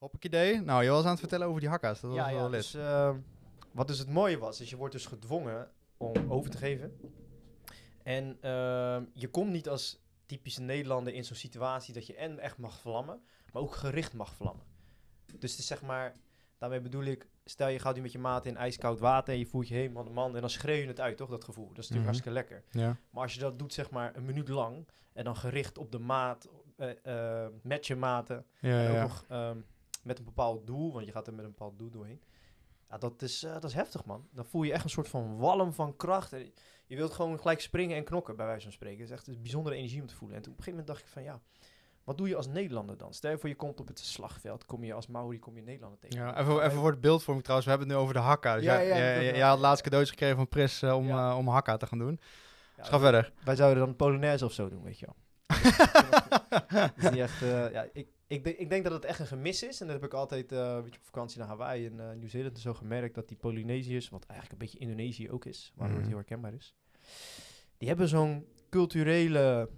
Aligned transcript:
Hoppakee. 0.00 0.60
Nou, 0.60 0.82
je 0.84 0.90
was 0.90 1.04
aan 1.04 1.10
het 1.10 1.18
vertellen 1.20 1.46
over 1.46 1.60
die 1.60 1.68
hakka's. 1.68 2.00
Dat 2.00 2.10
was 2.10 2.18
ja, 2.18 2.32
wel 2.34 2.44
ja, 2.44 2.48
dus, 2.50 2.74
eh, 2.74 3.14
wat 3.72 3.88
dus 3.88 3.98
het 3.98 4.08
mooie 4.08 4.38
was, 4.38 4.60
is 4.60 4.70
je 4.70 4.76
wordt 4.76 4.92
dus 4.92 5.06
gedwongen 5.06 5.70
om 5.96 6.12
over 6.32 6.50
te 6.50 6.56
geven. 6.58 6.96
En 8.02 8.38
ehm, 8.40 9.04
je 9.14 9.28
komt 9.28 9.50
niet 9.50 9.68
als 9.68 10.02
typische 10.26 10.62
Nederlander 10.62 11.12
in 11.14 11.24
zo'n 11.24 11.36
situatie 11.36 11.94
dat 11.94 12.06
je 12.06 12.14
en 12.14 12.38
echt 12.38 12.58
mag 12.58 12.78
vlammen, 12.80 13.20
maar 13.52 13.62
ook 13.62 13.74
gericht 13.74 14.12
mag 14.12 14.34
vlammen. 14.34 14.64
Dus 15.38 15.50
het 15.50 15.60
is 15.60 15.66
zeg 15.66 15.82
maar, 15.82 16.12
daarmee 16.58 16.80
bedoel 16.80 17.04
ik, 17.04 17.28
stel 17.44 17.68
je 17.68 17.78
gaat 17.78 17.94
nu 17.94 18.00
met 18.02 18.12
je 18.12 18.18
maat 18.18 18.46
in 18.46 18.56
ijskoud 18.56 18.98
water 18.98 19.32
en 19.32 19.38
je 19.38 19.46
voelt 19.46 19.68
je 19.68 19.74
helemaal 19.74 20.04
de 20.04 20.10
man 20.10 20.34
en 20.34 20.40
dan 20.40 20.50
schreeuw 20.50 20.80
je 20.80 20.86
het 20.86 21.00
uit, 21.00 21.16
toch, 21.16 21.30
dat 21.30 21.44
gevoel. 21.44 21.68
Dat 21.68 21.78
is 21.78 21.88
natuurlijk 21.88 22.16
Mhm. 22.18 22.26
hartstikke 22.28 22.54
lekker. 22.70 22.82
Ja. 22.82 22.96
Maar 23.10 23.22
als 23.22 23.34
je 23.34 23.40
dat 23.40 23.58
doet 23.58 23.72
zeg 23.74 23.90
maar 23.90 24.16
een 24.16 24.24
minuut 24.24 24.48
lang 24.48 24.88
en 25.12 25.24
dan 25.24 25.36
gericht 25.36 25.78
op 25.78 25.92
de 25.92 25.98
maat, 25.98 26.48
eh, 26.76 27.46
met 27.62 27.86
je 27.86 27.96
maten, 27.96 28.46
Ja, 28.60 28.82
en 28.84 28.88
ook 28.88 28.94
ja. 28.94 29.02
nog 29.02 29.24
ehm, 29.28 29.58
met 30.02 30.18
een 30.18 30.24
bepaald 30.24 30.66
doel, 30.66 30.92
want 30.92 31.06
je 31.06 31.12
gaat 31.12 31.26
er 31.26 31.34
met 31.34 31.44
een 31.44 31.50
bepaald 31.50 31.78
doel 31.78 31.90
doorheen. 31.90 32.22
Ja, 32.90 32.98
dat 32.98 33.22
is, 33.22 33.42
eh, 33.42 33.52
dat 33.52 33.64
is 33.64 33.74
heftig, 33.74 34.04
man. 34.04 34.28
Dan 34.32 34.44
voel 34.44 34.62
je 34.62 34.72
echt 34.72 34.84
een 34.84 34.90
soort 34.90 35.08
van 35.08 35.36
walm 35.38 35.72
van 35.72 35.96
kracht. 35.96 36.32
En 36.32 36.52
je 36.86 36.96
wilt 36.96 37.12
gewoon 37.12 37.38
gelijk 37.38 37.60
springen 37.60 37.96
en 37.96 38.04
knokken, 38.04 38.36
bij 38.36 38.46
wijze 38.46 38.62
van 38.62 38.72
spreken. 38.72 38.98
Het 39.00 39.08
is 39.10 39.14
echt 39.16 39.26
een 39.26 39.42
bijzondere 39.42 39.76
energie 39.76 40.00
om 40.00 40.06
te 40.06 40.14
voelen. 40.14 40.36
En 40.36 40.42
toen 40.42 40.52
op 40.52 40.58
een 40.58 40.64
gegeven 40.64 40.84
moment 40.86 40.98
dacht 41.04 41.08
ik 41.08 41.12
van, 41.22 41.22
ja, 41.22 41.40
wat 42.04 42.18
doe 42.18 42.28
je 42.28 42.36
als 42.36 42.46
Nederlander 42.46 42.96
dan? 42.96 43.14
Stel 43.14 43.30
je 43.30 43.38
voor, 43.38 43.48
je 43.48 43.54
komt 43.54 43.80
op 43.80 43.88
het 43.88 43.98
slagveld, 43.98 44.64
kom 44.66 44.84
je 44.84 44.92
als 44.94 45.06
Maori, 45.06 45.38
kom 45.38 45.56
je 45.56 45.62
Nederlander 45.62 45.98
tegen. 45.98 46.18
Ja, 46.18 46.38
even, 46.40 46.62
even 46.64 46.78
voor 46.78 46.90
het 46.90 47.00
beeldvorming 47.00 47.44
trouwens. 47.44 47.70
We 47.70 47.76
hebben 47.76 47.88
het 47.94 47.98
nu 47.98 48.02
over 48.04 48.20
de 48.22 48.28
hakka. 48.28 48.54
Dus 48.54 48.64
Ja, 48.64 48.82
jij, 48.84 48.86
ja, 49.24 49.32
jij, 49.36 49.48
had 49.48 49.58
laatst 49.58 49.82
cadeautjes 49.82 50.12
gekregen 50.14 50.36
van 50.36 50.48
Pris 50.48 50.82
eh, 50.82 50.96
om, 50.96 51.06
Ja. 51.06 51.30
eh, 51.30 51.36
om 51.36 51.48
hakka 51.48 51.76
te 51.76 51.86
gaan 51.86 51.98
doen. 51.98 52.20
Dus 52.76 52.88
ga 52.88 52.98
verder. 52.98 53.32
Wij 53.44 53.56
zouden 53.56 53.84
dan 53.84 53.96
Polonaise 53.96 54.44
of 54.44 54.52
zo 54.52 54.68
doen, 54.68 54.82
weet 54.82 54.98
je 54.98 55.06
wel. 55.06 55.16
Is 56.96 57.10
niet 57.10 57.20
echt, 57.28 57.42
eh, 57.42 57.72
ja, 57.72 57.86
ik, 57.92 58.08
ik, 58.26 58.44
denk- 58.44 58.56
ik 58.56 58.70
denk 58.70 58.84
dat 58.84 58.92
het 58.92 59.04
echt 59.04 59.18
een 59.20 59.26
gemis 59.26 59.62
is. 59.62 59.80
En 59.80 59.86
dat 59.86 59.96
heb 59.96 60.04
ik 60.04 60.14
altijd 60.14 60.52
eh, 60.52 60.58
een 60.58 60.82
beetje 60.82 60.98
op 60.98 61.04
vakantie 61.04 61.38
naar 61.38 61.48
Hawaii 61.48 61.86
en 61.86 62.00
eh 62.10 62.16
Nieuw-Zeeland 62.16 62.54
en 62.54 62.60
zo 62.60 62.74
gemerkt. 62.74 63.14
Dat 63.14 63.28
die 63.28 63.36
Polynesiërs, 63.36 64.08
wat 64.08 64.24
eigenlijk 64.26 64.52
een 64.60 64.66
beetje 64.66 64.78
Indonesië 64.86 65.30
ook 65.30 65.44
is, 65.44 65.72
waardoor 65.74 65.88
Mhm. 65.96 65.98
het 65.98 66.08
heel 66.08 66.16
herkenbaar 66.26 66.54
is. 66.54 66.74
Die 67.78 67.88
hebben 67.88 68.08
zo'n 68.08 68.46
culturele 68.70 69.70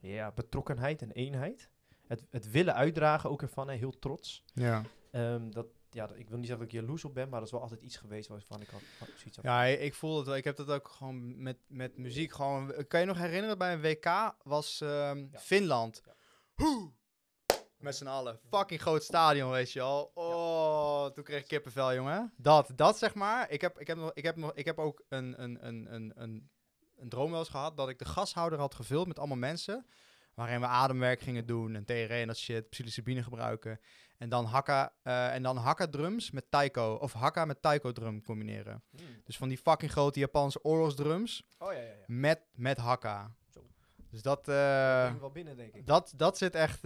ja, 0.00 0.32
betrokkenheid 0.32 1.02
en 1.02 1.10
eenheid. 1.10 1.70
Het, 2.06 2.22
het 2.30 2.50
willen 2.50 2.74
uitdragen 2.74 3.30
ook 3.30 3.42
ervan, 3.42 3.68
hè, 3.68 3.74
heel 3.74 3.98
trots. 3.98 4.44
Ja. 4.54 4.82
Ehm, 5.10 5.50
dat, 5.50 5.66
ja, 5.90 6.04
ik 6.14 6.28
wil 6.28 6.38
niet 6.38 6.46
zeggen 6.46 6.64
dat 6.66 6.74
ik 6.74 6.80
jaloers 6.80 7.04
op 7.04 7.14
ben, 7.14 7.28
maar 7.28 7.38
dat 7.38 7.48
is 7.48 7.54
wel 7.54 7.62
altijd 7.62 7.82
iets 7.82 7.96
geweest 7.96 8.28
waarvan 8.28 8.60
ik 8.60 8.68
had, 8.68 8.80
had 8.98 9.08
zoiets 9.16 9.36
had. 9.36 9.44
Ja, 9.44 9.64
ik 9.64 9.94
voel 9.94 10.16
het 10.16 10.26
wel. 10.26 10.36
Ik 10.36 10.44
heb 10.44 10.56
dat 10.56 10.70
ook 10.70 10.88
gewoon 10.88 11.42
met, 11.42 11.56
met 11.66 11.96
muziek. 11.96 12.32
Gewoon, 12.32 12.86
kan 12.88 13.00
je 13.00 13.06
nog 13.06 13.18
herinneren, 13.18 13.58
bij 13.58 13.72
een 13.72 13.80
WK 13.80 14.34
was 14.44 14.80
ehm, 14.80 15.18
Ja. 15.32 15.38
Finland. 15.38 16.02
Ja. 16.04 16.14
Hoe! 16.54 16.92
Met 17.78 17.96
z'n 17.96 18.06
allen. 18.06 18.40
Fucking 18.50 18.80
groot 18.80 19.02
stadion, 19.02 19.50
weet 19.50 19.72
je 19.72 19.80
al. 19.80 20.10
Oh, 20.14 21.06
toen 21.06 21.24
kreeg 21.24 21.40
ik 21.40 21.48
kippenvel, 21.48 21.94
jongen. 21.94 22.32
Dat, 22.36 22.72
dat 22.74 22.98
zeg 22.98 23.14
maar. 23.14 23.50
Ik 23.50 23.60
heb, 23.60 23.80
ik 23.80 23.86
heb, 23.86 23.96
nog, 23.96 24.10
ik 24.14 24.24
heb, 24.24 24.36
nog, 24.36 24.52
ik 24.54 24.64
heb 24.64 24.78
ook 24.78 25.04
een, 25.08 25.42
een, 25.42 25.66
een, 25.66 25.94
een, 25.94 26.12
een, 26.14 26.50
een 26.96 27.08
droom 27.08 27.30
wel 27.30 27.38
eens 27.38 27.48
gehad 27.48 27.76
dat 27.76 27.88
ik 27.88 27.98
de 27.98 28.04
gashouder 28.04 28.58
had 28.58 28.74
gevuld 28.74 29.06
met 29.06 29.18
allemaal 29.18 29.36
mensen. 29.36 29.86
Waarin 30.36 30.60
we 30.60 30.66
ademwerk 30.66 31.20
gingen 31.20 31.46
doen 31.46 31.74
en 31.74 31.84
TRE 31.84 32.06
en 32.06 32.26
dat 32.26 32.36
shit, 32.36 32.68
psilocybine 32.68 33.22
gebruiken. 33.22 33.80
En 34.18 34.28
dan 34.28 34.44
hakka, 34.44 34.92
eh, 35.02 35.34
en 35.34 35.42
dan 35.42 35.56
hakka 35.56 35.86
drums 35.86 36.30
met 36.30 36.50
taiko, 36.50 36.94
of 36.94 37.12
hakka 37.12 37.44
met 37.44 37.62
taiko 37.62 37.92
drum 37.92 38.22
combineren. 38.22 38.82
Hmm. 38.90 39.06
Dus 39.24 39.36
van 39.36 39.48
die 39.48 39.58
fucking 39.58 39.90
grote 39.90 40.18
Japanse 40.18 40.62
oorlogsdrums 40.64 41.42
Oh 41.58 41.72
ja, 41.72 41.78
ja, 41.78 41.84
ja. 41.84 41.94
met, 42.06 42.40
met 42.54 42.78
hakka. 42.78 43.34
Zo. 43.54 43.60
Dus 44.10 44.22
dat, 44.22 44.44
Dat 44.44 44.54
eh, 44.54 45.00
brengt 45.02 45.20
wel 45.20 45.30
binnen, 45.30 45.56
denk 45.56 45.74
ik. 45.74 45.86
dat, 45.86 46.12
dat 46.16 46.38
zit 46.38 46.54
echt, 46.54 46.80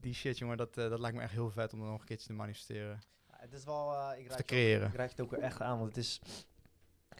die, 0.00 0.14
shit 0.14 0.38
jongen, 0.38 0.56
dat, 0.56 0.76
eh, 0.76 0.88
dat 0.88 0.98
lijkt 1.00 1.16
me 1.16 1.22
echt 1.22 1.32
heel 1.32 1.50
vet 1.50 1.72
om 1.72 1.78
dat 1.80 1.88
nog 1.88 2.00
een 2.00 2.06
keertje 2.06 2.26
te 2.26 2.32
manifesteren. 2.32 3.00
Het 3.30 3.52
is 3.52 3.64
wel, 3.64 4.12
ik 4.12 4.16
te 4.16 4.22
je 4.22 4.30
ook- 4.38 4.46
creëren. 4.46 4.86
Ik 4.88 4.96
je 4.96 5.00
het 5.02 5.20
ook 5.20 5.32
echt 5.32 5.60
aan, 5.60 5.78
want 5.78 5.88
het 5.88 5.96
is... 6.04 6.20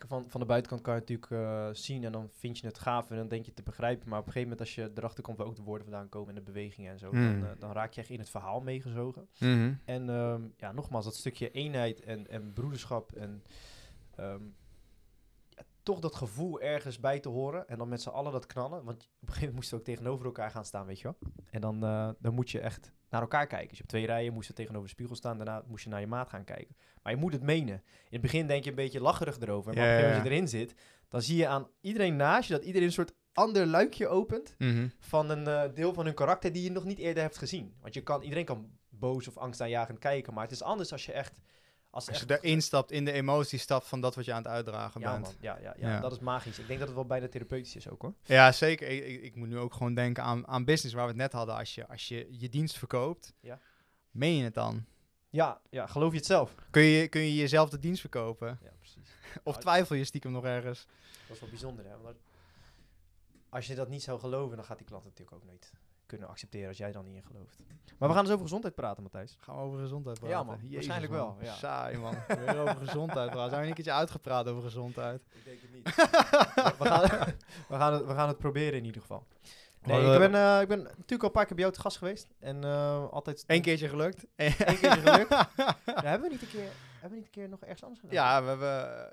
Van, 0.09 0.25
van 0.29 0.41
de 0.41 0.47
buitenkant 0.47 0.83
kan 0.83 0.95
je 0.95 1.01
natuurlijk 1.01 1.31
eh, 1.31 1.69
zien 1.73 2.05
en 2.05 2.13
dan 2.13 2.29
vind 2.33 2.59
je 2.59 2.67
het 2.67 2.79
gaaf 2.79 3.11
en 3.11 3.17
dan 3.17 3.29
denk 3.29 3.41
je 3.41 3.47
het 3.47 3.57
te 3.57 3.63
begrijpen. 3.63 4.09
Maar 4.09 4.19
op 4.19 4.27
een 4.27 4.33
gegeven 4.33 4.51
moment 4.51 4.67
als 4.67 4.75
je 4.75 4.91
erachter 4.95 5.23
komt 5.23 5.37
waar 5.37 5.47
ook 5.47 5.57
de 5.57 5.63
woorden 5.63 5.87
vandaan 5.87 6.09
komen 6.09 6.29
en 6.29 6.35
de 6.35 6.41
bewegingen 6.41 6.93
en 6.93 6.99
zo, 6.99 7.11
Hmm. 7.11 7.41
dan, 7.41 7.51
eh, 7.51 7.57
dan 7.59 7.73
raak 7.73 7.93
je 7.93 8.01
echt 8.01 8.11
in 8.11 8.19
het 8.19 8.31
verhaal 8.31 8.61
meegezogen. 8.61 9.29
Mhm. 9.39 9.73
En 9.85 10.09
ehm, 10.09 10.43
ja, 10.57 10.73
nogmaals, 10.73 11.05
dat 11.05 11.15
stukje 11.15 11.51
eenheid 11.51 12.01
en, 12.01 12.29
en 12.29 12.53
broederschap 12.53 13.13
en 13.13 13.43
ehm, 14.17 14.43
toch 15.91 16.01
dat 16.01 16.15
gevoel 16.15 16.61
ergens 16.61 17.01
bij 17.01 17.21
te 17.21 17.29
horen. 17.29 17.69
En 17.69 17.79
dan 17.79 17.89
met 17.89 18.03
z'n 18.03 18.09
allen 18.09 18.33
dat 18.33 18.47
knallen. 18.47 18.85
Want 18.85 18.97
op 18.97 19.03
een 19.03 19.09
gegeven 19.21 19.39
moment 19.39 19.55
moesten 19.55 19.75
we 19.75 19.81
ook 19.83 19.89
tegenover 19.89 20.25
elkaar 20.27 20.51
gaan 20.51 20.65
staan, 20.65 20.87
weet 20.87 20.99
je 21.01 21.05
wel. 21.05 21.17
En 21.51 21.61
dan, 21.61 21.85
eh, 21.85 22.09
dan 22.19 22.35
moet 22.35 22.51
je 22.51 22.61
echt 22.61 22.93
naar 23.11 23.21
elkaar 23.21 23.47
kijken. 23.47 23.69
Dus 23.69 23.77
je 23.77 23.83
hebt 23.83 23.89
twee 23.89 24.07
rijen, 24.07 24.33
moest 24.33 24.49
je 24.49 24.55
tegenover 24.55 24.87
de 24.87 24.93
spiegel 24.93 25.17
staan. 25.17 25.37
Daarna 25.37 25.63
moest 25.67 25.85
je 25.85 25.91
naar 25.91 26.01
je 26.01 26.07
maat 26.07 26.29
gaan 26.29 26.45
kijken. 26.45 26.77
Maar 27.03 27.13
je 27.13 27.19
moet 27.19 27.33
het 27.33 27.43
menen. 27.43 27.75
In 27.75 27.83
het 28.11 28.21
begin 28.21 28.47
denk 28.47 28.65
je 28.65 28.71
een 28.71 28.77
beetje 28.77 29.01
lacherig 29.01 29.39
erover. 29.41 29.75
Maar 29.75 29.83
als 30.15 30.17
je 30.23 30.31
erin 30.31 30.49
zit, 30.49 30.75
dan 31.09 31.23
zie 31.23 31.37
je 31.37 31.47
aan 31.47 31.69
iedereen 31.81 32.17
naast 32.17 32.49
je 32.49 32.55
dat 32.55 32.65
iedereen 32.65 32.87
een 32.87 32.93
soort 32.93 33.13
ander 33.33 33.67
luikje 33.67 34.09
opent 34.09 34.55
Mhm. 34.59 34.89
van 34.99 35.31
een 35.31 35.47
eh, 35.47 35.75
deel 35.75 35.93
van 35.93 36.05
hun 36.05 36.15
karakter 36.15 36.53
die 36.53 36.63
je 36.63 36.71
nog 36.71 36.85
niet 36.85 36.99
eerder 36.99 37.23
hebt 37.23 37.39
gezien. 37.39 37.75
Want 37.81 37.95
je 37.95 38.01
kan, 38.03 38.23
iedereen 38.23 38.45
kan 38.45 38.71
boos 38.89 39.29
of 39.29 39.37
angstaanjagend 39.39 39.99
kijken, 39.99 40.35
maar 40.35 40.43
het 40.43 40.53
is 40.53 40.63
anders 40.63 40.93
als 40.93 41.07
je 41.07 41.13
echt... 41.13 41.41
Als, 41.91 42.09
Als 42.09 42.21
je 42.21 42.27
echt 42.27 42.43
erin 42.45 42.63
stapt, 42.63 42.91
in 42.91 43.05
de 43.05 43.13
emotie 43.13 43.59
stapt 43.59 43.87
van 43.87 44.01
dat 44.01 44.15
wat 44.15 44.25
je 44.25 44.33
aan 44.33 44.43
het 44.43 44.47
uitdragen 44.53 45.01
ja, 45.01 45.11
bent. 45.13 45.23
man, 45.25 45.35
ja, 45.41 45.59
ja, 45.59 45.75
ja, 45.79 45.89
Ja. 45.89 46.01
dat 46.01 46.13
is 46.13 46.19
magisch. 46.19 46.59
Ik 46.59 46.67
denk 46.67 46.79
dat 46.79 46.89
het 46.89 46.97
wel 46.97 47.07
bijna 47.07 47.29
therapeutisch 47.29 47.77
is 47.77 47.89
ook 47.89 48.03
hoor. 48.03 48.15
Ja, 48.25 48.53
zeker. 48.53 48.89
Ik, 48.89 49.05
ik, 49.07 49.23
ik 49.23 49.35
moet 49.35 49.49
nu 49.49 49.59
ook 49.59 49.73
gewoon 49.73 49.95
denken 49.95 50.23
aan, 50.23 50.47
aan 50.47 50.65
business 50.65 50.95
waar 50.95 51.05
we 51.05 51.11
het 51.11 51.21
net 51.21 51.33
hadden. 51.33 51.55
Als 51.57 51.75
je 51.75 51.89
als 51.89 52.09
je, 52.09 52.27
je 52.31 52.49
dienst 52.49 52.79
verkoopt, 52.79 53.33
Ja. 53.41 53.59
meen 54.11 54.37
je 54.37 54.45
het 54.45 54.55
dan? 54.55 54.85
Ja, 55.31 55.61
ja, 55.71 55.87
geloof 55.87 56.11
je 56.11 56.17
het 56.17 56.27
zelf? 56.27 56.55
Kun 56.71 56.83
je, 56.83 57.09
kun 57.09 57.21
je 57.21 57.35
jezelf 57.35 57.71
de 57.71 57.79
dienst 57.79 58.01
verkopen? 58.01 58.59
Ja, 58.63 58.71
precies. 58.79 59.11
Of 59.45 59.57
twijfel 59.59 59.97
je 59.97 60.05
stiekem 60.05 60.33
nog 60.33 60.45
ergens? 60.45 60.87
Dat 61.27 61.35
is 61.37 61.41
wel 61.41 61.49
bijzonder 61.51 61.85
hè. 61.85 61.99
Want 61.99 62.17
als- 63.49 63.67
je 63.67 63.75
dat 63.75 63.89
niet 63.89 64.03
zou 64.03 64.21
geloven, 64.21 64.57
dan 64.57 64.65
gaat 64.65 64.79
die 64.79 64.87
klant 64.87 65.05
natuurlijk 65.05 65.37
ook 65.37 65.45
nooit 65.45 65.73
kunnen 66.11 66.29
accepteren 66.29 66.69
als 66.69 66.77
jij 66.77 66.93
dan 66.93 67.05
niet 67.05 67.15
in 67.15 67.23
gelooft. 67.25 67.59
Maar 67.99 68.09
we 68.09 68.15
gaan 68.15 68.25
dus 68.25 68.33
over 68.33 68.45
gezondheid 68.45 68.75
praten, 68.75 69.03
Matthijs. 69.03 69.37
Gaan 69.41 69.57
we 69.57 69.63
over 69.63 69.79
gezondheid 69.79 70.19
Ja, 70.21 70.27
praten? 70.27 70.47
man. 70.47 70.57
Jezus, 70.57 70.75
Waarschijnlijk 70.75 71.13
man. 71.13 71.21
wel, 71.21 71.37
ja. 71.41 71.55
Saai, 71.55 71.99
man. 71.99 72.15
Weer 72.27 72.59
over 72.59 72.77
gezondheid 72.77 73.31
praten. 73.31 73.51
Zijn 73.51 73.61
we 73.63 73.67
niet 73.67 73.69
een 73.69 73.75
keertje 73.75 73.93
uitgepraat 73.93 74.49
over 74.49 74.63
gezondheid? 74.63 75.23
Ik 75.33 75.45
denk 75.45 75.61
het 75.61 75.73
niet. 75.75 75.85
we, 76.79 76.85
gaan, 76.85 77.35
we, 77.69 77.75
gaan 77.77 77.93
het, 77.93 78.07
we 78.07 78.15
gaan 78.15 78.29
het 78.29 78.39
proberen 78.39 78.79
in 78.79 78.85
ieder 78.85 79.01
geval. 79.01 79.27
Nee, 79.83 80.03
Maar, 80.03 80.13
ik 80.13 80.31
ben, 80.31 80.35
eh, 80.35 80.61
ik 80.61 80.69
ben 80.69 80.83
natuurlijk 80.83 81.21
al 81.23 81.27
een 81.27 81.33
paar 81.33 81.45
keer 81.47 81.55
bij 81.55 81.65
jou 81.65 81.73
te 81.77 81.81
gast 81.81 81.97
geweest. 81.99 82.29
En 82.39 82.65
eh, 82.65 83.09
altijd... 83.11 83.45
Eén 83.47 83.63
keertje 83.63 83.89
gelukt. 83.89 84.27
Eén 84.37 84.57
keertje 84.57 84.91
gelukt. 84.91 85.31
Ja, 85.57 86.09
hebben, 86.09 86.29
we 86.29 86.35
niet 86.35 86.43
een 86.43 86.49
keer, 86.49 86.69
hebben 87.01 87.11
we 87.11 87.25
niet 87.25 87.25
een 87.25 87.31
keer 87.43 87.49
nog 87.49 87.61
ergens 87.61 87.83
anders 87.83 88.01
gedaan? 88.01 88.15
Ja, 88.17 88.43
we 88.43 88.49
hebben, 88.49 88.69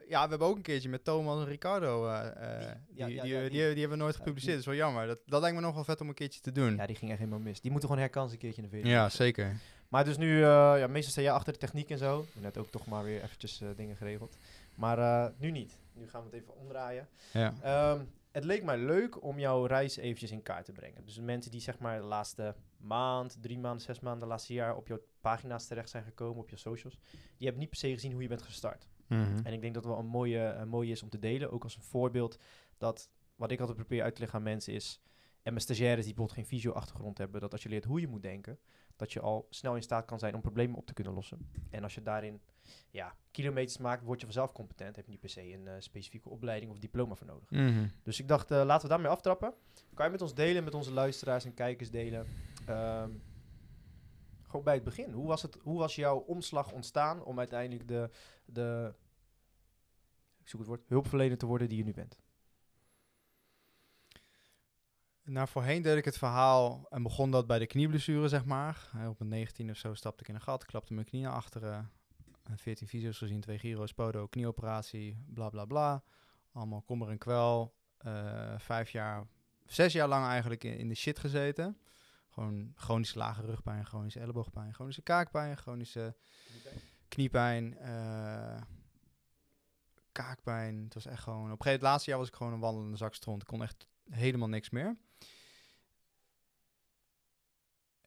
ja, 0.09 0.23
we 0.23 0.29
hebben 0.29 0.47
ook 0.47 0.55
een 0.55 0.61
keertje 0.61 0.89
met 0.89 1.03
Thomas 1.03 1.39
en 1.39 1.45
Ricardo. 1.45 2.07
eh, 2.07 2.27
eh, 2.27 2.59
Die? 2.87 3.05
Die, 3.05 3.15
ja, 3.15 3.21
die, 3.21 3.31
ja, 3.33 3.39
die, 3.41 3.49
die. 3.49 3.49
die 3.49 3.79
hebben 3.79 3.97
we 3.97 4.03
nooit 4.03 4.15
gepubliceerd. 4.15 4.51
Dat 4.51 4.59
is 4.59 4.65
wel 4.65 4.75
jammer. 4.75 5.07
Dat, 5.07 5.19
dat 5.25 5.41
lijkt 5.41 5.55
me 5.55 5.61
nog 5.61 5.73
wel 5.75 5.83
vet 5.83 6.01
om 6.01 6.07
een 6.07 6.13
keertje 6.13 6.39
te 6.41 6.51
doen. 6.51 6.75
Ja, 6.75 6.85
die 6.85 6.95
ging 6.95 7.09
echt 7.11 7.19
helemaal 7.19 7.39
mis. 7.39 7.61
Die 7.61 7.71
moeten 7.71 7.89
gewoon 7.89 8.03
herkansen 8.05 8.33
een 8.33 8.39
keertje 8.41 8.61
in 8.61 8.69
de 8.69 8.75
video. 8.75 8.91
Ja, 8.91 9.09
zeker. 9.09 9.55
Maar 9.87 10.05
dus 10.05 10.17
nu, 10.17 10.35
eh, 10.37 10.73
ja, 10.77 10.87
meestal 10.87 11.11
sta 11.11 11.21
jij 11.21 11.31
achter 11.31 11.53
de 11.53 11.59
techniek 11.59 11.89
en 11.89 11.97
zo. 11.97 12.25
Net 12.33 12.57
ook 12.57 12.69
toch 12.71 12.85
maar 12.85 13.03
weer 13.03 13.23
eventjes 13.23 13.61
eh, 13.61 13.67
dingen 13.75 13.95
geregeld. 13.95 14.37
Maar 14.75 14.99
eh, 14.99 15.31
nu 15.37 15.51
niet. 15.51 15.77
Nu 15.93 16.09
gaan 16.09 16.21
we 16.21 16.29
het 16.31 16.41
even 16.41 16.55
omdraaien. 16.55 17.07
Ja. 17.33 17.53
Ehm, 17.61 17.99
het 18.37 18.45
leek 18.45 18.63
mij 18.63 18.77
leuk 18.77 19.23
om 19.23 19.39
jouw 19.39 19.65
reis 19.65 19.97
eventjes 19.97 20.31
in 20.31 20.41
kaart 20.41 20.65
te 20.65 20.71
brengen. 20.71 21.05
Dus 21.05 21.15
de 21.15 21.21
mensen 21.21 21.51
die 21.51 21.61
zeg 21.61 21.79
maar 21.79 21.99
de 21.99 22.05
laatste 22.05 22.55
maand, 22.77 23.37
drie 23.41 23.59
maanden, 23.59 23.81
zes 23.81 23.99
maanden, 23.99 24.21
de 24.21 24.27
laatste 24.27 24.53
jaar 24.53 24.75
op 24.75 24.87
jouw 24.87 24.99
pagina's 25.21 25.67
terecht 25.67 25.89
zijn 25.89 26.03
gekomen, 26.03 26.41
op 26.41 26.49
je 26.49 26.55
socials. 26.55 26.99
Die 27.11 27.47
hebben 27.47 27.59
niet 27.59 27.69
per 27.69 27.77
se 27.77 27.93
gezien 27.93 28.11
hoe 28.11 28.21
je 28.21 28.27
bent 28.27 28.41
gestart. 28.41 28.87
Mhm. 29.07 29.39
En 29.43 29.53
ik 29.53 29.61
denk 29.61 29.73
dat 29.73 29.83
het 29.83 29.93
wel 29.93 30.01
een 30.01 30.09
mooie, 30.09 30.39
een 30.39 30.69
mooie 30.69 30.91
is 30.91 31.03
om 31.03 31.09
te 31.09 31.19
delen. 31.19 31.51
Ook 31.51 31.63
als 31.63 31.75
een 31.75 31.81
voorbeeld 31.81 32.39
dat 32.77 33.09
wat 33.35 33.51
ik 33.51 33.59
altijd 33.59 33.77
probeer 33.77 34.03
uit 34.03 34.13
te 34.13 34.19
leggen 34.19 34.39
aan 34.39 34.45
mensen 34.45 34.73
is. 34.73 35.01
En 35.41 35.53
mijn 35.53 35.61
stagiaires 35.61 36.05
die 36.05 36.13
bijvoorbeeld 36.13 36.47
geen 36.47 36.59
visio-achtergrond 36.59 37.17
hebben, 37.17 37.41
dat 37.41 37.51
als 37.51 37.63
je 37.63 37.69
leert 37.69 37.85
hoe 37.85 37.99
je 37.99 38.07
moet 38.07 38.21
denken, 38.21 38.59
dat 38.95 39.13
je 39.13 39.19
al 39.19 39.47
snel 39.49 39.75
in 39.75 39.81
staat 39.81 40.05
kan 40.05 40.19
zijn 40.19 40.35
om 40.35 40.41
problemen 40.41 40.77
op 40.77 40.85
te 40.85 40.93
kunnen 40.93 41.13
lossen. 41.13 41.51
En 41.69 41.83
als 41.83 41.95
je 41.95 42.01
daarin 42.01 42.41
ja, 42.89 43.15
kilometers 43.31 43.77
maakt, 43.77 44.03
word 44.03 44.19
je 44.19 44.25
vanzelf 44.25 44.51
competent. 44.51 44.95
Heb 44.95 45.05
je 45.05 45.11
niet 45.11 45.19
per 45.19 45.29
se 45.29 45.53
een 45.53 45.67
eh, 45.67 45.73
specifieke 45.79 46.29
opleiding 46.29 46.71
of 46.71 46.79
diploma 46.79 47.15
voor 47.15 47.27
nodig. 47.27 47.49
Mhm. 47.49 47.87
Dus 48.03 48.19
ik 48.19 48.27
dacht, 48.27 48.51
eh, 48.51 48.63
laten 48.65 48.81
we 48.81 48.93
daarmee 48.93 49.11
aftrappen. 49.11 49.53
Kan 49.93 50.05
je 50.05 50.11
met 50.11 50.21
ons 50.21 50.33
delen, 50.33 50.63
met 50.63 50.73
onze 50.73 50.91
luisteraars 50.91 51.45
en 51.45 51.53
kijkers 51.53 51.91
delen? 51.91 52.27
Ehm, 52.65 53.11
gewoon 54.41 54.63
bij 54.63 54.73
het 54.73 54.83
begin. 54.83 55.11
Hoe 55.11 55.27
was, 55.27 55.41
het, 55.41 55.57
hoe 55.61 55.77
was 55.77 55.95
jouw 55.95 56.17
omslag 56.17 56.71
ontstaan 56.71 57.23
om 57.23 57.39
uiteindelijk 57.39 57.87
de, 57.87 58.09
de 58.45 58.93
ik 60.39 60.47
zoek 60.47 60.59
het 60.59 60.69
woord, 60.69 60.83
hulpverlener 60.87 61.37
te 61.37 61.45
worden 61.45 61.69
die 61.69 61.77
je 61.77 61.83
nu 61.83 61.93
bent? 61.93 62.17
Nou, 65.23 65.47
voorheen 65.47 65.81
deed 65.81 65.97
ik 65.97 66.05
het 66.05 66.17
verhaal 66.17 66.85
en 66.89 67.03
begon 67.03 67.31
dat 67.31 67.47
bij 67.47 67.59
de 67.59 67.67
knieblessure, 67.67 68.27
zeg 68.27 68.45
maar. 68.45 68.89
Op 69.07 69.19
mijn 69.19 69.29
19 69.29 69.69
of 69.69 69.77
zo 69.77 69.93
stapte 69.93 70.21
ik 70.21 70.29
in 70.29 70.35
een 70.35 70.41
gat, 70.41 70.65
klapte 70.65 70.93
mijn 70.93 71.05
knie 71.05 71.23
naar 71.23 71.33
achteren. 71.33 71.91
Eh, 72.47 72.57
14 72.57 72.87
fysio's 72.87 73.17
gezien, 73.17 73.41
twee 73.41 73.59
gyro's, 73.59 73.93
podo, 73.93 74.27
knieoperatie, 74.27 75.23
bla 75.33 75.49
bla 75.49 75.65
bla. 75.65 76.03
Allemaal 76.51 76.81
kommer 76.81 77.09
en 77.09 77.17
kwel. 77.17 77.75
Eh, 77.97 78.59
vijf 78.59 78.89
jaar, 78.89 79.27
zes 79.65 79.93
jaar 79.93 80.07
lang 80.07 80.25
eigenlijk 80.25 80.63
in, 80.63 80.77
in 80.77 80.87
de 80.87 80.95
shit 80.95 81.19
gezeten. 81.19 81.77
Gewoon 82.29 82.71
chronische 82.75 83.17
lage 83.17 83.41
rugpijn, 83.41 83.85
chronische 83.85 84.19
elleboogpijn, 84.19 84.73
chronische 84.73 85.01
kaakpijn, 85.01 85.57
chronische 85.57 86.15
kniepijn, 87.07 87.77
eh, 87.77 88.61
kaakpijn. 90.11 90.83
Het 90.83 90.93
was 90.93 91.05
echt 91.05 91.23
gewoon... 91.23 91.43
Op 91.43 91.43
een 91.43 91.49
gegeven 91.49 91.63
moment, 91.63 91.81
het 91.81 91.81
laatste 91.81 92.09
jaar 92.09 92.19
was 92.19 92.27
ik 92.27 92.35
gewoon 92.35 92.53
een 92.53 92.59
wandelende 92.59 92.97
zak 92.97 93.13
stront. 93.13 93.41
Ik 93.41 93.47
kon 93.47 93.61
echt 93.61 93.87
helemaal 94.09 94.49
niks 94.49 94.69
meer. 94.69 94.97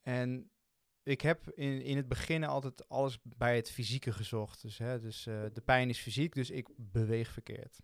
En 0.02 0.50
ik 1.02 1.20
heb 1.20 1.50
in, 1.50 1.82
in 1.82 1.96
het 1.96 2.08
begin 2.08 2.44
altijd 2.44 2.88
alles 2.88 3.18
bij 3.22 3.56
het 3.56 3.70
fysieke 3.70 4.12
gezocht. 4.12 4.62
Dus, 4.62 4.78
hè, 4.78 5.00
dus 5.00 5.26
eh, 5.26 5.42
de 5.52 5.60
pijn 5.60 5.88
is 5.88 5.98
fysiek, 5.98 6.34
dus 6.34 6.50
ik 6.50 6.68
beweeg 6.76 7.28
verkeerd. 7.30 7.78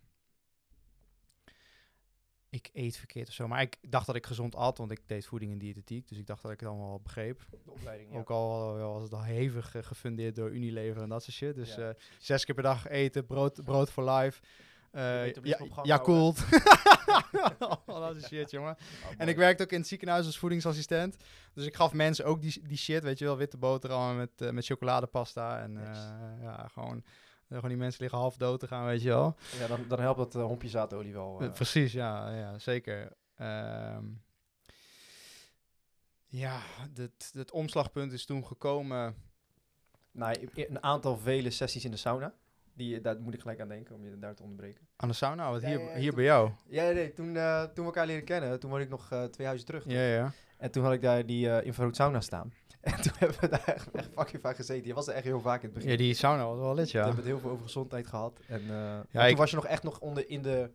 Ik 2.49 2.69
eet 2.73 2.97
verkeerd 2.97 3.27
of 3.27 3.33
zo. 3.33 3.47
Maar 3.47 3.61
ik 3.61 3.77
dacht 3.81 4.05
dat 4.05 4.15
ik 4.15 4.25
gezond 4.25 4.55
at, 4.55 4.77
want 4.77 4.91
ik 4.91 5.01
deed 5.05 5.25
voeding 5.25 5.51
en 5.51 5.57
diëtetiek. 5.57 6.07
Dus 6.07 6.17
ik 6.17 6.25
dacht 6.25 6.41
dat 6.41 6.51
ik 6.51 6.59
het 6.59 6.69
allemaal 6.69 6.87
wel 6.89 6.99
begreep. 7.01 7.45
De 7.63 7.71
opleiding, 7.71 8.11
ja. 8.11 8.17
Ook 8.19 8.29
al 8.29 8.77
was 8.77 9.03
het 9.03 9.13
al 9.13 9.23
hevig 9.23 9.75
eh, 9.75 9.83
gefundeerd 9.83 10.35
door 10.35 10.51
Unilever 10.51 11.01
en 11.01 11.09
dat 11.09 11.23
soort 11.23 11.35
shit. 11.35 11.55
Dus 11.55 11.75
Ja. 11.75 11.89
eh, 11.89 11.95
zes 12.19 12.45
keer 12.45 12.55
per 12.55 12.63
dag 12.63 12.87
eten, 12.87 13.25
brood, 13.25 13.63
brood 13.63 13.91
for 13.91 14.09
life. 14.09 14.41
Eh 14.97 15.33
ja, 15.43 15.59
ja, 15.83 15.99
cool. 15.99 16.33
dat 17.85 18.15
is 18.15 18.27
shit, 18.27 18.51
jongen. 18.51 18.77
Oh, 19.05 19.11
En 19.17 19.27
ik 19.27 19.35
werkte 19.35 19.63
ook 19.63 19.71
in 19.71 19.79
het 19.79 19.87
ziekenhuis 19.87 20.25
als 20.25 20.37
voedingsassistent. 20.37 21.17
Dus 21.53 21.65
ik 21.65 21.75
gaf 21.75 21.93
mensen 21.93 22.25
ook 22.25 22.41
die, 22.41 22.61
die 22.67 22.77
shit, 22.77 23.03
weet 23.03 23.19
je 23.19 23.25
wel, 23.25 23.37
witte 23.37 23.57
boterhammen 23.57 24.17
met, 24.17 24.29
eh, 24.41 24.49
met 24.49 24.65
chocoladepasta. 24.65 25.59
En 25.61 25.77
eh, 25.77 26.41
ja, 26.41 26.67
gewoon, 26.73 27.03
gewoon 27.49 27.69
die 27.69 27.77
mensen 27.77 28.01
liggen 28.01 28.19
half 28.19 28.37
dood 28.37 28.59
te 28.59 28.67
gaan, 28.67 28.85
weet 28.85 29.01
je 29.01 29.09
wel. 29.09 29.35
Ja, 29.59 29.67
dan, 29.67 29.85
dan 29.87 29.99
helpt 29.99 30.17
dat 30.17 30.33
hompje 30.33 30.69
zaadolie 30.69 31.13
wel. 31.13 31.49
Precies, 31.53 31.91
ja, 31.91 32.35
ja 32.35 32.59
zeker. 32.59 33.11
Ehm, 33.35 34.05
ja, 36.27 36.59
het, 37.33 37.51
omslagpunt 37.51 38.11
is 38.11 38.25
toen 38.25 38.45
gekomen. 38.45 39.15
nou, 40.11 40.49
een 40.53 40.83
aantal 40.83 41.17
vele 41.17 41.49
sessies 41.49 41.85
in 41.85 41.91
de 41.91 41.97
sauna. 41.97 42.33
Die, 42.77 43.01
daar 43.01 43.19
moet 43.21 43.33
ik 43.33 43.39
gelijk 43.41 43.59
aan 43.61 43.67
denken, 43.67 43.95
om 43.95 44.03
je 44.03 44.19
daar 44.19 44.35
te 44.35 44.43
onderbreken. 44.43 44.87
Aan 44.95 45.07
de 45.09 45.13
sauna, 45.15 45.51
wat 45.51 45.61
Ja, 45.61 45.67
hier, 45.67 45.79
ja, 45.79 45.93
hier 45.95 46.07
toen- 46.07 46.15
bij 46.15 46.23
jou. 46.25 46.51
Ja, 46.67 46.89
nee, 46.91 47.13
toen, 47.13 47.35
eh, 47.37 47.61
toen 47.63 47.73
we 47.75 47.83
elkaar 47.83 48.05
leren 48.05 48.23
kennen, 48.23 48.59
toen 48.59 48.69
woonde 48.69 48.85
ik 48.85 48.91
nog 48.91 49.11
eh, 49.11 49.23
twee 49.23 49.47
huizen 49.47 49.67
terug. 49.67 49.83
Ja, 49.87 50.01
ja. 50.01 50.31
En 50.57 50.71
toen 50.71 50.83
had 50.83 50.93
ik 50.93 51.01
daar 51.01 51.25
die 51.25 51.49
eh 51.49 51.65
infrarood 51.65 51.95
sauna 51.95 52.21
staan. 52.21 52.53
En 52.81 53.01
toen 53.01 53.11
hebben 53.17 53.39
we 53.39 53.47
daar 53.49 53.63
echt, 53.65 53.91
echt 53.91 54.09
fucking 54.13 54.41
vaak 54.41 54.55
gezeten. 54.55 54.87
Je 54.87 54.93
was 54.93 55.07
er 55.07 55.13
echt 55.13 55.23
heel 55.23 55.39
vaak 55.39 55.59
in 55.59 55.65
het 55.65 55.73
begin. 55.73 55.89
Ja, 55.91 55.97
die 55.97 56.13
sauna 56.13 56.45
was 56.45 56.57
wel 56.59 56.73
lid, 56.75 56.91
We 56.91 56.97
ja. 56.97 57.03
hebben 57.05 57.23
het 57.23 57.31
heel 57.33 57.39
veel 57.39 57.49
over 57.49 57.63
gezondheid 57.63 58.07
gehad. 58.07 58.39
En 58.47 58.61
eh, 58.61 58.67
maar 58.67 59.05
toen 59.11 59.21
ik- 59.21 59.37
was 59.37 59.49
je 59.49 59.55
nog 59.55 59.65
echt 59.65 59.83
nog 59.83 59.99
onder 59.99 60.29
in 60.29 60.41
de, 60.41 60.71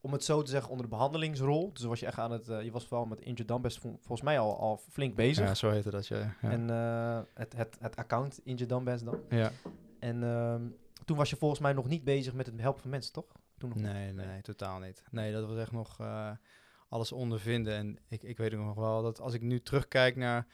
om 0.00 0.12
het 0.12 0.24
zo 0.24 0.42
te 0.42 0.50
zeggen, 0.50 0.70
onder 0.70 0.84
de 0.86 0.90
behandelingsrol. 0.92 1.72
Dus 1.72 1.82
was 1.82 2.00
je 2.00 2.06
echt 2.06 2.18
aan 2.18 2.30
het, 2.32 2.46
je 2.46 2.70
was 2.72 2.86
vooral 2.86 3.06
met 3.06 3.20
Injured 3.20 3.78
vol- 3.78 3.96
volgens 3.98 4.22
mij 4.22 4.38
al, 4.38 4.58
al 4.58 4.76
flink 4.90 5.14
bezig. 5.14 5.46
Ja, 5.46 5.54
zo 5.54 5.70
heette 5.70 5.90
dat, 5.90 6.06
ja. 6.06 6.34
Ja. 6.42 6.50
En 6.50 6.70
eh, 6.70 7.20
het, 7.34 7.56
het, 7.56 7.76
het 7.80 7.96
account 7.96 8.40
Injured 8.44 8.68
Dumbbells 8.68 9.02
dan. 9.02 9.18
ja. 9.28 9.50
En 9.98 10.22
ehm, 10.22 10.62
toen 11.10 11.18
was 11.18 11.30
je 11.30 11.36
volgens 11.36 11.60
mij 11.60 11.72
nog 11.72 11.88
niet 11.88 12.04
bezig 12.04 12.32
met 12.34 12.46
het 12.46 12.60
helpen 12.60 12.80
van 12.80 12.90
mensen, 12.90 13.12
toch? 13.12 13.26
Toen 13.58 13.68
nog. 13.68 13.78
Nee, 13.78 14.12
nee, 14.12 14.26
nee, 14.26 14.42
totaal 14.42 14.78
niet. 14.78 15.02
Nee, 15.10 15.32
dat 15.32 15.46
was 15.48 15.58
echt 15.58 15.72
nog 15.72 16.00
eh, 16.00 16.30
alles 16.88 17.12
ondervinden. 17.12 17.74
En 17.74 17.98
ik, 18.08 18.22
ik 18.22 18.36
weet 18.36 18.54
ook 18.54 18.64
nog 18.64 18.74
wel 18.74 19.02
dat 19.02 19.20
als 19.20 19.34
ik 19.34 19.40
nu 19.40 19.60
terugkijk 19.60 20.16
naar 20.16 20.46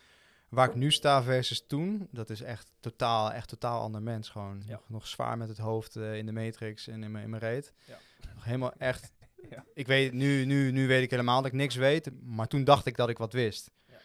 waar 0.49 0.69
ik 0.69 0.75
nu 0.75 0.91
sta 0.91 1.23
versus 1.23 1.67
toen, 1.67 2.08
dat 2.11 2.31
is 2.31 2.41
echt 2.41 2.73
totaal, 2.81 3.32
echt 3.32 3.49
totaal 3.49 3.81
ander 3.81 4.03
mens. 4.03 4.29
Gewoon 4.29 4.62
Ja. 4.67 4.73
nog, 4.73 4.88
nog 4.88 5.06
zwaar 5.06 5.38
met 5.38 5.49
het 5.49 5.58
hoofd 5.58 5.97
eh, 5.97 6.17
in 6.17 6.26
de 6.26 6.32
matrix 6.32 6.88
en 6.88 7.03
in 7.03 7.11
mijn, 7.11 7.25
in 7.25 7.31
mijn 7.31 7.43
reet. 7.43 7.73
Ja. 7.85 7.99
Nog 8.35 8.44
helemaal 8.44 8.73
echt. 8.73 9.12
Ja. 9.50 9.64
Ik 9.75 9.87
weet 9.87 10.12
nu, 10.12 10.44
nu, 10.44 10.70
nu 10.70 10.87
weet 10.87 11.03
ik 11.03 11.11
helemaal 11.11 11.37
dat 11.43 11.47
ik 11.53 11.53
niks 11.58 11.75
weet, 11.75 12.11
maar 12.23 12.47
toen 12.49 12.64
dacht 12.64 12.87
ik 12.87 12.97
dat 12.97 13.08
ik 13.08 13.19
wat 13.19 13.32
wist. 13.32 13.70
Ja. 13.87 13.99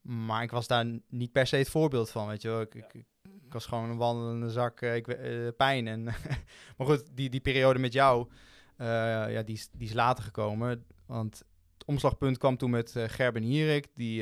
Maar 0.00 0.42
ik 0.42 0.50
was 0.50 0.66
daar 0.66 0.86
niet 1.08 1.32
per 1.32 1.46
se 1.46 1.56
het 1.56 1.68
voorbeeld 1.70 2.10
van, 2.10 2.26
weet 2.26 2.42
je 2.42 2.48
wel. 2.48 2.60
Ik, 2.60 3.04
ik, 3.48 3.54
was 3.54 3.66
gewoon 3.66 3.90
een 3.90 3.96
wandelende 3.96 4.50
zak 4.50 4.80
eh, 4.80 4.96
ik, 4.96 5.08
eh, 5.08 5.48
pijn. 5.56 5.86
En 5.86 6.02
maar 6.76 6.86
goed, 6.86 7.04
die, 7.12 7.30
die 7.30 7.40
periode 7.40 7.78
met 7.78 7.92
jou, 7.92 8.28
eh, 8.76 8.86
ja, 9.32 9.42
die, 9.42 9.54
is, 9.54 9.68
die 9.72 9.88
is 9.88 9.94
later 9.94 10.24
gekomen. 10.24 10.84
Want 11.06 11.38
het 11.78 11.86
omslagpunt 11.86 12.38
kwam 12.38 12.56
toen 12.56 12.70
met 12.70 12.94
Gerben 12.96 13.42
Hierik. 13.42 13.86
Die, 13.94 14.20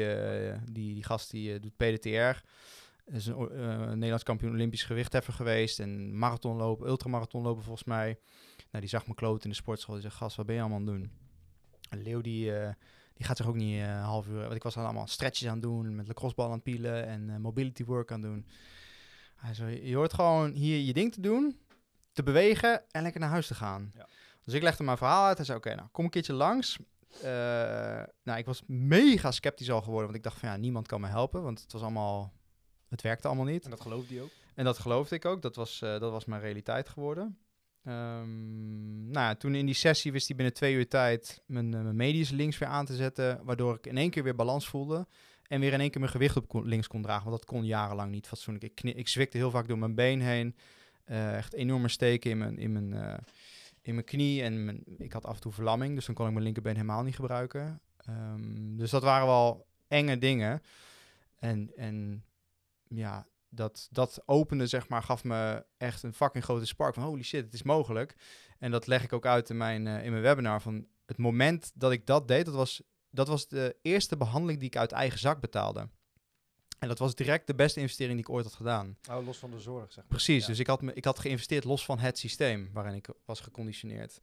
die, 0.73 0.95
die 0.95 1.05
gast 1.05 1.31
die 1.31 1.61
doet 1.61 1.77
PDTR. 1.77 2.45
Is 3.13 3.27
een 3.27 3.89
Nederlands 3.89 4.23
kampioen 4.23 4.53
Olympisch 4.53 4.85
gewichtheffer 4.85 5.33
geweest. 5.33 5.81
En 5.81 6.19
marathonlopen, 6.19 6.89
ultramarathonlopen 6.89 7.63
volgens 7.63 7.87
mij. 7.87 8.19
Nou, 8.57 8.81
die 8.81 8.89
zag 8.89 9.07
me 9.07 9.15
kloot 9.15 9.45
in 9.45 9.51
de 9.51 9.57
sportschool. 9.57 9.95
Die 9.95 10.03
zegt, 10.03 10.17
gast, 10.17 10.37
wat 10.37 10.47
ben 10.47 10.55
je 10.55 10.61
allemaal 10.61 10.79
aan 10.79 10.87
het 10.87 10.95
doen? 10.95 11.11
En 11.91 12.03
Leeuw, 12.03 12.21
die, 12.21 12.53
die 13.15 13.27
gaat 13.27 13.37
zich 13.37 13.47
ook 13.47 13.55
niet 13.55 13.83
half 13.85 14.27
uur... 14.27 14.41
Want 14.41 14.55
ik 14.55 14.63
was 14.63 14.77
allemaal 14.77 15.07
stretches 15.07 15.49
aan 15.49 15.53
het 15.53 15.63
doen, 15.63 15.95
met 15.95 16.07
lacrossebal 16.07 16.47
aan 16.47 16.53
het 16.53 16.63
pielen 16.63 17.07
en 17.07 17.41
mobility 17.41 17.85
work 17.85 18.13
aan 18.13 18.23
het 18.23 18.31
doen. 18.31 18.47
Hij 19.37 19.55
zei, 19.55 19.89
je 19.89 19.97
hoort 19.97 20.15
gewoon 20.15 20.53
hier 20.53 20.79
je 20.79 20.93
ding 20.93 21.13
te 21.13 21.21
doen, 21.21 21.61
te 22.13 22.23
bewegen 22.23 22.83
en 22.91 23.03
lekker 23.03 23.21
naar 23.21 23.31
huis 23.31 23.47
te 23.47 23.55
gaan. 23.55 23.93
Ja. 23.95 24.07
Dus 24.45 24.55
ik 24.55 24.63
legde 24.63 24.85
mijn 24.85 24.97
verhaal 24.97 25.27
uit 25.27 25.39
en 25.39 25.45
zei, 25.45 25.59
oké, 25.59 25.75
nou, 25.75 25.89
kom 25.93 26.05
een 26.05 26.11
keertje 26.11 26.33
langs. 26.33 26.79
Eh, 27.23 28.03
nou, 28.23 28.39
ik 28.39 28.47
was 28.47 28.63
mega 28.67 29.31
sceptisch 29.31 29.71
al 29.71 29.83
geworden, 29.83 30.05
want 30.05 30.17
ik 30.17 30.23
dacht 30.23 30.39
van, 30.39 30.49
ja, 30.49 30.57
niemand 30.57 30.87
kan 30.87 31.01
me 31.01 31.07
helpen, 31.07 31.43
want 31.43 31.61
het 31.61 31.73
was 31.73 31.83
allemaal... 31.83 32.35
Het 32.89 33.03
werkte 33.03 33.27
allemaal 33.27 33.47
niet. 33.47 33.65
En 33.65 33.71
dat 33.71 33.81
geloofde 33.81 34.09
die 34.09 34.23
ook. 34.23 34.31
En 34.55 34.65
dat 34.65 34.79
geloofde 34.79 35.15
ik 35.15 35.25
ook. 35.25 35.43
Dat 35.43 35.57
was, 35.57 35.83
eh, 35.83 35.99
dat 35.99 36.11
was 36.11 36.25
mijn 36.25 36.41
realiteit 36.41 36.89
geworden. 36.89 37.39
Ehm, 37.85 39.11
nou 39.11 39.27
ja, 39.27 39.35
toen 39.35 39.55
in 39.55 39.67
die 39.67 39.75
sessie 39.75 40.13
wist 40.13 40.27
hij 40.27 40.37
binnen 40.37 40.55
twee 40.55 40.75
uur 40.75 40.89
tijd 40.89 41.43
mijn, 41.47 41.75
eh, 41.75 41.81
mijn 41.81 42.27
links 42.31 42.59
weer 42.59 42.69
aan 42.69 42.87
te 42.87 42.95
zetten. 42.95 43.41
Waardoor 43.45 43.75
ik 43.75 43.87
in 43.87 43.97
één 43.97 44.11
keer 44.11 44.23
weer 44.23 44.35
balans 44.35 44.69
voelde. 44.69 45.07
En 45.49 45.61
weer 45.61 45.73
in 45.73 45.81
één 45.81 45.91
keer 45.91 46.01
mijn 46.01 46.13
gewicht 46.13 46.37
op 46.37 46.65
links 46.65 46.87
kon 46.87 47.03
dragen. 47.03 47.25
Want 47.25 47.37
dat 47.37 47.51
kon 47.51 47.65
jarenlang 47.65 48.11
niet 48.11 48.27
fatsoenlijk. 48.27 48.65
Ik, 48.65 48.95
ik 48.97 49.09
zwikte 49.09 49.37
heel 49.37 49.51
vaak 49.51 49.69
door 49.69 49.79
mijn 49.79 49.95
been 49.95 50.21
heen. 50.21 50.57
Eh, 51.05 51.37
echt 51.37 51.55
enorme 51.55 51.89
steken 51.89 52.31
in 52.31 52.39
mijn, 52.39 52.59
in 52.59 52.73
mijn, 52.73 52.93
eh, 52.93 53.19
in 53.83 53.95
mijn 53.95 54.07
knie. 54.07 54.43
En 54.43 54.83
ik 54.99 55.13
had 55.13 55.25
af 55.25 55.35
en 55.35 55.41
toe 55.41 55.53
verlamming. 55.53 55.95
Dus 55.95 56.07
dan 56.07 56.15
kon 56.15 56.27
ik 56.27 56.33
mijn 56.33 56.45
linkerbeen 56.45 56.75
helemaal 56.75 57.03
niet 57.03 57.15
gebruiken. 57.15 57.81
Ehm, 57.97 58.77
dus 58.77 58.91
dat 58.91 59.03
waren 59.03 59.27
wel 59.27 59.67
enge 59.89 60.19
dingen. 60.19 60.63
En, 61.39 61.73
en 61.77 62.25
ja, 62.89 63.27
dat, 63.49 63.89
dat 63.91 64.23
opende, 64.25 64.67
zeg 64.67 64.89
maar, 64.89 65.03
gaf 65.03 65.25
me 65.25 65.65
echt 65.77 66.03
een 66.03 66.15
fucking 66.15 66.45
grote 66.45 66.67
spark 66.67 66.95
van 66.95 67.03
holy 67.03 67.23
shit, 67.23 67.45
het 67.45 67.55
is 67.55 67.63
mogelijk. 67.63 68.17
En 68.59 68.71
dat 68.71 68.87
leg 68.87 69.03
ik 69.05 69.13
ook 69.13 69.27
uit 69.27 69.51
in 69.51 69.57
mijn, 69.57 69.87
eh, 69.87 70.05
in 70.05 70.11
mijn 70.11 70.23
webinar. 70.23 70.61
Van 70.63 70.87
het 71.07 71.19
moment 71.19 71.73
dat 71.75 71.93
ik 71.93 72.07
dat 72.07 72.29
deed, 72.29 72.45
dat 72.45 72.55
was, 72.55 72.83
dat 73.17 73.29
was 73.29 73.49
de 73.49 73.77
eerste 73.83 74.17
behandeling 74.17 74.59
die 74.59 74.69
ik 74.69 74.77
uit 74.77 74.93
eigen 74.93 75.19
zak 75.19 75.41
betaalde. 75.41 75.89
En 76.79 76.89
dat 76.89 76.99
was 76.99 77.15
direct 77.15 77.47
de 77.47 77.55
beste 77.55 77.81
investering 77.81 78.17
die 78.19 78.27
ik 78.29 78.35
ooit 78.35 78.45
had 78.45 78.55
gedaan. 78.55 78.97
Oh, 79.11 79.27
los 79.27 79.39
van 79.39 79.51
de 79.51 79.61
zorg, 79.61 79.87
zeg 79.87 79.97
maar. 79.97 80.07
Precies, 80.07 80.43
Ja. 80.43 80.47
dus 80.49 80.59
ik 80.59 80.67
had, 80.67 80.83
me, 80.83 80.93
ik 80.95 81.05
had 81.05 81.19
geïnvesteerd 81.19 81.65
los 81.65 81.85
van 81.85 81.99
het 81.99 82.19
systeem 82.19 82.71
waarin 82.73 82.95
ik 82.95 83.09
was 83.25 83.41
geconditioneerd. 83.41 84.21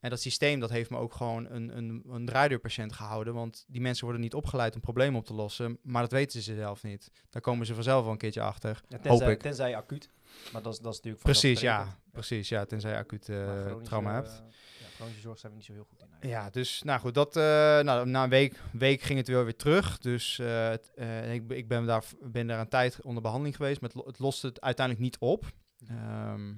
En 0.00 0.10
dat 0.10 0.20
systeem 0.20 0.60
dat 0.60 0.70
heeft 0.70 0.90
me 0.90 0.96
ook 0.98 1.14
gewoon 1.14 1.50
een, 1.50 1.76
een, 1.76 2.02
een 2.08 2.26
draaideurpatiënt 2.26 2.92
gehouden. 2.92 3.34
Want 3.34 3.64
die 3.68 3.80
mensen 3.80 4.04
worden 4.04 4.22
niet 4.22 4.34
opgeleid 4.34 4.74
om 4.74 4.80
problemen 4.80 5.18
op 5.20 5.26
te 5.26 5.34
lossen. 5.34 5.78
Maar 5.82 6.02
dat 6.02 6.12
weten 6.12 6.42
ze 6.42 6.54
zelf 6.54 6.82
niet. 6.82 7.10
Daar 7.30 7.42
komen 7.42 7.66
ze 7.66 7.74
vanzelf 7.74 8.02
wel 8.02 8.12
een 8.12 8.18
keertje 8.18 8.40
achter. 8.42 8.80
Ja, 8.88 8.96
Hoop 8.96 9.02
tenzij, 9.02 9.32
ik. 9.32 9.40
tenzij 9.40 9.76
acuut. 9.76 10.08
Maar 10.52 10.62
dat 10.62 10.72
is, 10.72 10.78
dat 10.78 10.90
is 10.92 10.96
natuurlijk 10.96 11.24
Precies, 11.24 11.60
ja. 11.60 11.98
Precies, 12.12 12.48
ja. 12.48 12.64
Tenzij 12.64 12.90
je 12.90 12.96
acuut 12.96 13.28
eh, 13.28 13.74
trauma 13.82 14.14
hebt. 14.14 14.28
eh, 14.28 14.79
chronische 15.00 15.20
zorg 15.20 15.38
zijn 15.38 15.52
we 15.52 15.58
niet 15.58 15.66
zo 15.66 15.72
heel 15.72 15.86
goed 15.88 16.00
in. 16.20 16.28
Ja, 16.28 16.50
dus 16.50 16.82
nou 16.82 17.00
goed, 17.00 17.14
dat, 17.14 17.36
eh, 17.36 17.42
nou, 17.80 18.06
na 18.08 18.24
een 18.24 18.30
week, 18.30 18.60
week 18.72 19.00
ging 19.00 19.18
het 19.18 19.28
wel 19.28 19.44
weer 19.44 19.56
terug. 19.56 19.98
Dus 19.98 20.38
eh, 20.38 20.72
eh, 20.72 21.34
ik, 21.34 21.50
ik 21.50 21.68
ben, 21.68 21.86
daar, 21.86 22.04
ben 22.20 22.46
daar 22.46 22.60
een 22.60 22.68
tijd 22.68 23.02
onder 23.02 23.22
behandeling 23.22 23.56
geweest. 23.56 23.80
Maar 23.80 23.90
het, 23.90 23.98
lo- 23.98 24.06
het 24.06 24.18
loste 24.18 24.46
het 24.46 24.60
uiteindelijk 24.60 25.04
niet 25.06 25.18
op. 25.18 25.44
Ehm, 25.88 26.54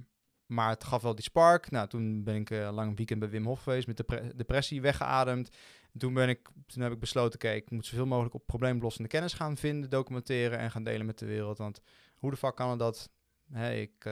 maar 0.47 0.69
het 0.69 0.85
gaf 0.85 1.03
wel 1.03 1.15
die 1.15 1.25
spark. 1.25 1.71
Nou, 1.71 1.89
toen 1.89 2.25
ben 2.25 2.35
ik 2.35 2.51
lang 2.51 2.97
weekend 2.97 3.21
bij 3.21 3.29
Wim 3.31 3.45
Hof 3.47 3.63
geweest 3.63 3.87
met 3.87 3.97
depre- 3.97 4.33
depressie 4.37 4.81
weggeademd. 4.81 5.49
En 5.93 5.99
toen, 5.99 6.15
ben 6.15 6.29
ik, 6.29 6.49
toen 6.67 6.83
heb 6.83 6.93
ik 6.93 7.01
besloten, 7.01 7.39
kijk, 7.39 7.63
ik 7.63 7.71
moet 7.71 7.87
zoveel 7.87 8.07
mogelijk 8.07 8.35
op 8.35 8.47
probleemoplossende 8.47 9.09
kennis 9.09 9.33
gaan 9.33 9.57
vinden, 9.57 9.91
documenteren 9.91 10.59
en 10.59 10.71
gaan 10.71 10.85
delen 10.85 11.07
met 11.07 11.19
de 11.19 11.27
wereld. 11.27 11.59
Want 11.59 11.81
hoe 12.17 12.31
de 12.31 12.37
fuck 12.37 12.55
kan 12.55 12.79
dat? 12.79 13.11
Hè, 13.53 13.73
ik, 13.75 14.05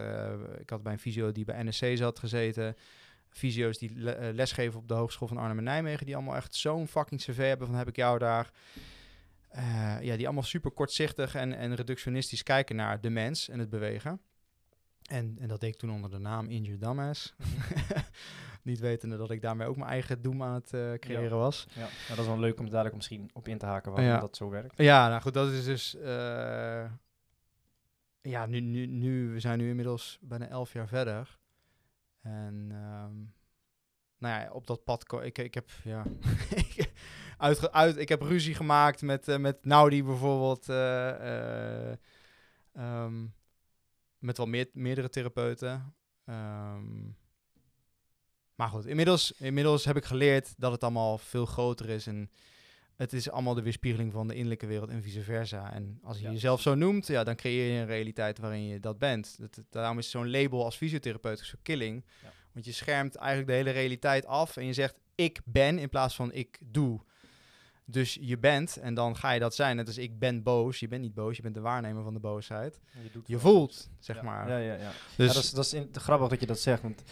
ik 0.58 0.70
had 0.70 0.82
bij 0.82 0.92
een 0.92 0.98
fysio 0.98 1.32
die 1.32 1.44
bij 1.44 1.62
NSC 1.64 1.86
zat 1.94 2.18
gezeten. 2.18 2.76
Fysio's 3.30 3.78
die 3.78 3.92
le- 3.98 4.10
eh, 4.10 4.34
lesgeven 4.34 4.80
op 4.80 4.88
de 4.88 4.94
Hogeschool 4.94 5.28
van 5.28 5.36
Arnhem 5.36 5.58
en 5.58 5.64
Nijmegen, 5.64 6.06
die 6.06 6.14
allemaal 6.16 6.36
echt 6.36 6.54
zo'n 6.54 6.86
fucking 6.88 7.20
cv 7.20 7.36
hebben 7.36 7.66
van 7.66 7.76
heb 7.76 7.88
ik 7.88 7.96
jou 7.96 8.18
daar. 8.18 8.50
Eh, 9.48 9.96
ja, 10.00 10.16
die 10.16 10.24
allemaal 10.26 10.42
super 10.44 10.70
kortzichtig 10.70 11.34
en, 11.34 11.52
en 11.52 11.74
reductionistisch 11.74 12.42
kijken 12.42 12.76
naar 12.76 13.00
de 13.00 13.10
mens 13.10 13.48
en 13.48 13.58
het 13.58 13.70
bewegen. 13.70 14.20
En, 15.10 15.36
en 15.40 15.48
dat 15.48 15.60
deed 15.60 15.72
ik 15.74 15.78
toen 15.80 15.90
onder 15.90 16.10
de 16.10 16.18
naam 16.18 16.48
Injured 16.48 16.80
Dumbass. 16.80 17.34
Niet 18.62 18.78
wetende 18.78 19.16
dat 19.16 19.30
ik 19.30 19.42
daarmee 19.42 19.66
ook 19.66 19.76
mijn 19.76 19.90
eigen 19.90 20.22
doem 20.22 20.42
aan 20.42 20.54
het 20.54 20.72
eh, 20.72 20.92
creëren 20.94 21.22
Ja. 21.22 21.28
was. 21.36 21.66
Ja, 21.74 21.80
nou, 21.80 21.90
dat 22.08 22.18
is 22.18 22.26
wel 22.26 22.38
leuk 22.38 22.58
om 22.58 22.70
dadelijk 22.70 22.94
misschien 22.96 23.30
op 23.32 23.48
in 23.48 23.58
te 23.58 23.66
haken 23.66 23.92
waarom 23.92 24.10
Ja. 24.10 24.20
dat 24.20 24.36
zo 24.36 24.48
werkt. 24.50 24.74
Ja, 24.76 25.08
nou 25.08 25.20
goed, 25.22 25.34
dat 25.34 25.50
is 25.52 25.64
dus... 25.64 25.96
ja, 28.22 28.46
nu, 28.46 28.60
nu, 28.60 28.86
nu, 28.86 29.28
we 29.32 29.40
zijn 29.40 29.58
nu 29.58 29.68
inmiddels 29.68 30.18
bijna 30.20 30.48
elf 30.48 30.72
jaar 30.72 30.88
verder. 30.88 31.38
En 32.20 32.68
ehm, 32.70 33.14
nou 34.18 34.42
ja, 34.42 34.50
op 34.52 34.66
dat 34.66 34.84
pad... 34.84 35.12
Ik, 35.22 35.38
ik 35.38 35.54
heb, 35.54 35.70
ja... 35.84 36.04
Uitge 37.40 37.72
uit, 37.72 37.96
ik 37.96 38.08
heb 38.08 38.22
ruzie 38.22 38.54
gemaakt 38.54 39.02
met, 39.02 39.28
eh, 39.28 39.38
met 39.38 39.64
Naudi 39.64 40.04
bijvoorbeeld. 40.04 40.68
eh, 40.68 41.90
eh, 41.90 41.96
ehm, 42.72 43.26
met 44.18 44.36
wel 44.36 44.46
meer, 44.46 44.68
meerdere 44.72 45.08
therapeuten. 45.08 45.94
Ehm, 46.24 47.02
maar 48.54 48.68
goed, 48.68 48.86
inmiddels, 48.86 49.32
inmiddels 49.32 49.84
heb 49.84 49.96
ik 49.96 50.04
geleerd 50.04 50.54
dat 50.56 50.72
het 50.72 50.82
allemaal 50.82 51.18
veel 51.18 51.46
groter 51.46 51.88
is. 51.88 52.06
En 52.06 52.30
het 53.00 53.12
is 53.12 53.30
allemaal 53.30 53.54
de 53.54 53.62
weerspiegeling 53.62 54.12
van 54.12 54.28
de 54.28 54.34
innerlijke 54.34 54.66
wereld 54.66 54.90
en 54.90 55.02
vice 55.02 55.22
versa. 55.22 55.72
En 55.72 55.98
als 56.02 56.18
je 56.18 56.24
Ja, 56.24 56.30
jezelf 56.32 56.60
zo 56.60 56.74
noemt, 56.74 57.06
ja, 57.06 57.24
dan 57.24 57.36
creëer 57.36 57.72
je 57.74 57.80
een 57.80 57.86
realiteit 57.86 58.38
waarin 58.38 58.66
je 58.66 58.80
dat 58.80 58.98
bent. 58.98 59.36
Dat, 59.38 59.54
dat- 59.54 59.64
daarom 59.70 59.98
is 59.98 60.10
zo'n 60.10 60.30
label 60.30 60.64
als 60.64 60.76
fysiotherapeut 60.76 61.38
zo 61.38 61.54
killing. 61.62 62.04
Ja. 62.22 62.32
Want 62.52 62.64
je 62.64 62.72
schermt 62.72 63.14
eigenlijk 63.16 63.48
de 63.50 63.54
hele 63.56 63.70
realiteit 63.70 64.26
af 64.26 64.56
en 64.56 64.66
je 64.66 64.72
zegt 64.72 64.94
ik 65.14 65.40
ben 65.44 65.78
in 65.78 65.88
plaats 65.88 66.14
van 66.14 66.32
ik 66.32 66.58
doe. 66.64 67.00
Dus 67.84 68.18
je 68.20 68.38
bent 68.38 68.76
en 68.76 68.94
dan 68.94 69.16
ga 69.16 69.30
je 69.30 69.40
dat 69.40 69.54
zijn. 69.54 69.76
Net 69.76 69.86
als 69.86 69.98
ik 69.98 70.18
ben 70.18 70.42
boos. 70.42 70.80
Je 70.80 70.88
bent 70.88 71.02
niet 71.02 71.14
boos, 71.14 71.36
je 71.36 71.42
bent 71.42 71.54
de 71.54 71.60
waarnemer 71.60 72.02
van 72.02 72.14
de 72.14 72.20
boosheid. 72.20 72.80
Je, 73.02 73.10
doet 73.12 73.26
Je 73.26 73.32
wel 73.32 73.40
voelt, 73.42 73.90
zeg 73.98 74.16
Ja, 74.16 74.22
maar. 74.22 74.48
Ja, 74.48 74.56
ja, 74.58 74.74
ja. 74.74 74.90
Dus 75.16 75.26
ja, 75.28 75.32
dat 75.34 75.42
is, 75.42 75.50
dat 75.50 75.64
is 75.64 75.74
in- 75.74 75.88
grappig 75.92 76.28
dat 76.28 76.40
je 76.40 76.46
dat 76.46 76.60
zegt, 76.60 76.82
want 76.82 77.02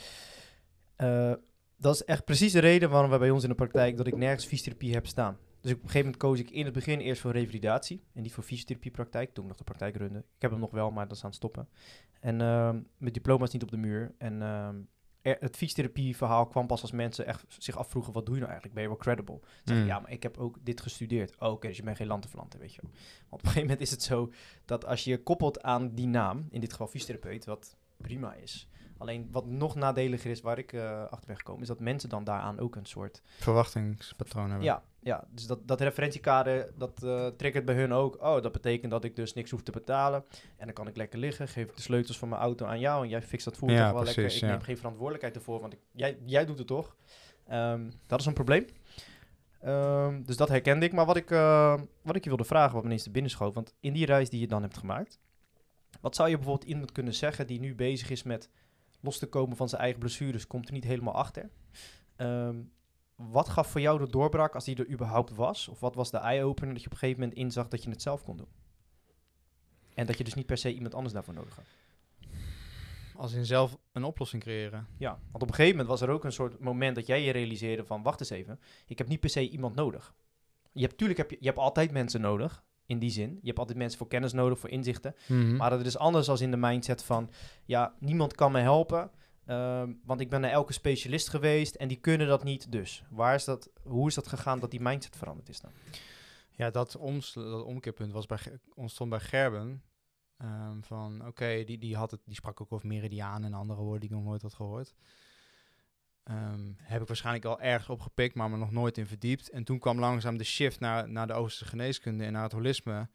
eh, 0.96 1.32
dat 1.76 1.94
is 1.94 2.04
echt 2.04 2.24
precies 2.24 2.52
de 2.52 2.58
reden 2.58 2.90
waarom 2.90 3.10
wij 3.10 3.18
bij 3.18 3.30
ons 3.30 3.42
in 3.42 3.48
de 3.48 3.54
praktijk 3.54 3.96
dat 3.96 4.06
ik 4.06 4.16
nergens 4.16 4.44
fysiotherapie 4.44 4.92
heb 4.94 5.06
staan. 5.06 5.38
Dus 5.60 5.72
op 5.72 5.76
een 5.82 5.84
gegeven 5.86 5.98
moment 6.00 6.16
koos 6.16 6.38
ik 6.38 6.50
in 6.50 6.64
het 6.64 6.74
begin 6.74 6.98
eerst 7.00 7.20
voor 7.20 7.32
revalidatie 7.32 8.02
en 8.14 8.22
niet 8.22 8.32
voor 8.32 8.44
fysiotherapiepraktijk. 8.44 9.34
Toen 9.34 9.42
ik 9.44 9.48
nog 9.48 9.58
de 9.58 9.64
praktijk 9.64 9.96
runde. 9.96 10.18
Ik 10.18 10.42
heb 10.42 10.50
hem 10.50 10.60
nog 10.60 10.70
wel, 10.70 10.90
maar 10.90 11.08
dat 11.08 11.16
is 11.16 11.22
aan 11.22 11.28
het 11.28 11.38
stoppen. 11.38 11.68
En 12.20 12.40
ehm 12.40 12.80
mijn 12.96 13.12
diploma 13.12 13.44
is 13.44 13.50
niet 13.50 13.62
op 13.62 13.70
de 13.70 13.76
muur. 13.76 14.14
En 14.18 14.42
ehm, 14.42 14.76
er- 15.22 15.36
het 15.40 15.56
fysiotherapieverhaal 15.56 16.46
kwam 16.46 16.66
pas 16.66 16.82
als 16.82 16.90
mensen 16.92 17.26
echt 17.26 17.44
zich 17.48 17.76
afvroegen, 17.78 18.12
wat 18.12 18.26
doe 18.26 18.34
je 18.34 18.40
nou 18.40 18.52
eigenlijk? 18.52 18.74
Ben 18.80 18.82
je 18.82 18.96
wel 18.96 19.04
credible? 19.04 19.40
Zeg 19.64 19.76
Mm. 19.78 19.86
ja, 19.86 19.98
maar 19.98 20.10
ik 20.10 20.22
heb 20.22 20.38
ook 20.38 20.56
dit 20.62 20.80
gestudeerd. 20.80 21.36
Oh, 21.38 21.50
Oké, 21.52 21.66
dus 21.68 21.76
je 21.76 21.82
bent 21.82 21.96
geen 21.96 22.06
lanterflanter, 22.06 22.60
weet 22.60 22.74
je 22.74 22.82
wel. 22.82 22.90
Want 22.90 23.02
op 23.28 23.32
een 23.32 23.46
gegeven 23.46 23.60
moment 23.62 23.80
is 23.80 23.90
het 23.90 24.02
zo 24.02 24.32
dat 24.64 24.84
als 24.84 25.04
je 25.04 25.10
je 25.10 25.22
koppelt 25.22 25.62
aan 25.62 25.94
die 25.94 26.06
naam, 26.06 26.46
in 26.50 26.60
dit 26.60 26.70
geval 26.70 26.86
fysiotherapeut, 26.86 27.44
wat 27.44 27.76
prima 27.96 28.34
is. 28.34 28.68
Alleen 28.98 29.28
wat 29.30 29.46
nog 29.46 29.74
nadeliger 29.74 30.30
is, 30.30 30.40
waar 30.40 30.58
ik 30.58 30.72
eh, 30.72 31.02
achter 31.02 31.26
ben 31.26 31.36
gekomen, 31.36 31.62
is 31.62 31.68
dat 31.68 31.80
mensen 31.80 32.08
dan 32.08 32.24
daaraan 32.24 32.58
ook 32.58 32.76
een 32.76 32.86
soort... 32.86 33.22
verwachtingspatroon 33.24 34.48
hebben. 34.48 34.64
Ja, 34.64 34.82
ja 35.00 35.24
dus 35.30 35.46
dat, 35.46 35.68
dat 35.68 35.80
referentiekader, 35.80 36.72
dat 36.76 37.02
eh 37.02 37.26
triggert 37.26 37.64
bij 37.64 37.74
hun 37.74 37.92
ook. 37.92 38.22
Oh, 38.22 38.42
dat 38.42 38.52
betekent 38.52 38.90
dat 38.90 39.04
ik 39.04 39.16
dus 39.16 39.34
niks 39.34 39.50
hoef 39.50 39.62
te 39.62 39.70
betalen. 39.70 40.24
En 40.56 40.64
dan 40.64 40.74
kan 40.74 40.86
ik 40.86 40.96
lekker 40.96 41.18
liggen, 41.18 41.48
geef 41.48 41.68
ik 41.68 41.76
de 41.76 41.82
sleutels 41.82 42.18
van 42.18 42.28
mijn 42.28 42.40
auto 42.40 42.66
aan 42.66 42.80
jou 42.80 43.02
en 43.02 43.08
jij 43.08 43.22
fixt 43.22 43.44
dat 43.44 43.56
voertuig 43.56 43.80
Ja, 43.80 43.92
wel 43.92 44.02
precies, 44.02 44.16
lekker. 44.16 44.34
Ik 44.36 44.42
ja. 44.42 44.48
neem 44.48 44.60
geen 44.60 44.76
verantwoordelijkheid 44.76 45.36
ervoor, 45.36 45.60
want 45.60 45.72
ik, 45.72 45.80
jij, 45.92 46.18
jij 46.24 46.46
doet 46.46 46.58
het 46.58 46.66
toch? 46.66 46.96
Ehm, 47.46 47.90
dat 48.06 48.20
is 48.20 48.26
een 48.26 48.32
probleem. 48.32 48.66
Ehm, 49.60 50.22
dus 50.22 50.36
dat 50.36 50.48
herkende 50.48 50.86
ik. 50.86 50.92
Maar 50.92 51.06
wat 51.06 51.16
ik, 51.16 51.30
eh, 51.30 51.80
wat 52.02 52.16
ik 52.16 52.22
je 52.22 52.28
wilde 52.28 52.44
vragen, 52.44 52.72
wat 52.72 52.82
me 52.82 52.88
ineens 52.88 53.02
te 53.02 53.10
binnen 53.10 53.30
schoot, 53.30 53.54
want 53.54 53.74
in 53.80 53.92
die 53.92 54.06
reis 54.06 54.30
die 54.30 54.40
je 54.40 54.46
dan 54.46 54.62
hebt 54.62 54.78
gemaakt, 54.78 55.18
wat 56.00 56.16
zou 56.16 56.28
je 56.28 56.36
bijvoorbeeld 56.36 56.68
iemand 56.70 56.92
kunnen 56.92 57.14
zeggen 57.14 57.46
die 57.46 57.60
nu 57.60 57.74
bezig 57.74 58.10
is 58.10 58.22
met 58.22 58.50
los 59.00 59.18
te 59.18 59.26
komen 59.26 59.56
van 59.56 59.68
zijn 59.68 59.80
eigen 59.80 60.00
blessures, 60.00 60.46
komt 60.46 60.66
er 60.68 60.74
niet 60.74 60.84
helemaal 60.84 61.14
achter? 61.14 61.50
Ehm, 62.16 62.56
wat 63.14 63.48
gaf 63.48 63.66
voor 63.66 63.80
jou 63.80 63.98
de 63.98 64.10
doorbraak 64.10 64.54
als 64.54 64.64
die 64.64 64.76
er 64.76 64.90
überhaupt 64.90 65.34
was? 65.34 65.68
Of 65.68 65.80
wat 65.80 65.94
was 65.94 66.10
de 66.10 66.18
eye-opener 66.18 66.72
dat 66.72 66.82
je 66.82 66.86
op 66.86 66.92
een 66.92 66.98
gegeven 66.98 67.20
moment 67.20 67.38
inzag 67.38 67.68
dat 67.68 67.82
je 67.82 67.90
het 67.90 68.02
zelf 68.02 68.22
kon 68.22 68.36
doen? 68.36 68.48
En 69.94 70.06
dat 70.06 70.18
je 70.18 70.24
dus 70.24 70.34
niet 70.34 70.46
per 70.46 70.56
se 70.56 70.74
iemand 70.74 70.94
anders 70.94 71.14
daarvoor 71.14 71.34
nodig 71.34 71.56
had. 71.56 71.64
Als 73.16 73.32
in 73.32 73.46
zelf 73.46 73.78
een 73.92 74.04
oplossing 74.04 74.42
creëren. 74.42 74.86
Ja, 74.98 75.10
want 75.10 75.42
op 75.42 75.48
een 75.48 75.54
gegeven 75.54 75.70
moment 75.70 75.88
was 75.88 76.00
er 76.00 76.14
ook 76.14 76.24
een 76.24 76.32
soort 76.32 76.58
moment 76.58 76.94
dat 76.94 77.06
jij 77.06 77.22
je 77.22 77.32
realiseerde 77.32 77.84
van... 77.84 78.02
wacht 78.02 78.20
eens 78.20 78.30
even, 78.30 78.60
ik 78.86 78.98
heb 78.98 79.08
niet 79.08 79.20
per 79.20 79.30
se 79.30 79.48
iemand 79.48 79.74
nodig. 79.74 80.14
Je 80.72 80.82
hebt, 80.84 80.98
tuurlijk 80.98 81.18
heb 81.18 81.30
je, 81.30 81.36
je 81.40 81.46
hebt 81.46 81.58
altijd 81.58 81.90
mensen 81.90 82.20
nodig, 82.20 82.64
in 82.88 82.98
die 82.98 83.10
zin. 83.10 83.38
Je 83.40 83.46
hebt 83.46 83.58
altijd 83.58 83.78
mensen 83.78 83.98
voor 83.98 84.08
kennis 84.08 84.32
nodig, 84.32 84.58
voor 84.58 84.70
inzichten. 84.70 85.14
Mhm. 85.26 85.56
Maar 85.56 85.72
het 85.72 85.86
is 85.86 85.98
anders 85.98 86.28
als 86.28 86.40
in 86.40 86.50
de 86.50 86.56
mindset 86.56 87.04
van... 87.04 87.30
ja, 87.64 87.94
niemand 87.98 88.34
kan 88.34 88.52
me 88.52 88.60
helpen, 88.60 89.10
ehm, 89.46 89.92
want 90.04 90.20
ik 90.20 90.30
ben 90.30 90.40
naar 90.40 90.50
elke 90.50 90.72
specialist 90.72 91.28
geweest... 91.28 91.74
en 91.74 91.88
die 91.88 91.96
kunnen 91.96 92.26
dat 92.26 92.44
niet, 92.44 92.72
dus. 92.72 93.02
Waar 93.10 93.34
is 93.34 93.44
dat, 93.44 93.70
hoe 93.82 94.08
is 94.08 94.14
dat 94.14 94.26
gegaan 94.26 94.58
dat 94.58 94.70
die 94.70 94.80
mindset 94.80 95.16
veranderd 95.16 95.48
is 95.48 95.60
dan? 95.60 95.70
Ja, 96.50 96.70
dat, 96.70 96.96
oms, 96.96 97.32
dat 97.32 97.64
omkeerpunt 97.64 98.12
was 98.12 98.26
bij, 98.26 98.38
ontstond 98.74 99.10
bij 99.10 99.20
Gerben. 99.20 99.82
Ehm, 100.36 100.80
van 100.80 101.26
oké, 101.26 101.64
die, 101.64 101.78
die, 101.78 101.96
had 101.96 102.10
het, 102.10 102.20
die 102.24 102.34
sprak 102.34 102.60
ook 102.60 102.72
over 102.72 102.88
meridiaan 102.88 103.44
en 103.44 103.54
andere 103.54 103.80
woorden 103.80 104.00
die 104.00 104.10
ik 104.10 104.16
nog 104.16 104.24
nooit 104.24 104.42
had 104.42 104.54
gehoord. 104.54 104.94
Ehm, 106.28 106.72
heb 106.76 107.00
ik 107.00 107.06
waarschijnlijk 107.06 107.44
al 107.44 107.60
ergens 107.60 107.88
opgepikt, 107.88 108.34
maar 108.34 108.50
me 108.50 108.56
nog 108.56 108.70
nooit 108.70 108.98
in 108.98 109.06
verdiept. 109.06 109.50
En 109.50 109.64
toen 109.64 109.78
kwam 109.78 109.98
langzaam 109.98 110.36
de 110.36 110.44
shift 110.44 110.80
naar, 110.80 111.10
naar 111.10 111.26
de 111.26 111.32
Oosterse 111.32 111.70
geneeskunde 111.70 112.24
en 112.24 112.32
naar 112.32 112.42
het 112.42 112.52
holisme. 112.52 113.08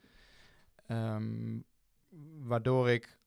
Ehm, 0.87 1.59
waardoor 2.39 2.89
ik 2.89 3.17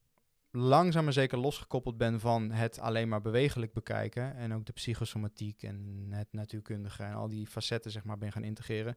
langzaam 0.50 1.04
maar 1.04 1.12
zeker 1.12 1.38
losgekoppeld 1.38 1.96
ben 1.96 2.20
van 2.20 2.50
het 2.50 2.78
alleen 2.78 3.08
maar 3.08 3.20
bewegelijk 3.20 3.72
bekijken. 3.72 4.36
En 4.36 4.54
ook 4.54 4.66
de 4.66 4.72
psychosomatiek 4.72 5.62
en 5.62 6.06
het 6.10 6.32
natuurkundige 6.32 7.02
en 7.02 7.14
al 7.14 7.28
die 7.28 7.46
facetten 7.46 7.90
zeg 7.90 8.04
maar 8.04 8.18
ben 8.18 8.32
gaan 8.32 8.44
integreren. 8.44 8.96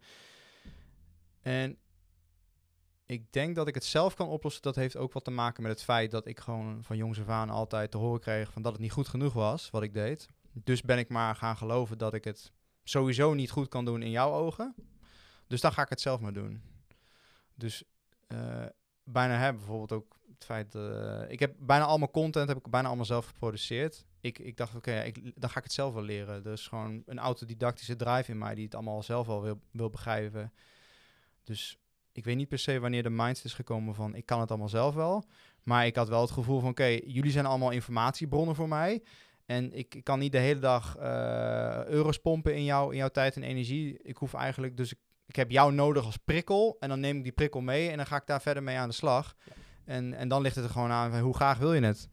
En 1.41 1.77
ik 3.05 3.31
denk 3.33 3.55
dat 3.55 3.67
ik 3.67 3.73
het 3.73 3.85
zelf 3.85 4.13
kan 4.13 4.27
oplossen. 4.27 4.61
Dat 4.61 4.75
heeft 4.75 4.97
ook 4.97 5.13
wat 5.13 5.23
te 5.23 5.31
maken 5.31 5.63
met 5.63 5.71
het 5.71 5.83
feit 5.83 6.11
dat 6.11 6.27
ik 6.27 6.39
gewoon 6.39 6.83
van 6.83 6.97
jongs 6.97 7.19
af 7.19 7.27
aan 7.29 7.49
altijd 7.49 7.91
te 7.91 7.97
horen 7.97 8.19
kreeg 8.19 8.51
van 8.51 8.61
dat 8.61 8.71
het 8.71 8.81
niet 8.81 8.91
goed 8.91 9.07
genoeg 9.07 9.33
was 9.33 9.69
wat 9.69 9.83
ik 9.83 9.93
deed. 9.93 10.29
Dus 10.53 10.81
ben 10.81 10.97
ik 10.97 11.09
maar 11.09 11.35
gaan 11.35 11.57
geloven 11.57 11.97
dat 11.97 12.13
ik 12.13 12.23
het 12.23 12.51
sowieso 12.83 13.33
niet 13.33 13.51
goed 13.51 13.67
kan 13.67 13.85
doen 13.85 14.01
in 14.01 14.11
jouw 14.11 14.31
ogen. 14.31 14.75
Dus 15.47 15.61
dan 15.61 15.71
ga 15.71 15.81
ik 15.81 15.89
het 15.89 16.01
zelf 16.01 16.19
maar 16.19 16.33
doen. 16.33 16.61
Dus 17.55 17.83
eh, 18.27 18.65
bijna 19.03 19.37
heb 19.37 19.55
bijvoorbeeld 19.55 19.91
ook 19.91 20.17
het 20.33 20.45
feit 20.45 20.71
dat 20.71 21.31
ik 21.31 21.39
heb 21.39 21.55
bijna 21.59 21.85
al 21.85 21.97
mijn 21.97 22.11
content 22.11 22.47
heb 22.47 22.57
ik 22.57 22.69
bijna 22.69 22.87
allemaal 22.87 23.05
zelf 23.05 23.25
geproduceerd. 23.25 24.05
Ik, 24.21 24.39
ik 24.39 24.57
dacht, 24.57 24.75
oké, 24.75 25.11
dan 25.35 25.49
ga 25.49 25.57
ik 25.57 25.63
het 25.63 25.73
zelf 25.73 25.93
wel 25.93 26.03
leren. 26.03 26.43
Dus 26.43 26.67
gewoon 26.67 27.03
een 27.05 27.19
autodidactische 27.19 27.95
drive 27.95 28.31
in 28.31 28.37
mij 28.37 28.55
die 28.55 28.63
het 28.63 28.75
allemaal 28.75 29.03
zelf 29.03 29.27
al 29.27 29.41
wil, 29.41 29.59
wil 29.71 29.89
begrijpen. 29.89 30.53
Dus 31.43 31.77
ik 32.11 32.25
weet 32.25 32.35
niet 32.35 32.47
per 32.47 32.59
se 32.59 32.79
wanneer 32.79 33.03
de 33.03 33.09
mindset 33.09 33.45
is 33.45 33.53
gekomen 33.53 33.95
van 33.95 34.15
ik 34.15 34.25
kan 34.25 34.39
het 34.39 34.49
allemaal 34.49 34.69
zelf 34.69 34.95
wel. 34.95 35.23
Maar 35.63 35.85
ik 35.85 35.95
had 35.95 36.09
wel 36.09 36.21
het 36.21 36.31
gevoel 36.31 36.59
van 36.59 36.69
oké, 36.69 36.99
jullie 37.05 37.31
zijn 37.31 37.45
allemaal 37.45 37.71
informatiebronnen 37.71 38.55
voor 38.55 38.67
mij. 38.67 39.03
En 39.49 39.73
ik, 39.73 39.95
ik 39.95 40.03
kan 40.03 40.19
niet 40.19 40.31
de 40.31 40.37
hele 40.37 40.59
dag 40.59 40.95
eh, 40.97 41.85
euro's 41.85 42.17
pompen 42.17 42.55
in, 42.55 42.63
jou, 42.63 42.91
in 42.91 42.97
jouw 42.97 43.09
tijd 43.09 43.35
en 43.35 43.43
energie. 43.43 43.99
Ik 44.01 44.17
hoef 44.17 44.33
eigenlijk, 44.33 44.77
dus 44.77 44.91
ik, 44.91 44.97
ik 45.25 45.35
heb 45.35 45.51
jou 45.51 45.73
nodig 45.73 46.05
als 46.05 46.17
prikkel. 46.17 46.77
En 46.79 46.89
dan 46.89 46.99
neem 46.99 47.17
ik 47.17 47.23
die 47.23 47.31
prikkel 47.31 47.61
mee 47.61 47.89
en 47.89 47.97
dan 47.97 48.05
ga 48.05 48.15
ik 48.15 48.25
daar 48.25 48.41
verder 48.41 48.63
mee 48.63 48.77
aan 48.77 48.89
de 48.89 48.95
slag. 48.95 49.35
En, 49.85 50.13
en 50.13 50.27
dan 50.27 50.41
ligt 50.41 50.55
het 50.55 50.65
er 50.65 50.71
gewoon 50.71 50.91
aan 50.91 51.11
van 51.11 51.19
hoe 51.19 51.35
graag 51.35 51.57
wil 51.57 51.73
je 51.73 51.81
het? 51.81 52.09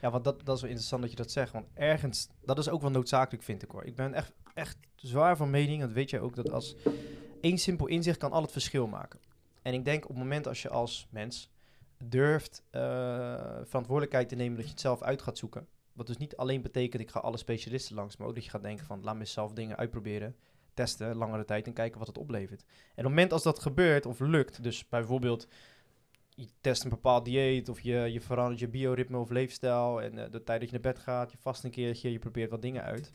Ja, 0.00 0.10
want 0.10 0.24
dat, 0.24 0.44
dat 0.44 0.54
is 0.54 0.60
wel 0.60 0.70
interessant 0.70 1.02
dat 1.02 1.10
je 1.10 1.16
dat 1.16 1.30
zegt. 1.30 1.52
Want 1.52 1.66
ergens, 1.74 2.28
dat 2.44 2.58
is 2.58 2.68
ook 2.68 2.80
wel 2.80 2.90
noodzakelijk, 2.90 3.44
vind 3.44 3.62
ik 3.62 3.70
hoor. 3.70 3.84
Ik 3.84 3.94
ben 3.94 4.14
echt, 4.14 4.32
echt 4.54 4.76
zwaar 4.96 5.36
van 5.36 5.50
mening, 5.50 5.80
dat 5.80 5.92
weet 5.92 6.10
jij 6.10 6.20
ook, 6.20 6.36
dat 6.36 6.50
als 6.50 6.76
één 7.40 7.58
simpel 7.58 7.86
inzicht 7.86 8.18
kan 8.18 8.32
al 8.32 8.42
het 8.42 8.52
verschil 8.52 8.86
maken. 8.86 9.20
En 9.62 9.74
ik 9.74 9.84
denk 9.84 10.02
op 10.02 10.10
het 10.10 10.18
moment 10.18 10.46
als 10.46 10.62
je 10.62 10.68
als 10.68 11.06
mens 11.10 11.50
durft 12.04 12.62
eh, 12.70 12.80
verantwoordelijkheid 13.64 14.28
te 14.28 14.34
nemen 14.34 14.56
dat 14.56 14.64
je 14.64 14.70
het 14.70 14.80
zelf 14.80 15.02
uit 15.02 15.22
gaat 15.22 15.38
zoeken. 15.38 15.68
Wat 15.98 16.06
dus 16.06 16.16
niet 16.16 16.36
alleen 16.36 16.62
betekent 16.62 17.02
ik 17.02 17.10
ga 17.10 17.20
alle 17.20 17.36
specialisten 17.36 17.94
langs, 17.94 18.16
maar 18.16 18.28
ook 18.28 18.34
dat 18.34 18.44
je 18.44 18.50
gaat 18.50 18.62
denken 18.62 18.86
van 18.86 19.02
laat 19.02 19.16
me 19.16 19.24
zelf 19.24 19.52
dingen 19.52 19.76
uitproberen, 19.76 20.36
testen, 20.74 21.16
langere 21.16 21.44
tijd 21.44 21.66
en 21.66 21.72
kijken 21.72 21.98
wat 21.98 22.08
het 22.08 22.18
oplevert. 22.18 22.60
En 22.62 22.68
op 22.88 22.94
het 22.96 23.04
moment 23.04 23.32
als 23.32 23.42
dat 23.42 23.58
gebeurt 23.58 24.06
of 24.06 24.20
lukt, 24.20 24.62
dus 24.62 24.88
bijvoorbeeld 24.88 25.48
je 26.34 26.46
test 26.60 26.84
een 26.84 26.90
bepaald 26.90 27.24
dieet 27.24 27.68
of 27.68 27.80
je, 27.80 27.96
je 27.96 28.20
verandert 28.20 28.60
je 28.60 28.68
bioritme 28.68 29.18
of 29.18 29.30
leefstijl 29.30 30.02
en 30.02 30.18
eh, 30.18 30.30
de 30.30 30.42
tijd 30.42 30.60
dat 30.60 30.70
je 30.70 30.78
naar 30.80 30.92
bed 30.92 30.98
gaat, 31.02 31.30
je 31.32 31.38
vast 31.38 31.64
een 31.64 31.70
keertje, 31.70 32.12
je 32.12 32.18
probeert 32.18 32.50
wat 32.50 32.62
dingen 32.62 32.82
uit. 32.82 33.12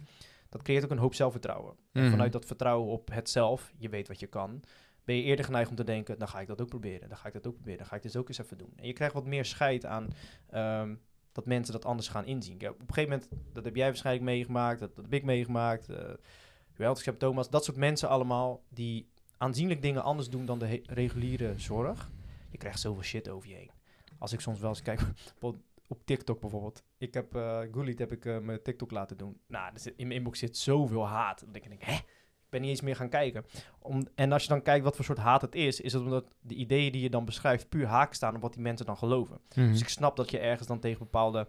Dat 0.49 0.61
creëert 0.61 0.83
ook 0.83 0.91
een 0.91 0.97
hoop 0.97 1.13
zelfvertrouwen. 1.15 1.75
En 1.91 2.01
Mhm. 2.01 2.11
vanuit 2.11 2.31
dat 2.31 2.45
vertrouwen 2.45 2.91
op 2.91 3.09
het 3.11 3.29
zelf, 3.29 3.71
je 3.77 3.89
weet 3.89 4.07
wat 4.07 4.19
je 4.19 4.27
kan, 4.27 4.63
ben 5.03 5.15
je 5.15 5.21
eerder 5.23 5.45
geneigd 5.45 5.69
om 5.69 5.75
te 5.75 5.83
denken, 5.83 6.19
dan 6.19 6.27
ga 6.27 6.39
ik 6.39 6.47
dat 6.47 6.61
ook 6.61 6.67
proberen, 6.69 7.09
dan 7.09 7.17
ga 7.17 7.27
ik 7.27 7.33
dat 7.33 7.47
ook 7.47 7.53
proberen, 7.53 7.77
dan 7.77 7.87
ga 7.87 7.95
ik 7.95 8.01
dit 8.01 8.17
ook 8.17 8.27
eens 8.27 8.37
even 8.37 8.57
doen. 8.57 8.73
En 8.75 8.87
je 8.87 8.93
krijgt 8.93 9.13
wat 9.13 9.25
meer 9.25 9.45
scheid 9.45 9.85
aan 9.85 10.07
ehm, 10.49 10.95
dat 11.33 11.45
mensen 11.45 11.73
dat 11.73 11.85
anders 11.85 12.07
gaan 12.07 12.25
inzien. 12.25 12.55
Op 12.55 12.79
een 12.79 12.93
gegeven 12.93 13.09
moment, 13.09 13.29
dat 13.53 13.63
heb 13.63 13.75
jij 13.75 13.85
waarschijnlijk 13.85 14.25
meegemaakt, 14.25 14.79
dat, 14.79 14.95
dat 14.95 15.03
heb 15.03 15.13
ik 15.13 15.23
meegemaakt, 15.23 15.89
uh, 15.89 15.97
Weltschap 16.75 17.19
Thomas, 17.19 17.49
dat 17.49 17.63
soort 17.65 17.77
mensen 17.77 18.09
allemaal 18.09 18.63
die 18.69 19.07
aanzienlijk 19.37 19.81
dingen 19.81 20.03
anders 20.03 20.29
doen 20.29 20.45
dan 20.45 20.59
de 20.59 20.81
reguliere 20.85 21.53
zorg. 21.57 22.11
Je 22.49 22.57
krijgt 22.57 22.79
zoveel 22.79 23.03
shit 23.03 23.29
over 23.29 23.49
je 23.49 23.55
heen. 23.55 23.71
Als 24.19 24.33
ik 24.33 24.39
soms 24.39 24.59
wel 24.59 24.69
eens 24.69 24.81
kijk 24.81 25.01
op, 25.39 25.57
TikTok 26.05 26.39
bijvoorbeeld. 26.39 26.83
Ik 26.97 27.13
heb 27.13 27.35
uh, 27.35 27.59
heb 27.97 28.11
ik 28.11 28.25
uh, 28.25 28.39
mijn 28.39 28.61
TikTok 28.61 28.91
laten 28.91 29.17
doen. 29.17 29.39
Nou, 29.47 29.73
in 29.83 30.07
mijn 30.07 30.19
inbox 30.19 30.39
zit 30.39 30.57
zoveel 30.57 31.07
haat. 31.07 31.39
Dat 31.39 31.55
ik 31.55 31.67
denk, 31.67 31.83
hè? 31.83 31.99
Ben 32.53 32.61
niet 32.61 32.69
eens 32.69 32.81
meer 32.81 32.95
gaan 32.95 33.09
kijken. 33.09 33.45
Om, 33.79 34.07
en 34.15 34.31
als 34.31 34.43
je 34.43 34.49
dan 34.49 34.61
kijkt 34.61 34.83
wat 34.83 34.95
voor 34.95 35.05
soort 35.05 35.17
haat 35.17 35.41
het 35.41 35.55
is, 35.55 35.81
is 35.81 35.93
het 35.93 36.01
omdat 36.01 36.25
de 36.41 36.55
ideeën 36.55 36.91
die 36.91 37.01
je 37.01 37.09
dan 37.09 37.25
beschrijft 37.25 37.69
puur 37.69 37.87
haak 37.87 38.13
staan 38.13 38.35
op 38.35 38.41
wat 38.41 38.53
die 38.53 38.61
mensen 38.61 38.85
dan 38.85 38.97
geloven. 38.97 39.39
Mhm. 39.55 39.71
Dus 39.71 39.81
ik 39.81 39.89
snap 39.89 40.15
dat 40.15 40.31
je 40.31 40.39
ergens 40.39 40.67
dan 40.67 40.79
tegen 40.79 40.99
bepaalde 40.99 41.47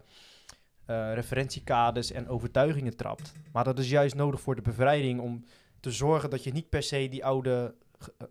uh, 0.87 1.13
referentiekaders 1.13 2.11
en 2.11 2.27
overtuigingen 2.27 2.95
trapt. 2.95 3.33
Maar 3.51 3.63
dat 3.63 3.79
is 3.79 3.89
juist 3.89 4.15
nodig 4.15 4.41
voor 4.41 4.55
de 4.55 4.61
bevrijding 4.61 5.19
om 5.19 5.45
te 5.79 5.91
zorgen 5.91 6.29
dat 6.29 6.43
je 6.43 6.51
niet 6.51 6.69
per 6.69 6.83
se 6.83 7.07
die 7.09 7.25
oude 7.25 7.75
eh, 7.99 8.27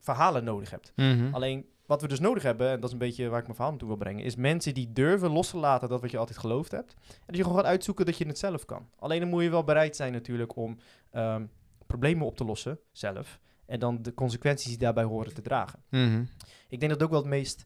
verhalen 0.00 0.44
nodig 0.44 0.70
hebt. 0.70 0.92
Mhm. 0.96 1.34
Alleen 1.34 1.66
wat 1.86 2.00
we 2.00 2.08
dus 2.08 2.20
nodig 2.20 2.42
hebben, 2.42 2.70
en 2.70 2.74
dat 2.74 2.84
is 2.84 2.92
een 2.92 2.98
beetje 2.98 3.28
waar 3.28 3.38
ik 3.38 3.44
mijn 3.44 3.54
verhaal 3.54 3.70
naartoe 3.70 3.88
wil 3.88 3.98
brengen, 3.98 4.24
is 4.24 4.36
mensen 4.36 4.74
die 4.74 4.92
durven 4.92 5.30
los 5.30 5.50
te 5.50 5.56
laten 5.56 5.88
dat 5.88 6.00
wat 6.00 6.10
je 6.10 6.18
altijd 6.18 6.38
geloofd 6.38 6.70
hebt. 6.70 6.94
En 7.08 7.22
dat 7.26 7.36
je 7.36 7.42
gewoon 7.42 7.58
gaat 7.58 7.66
uitzoeken 7.66 8.06
dat 8.06 8.18
je 8.18 8.26
het 8.26 8.38
zelf 8.38 8.64
kan. 8.64 8.88
Alleen 8.98 9.20
dan 9.20 9.28
moet 9.28 9.42
je 9.42 9.50
wel 9.50 9.64
bereid 9.64 9.96
zijn 9.96 10.12
natuurlijk 10.12 10.56
om 10.56 10.78
ehm, 11.10 11.44
problemen 11.86 12.26
op 12.26 12.36
te 12.36 12.44
lossen 12.44 12.78
zelf. 12.92 13.40
En 13.66 13.78
dan 13.78 14.02
de 14.02 14.14
consequenties 14.14 14.68
die 14.68 14.78
daarbij 14.78 15.04
horen 15.04 15.34
te 15.34 15.42
dragen. 15.42 15.82
Mhm. 15.88 16.24
Ik 16.68 16.80
denk 16.80 16.92
dat 16.92 17.02
ook 17.02 17.10
wel 17.10 17.20
het 17.20 17.28
meest 17.28 17.64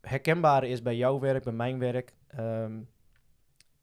herkenbare 0.00 0.68
is 0.68 0.82
bij 0.82 0.96
jouw 0.96 1.18
werk, 1.18 1.44
bij 1.44 1.52
mijn 1.52 1.78
werk. 1.78 2.14
ehm, 2.26 2.80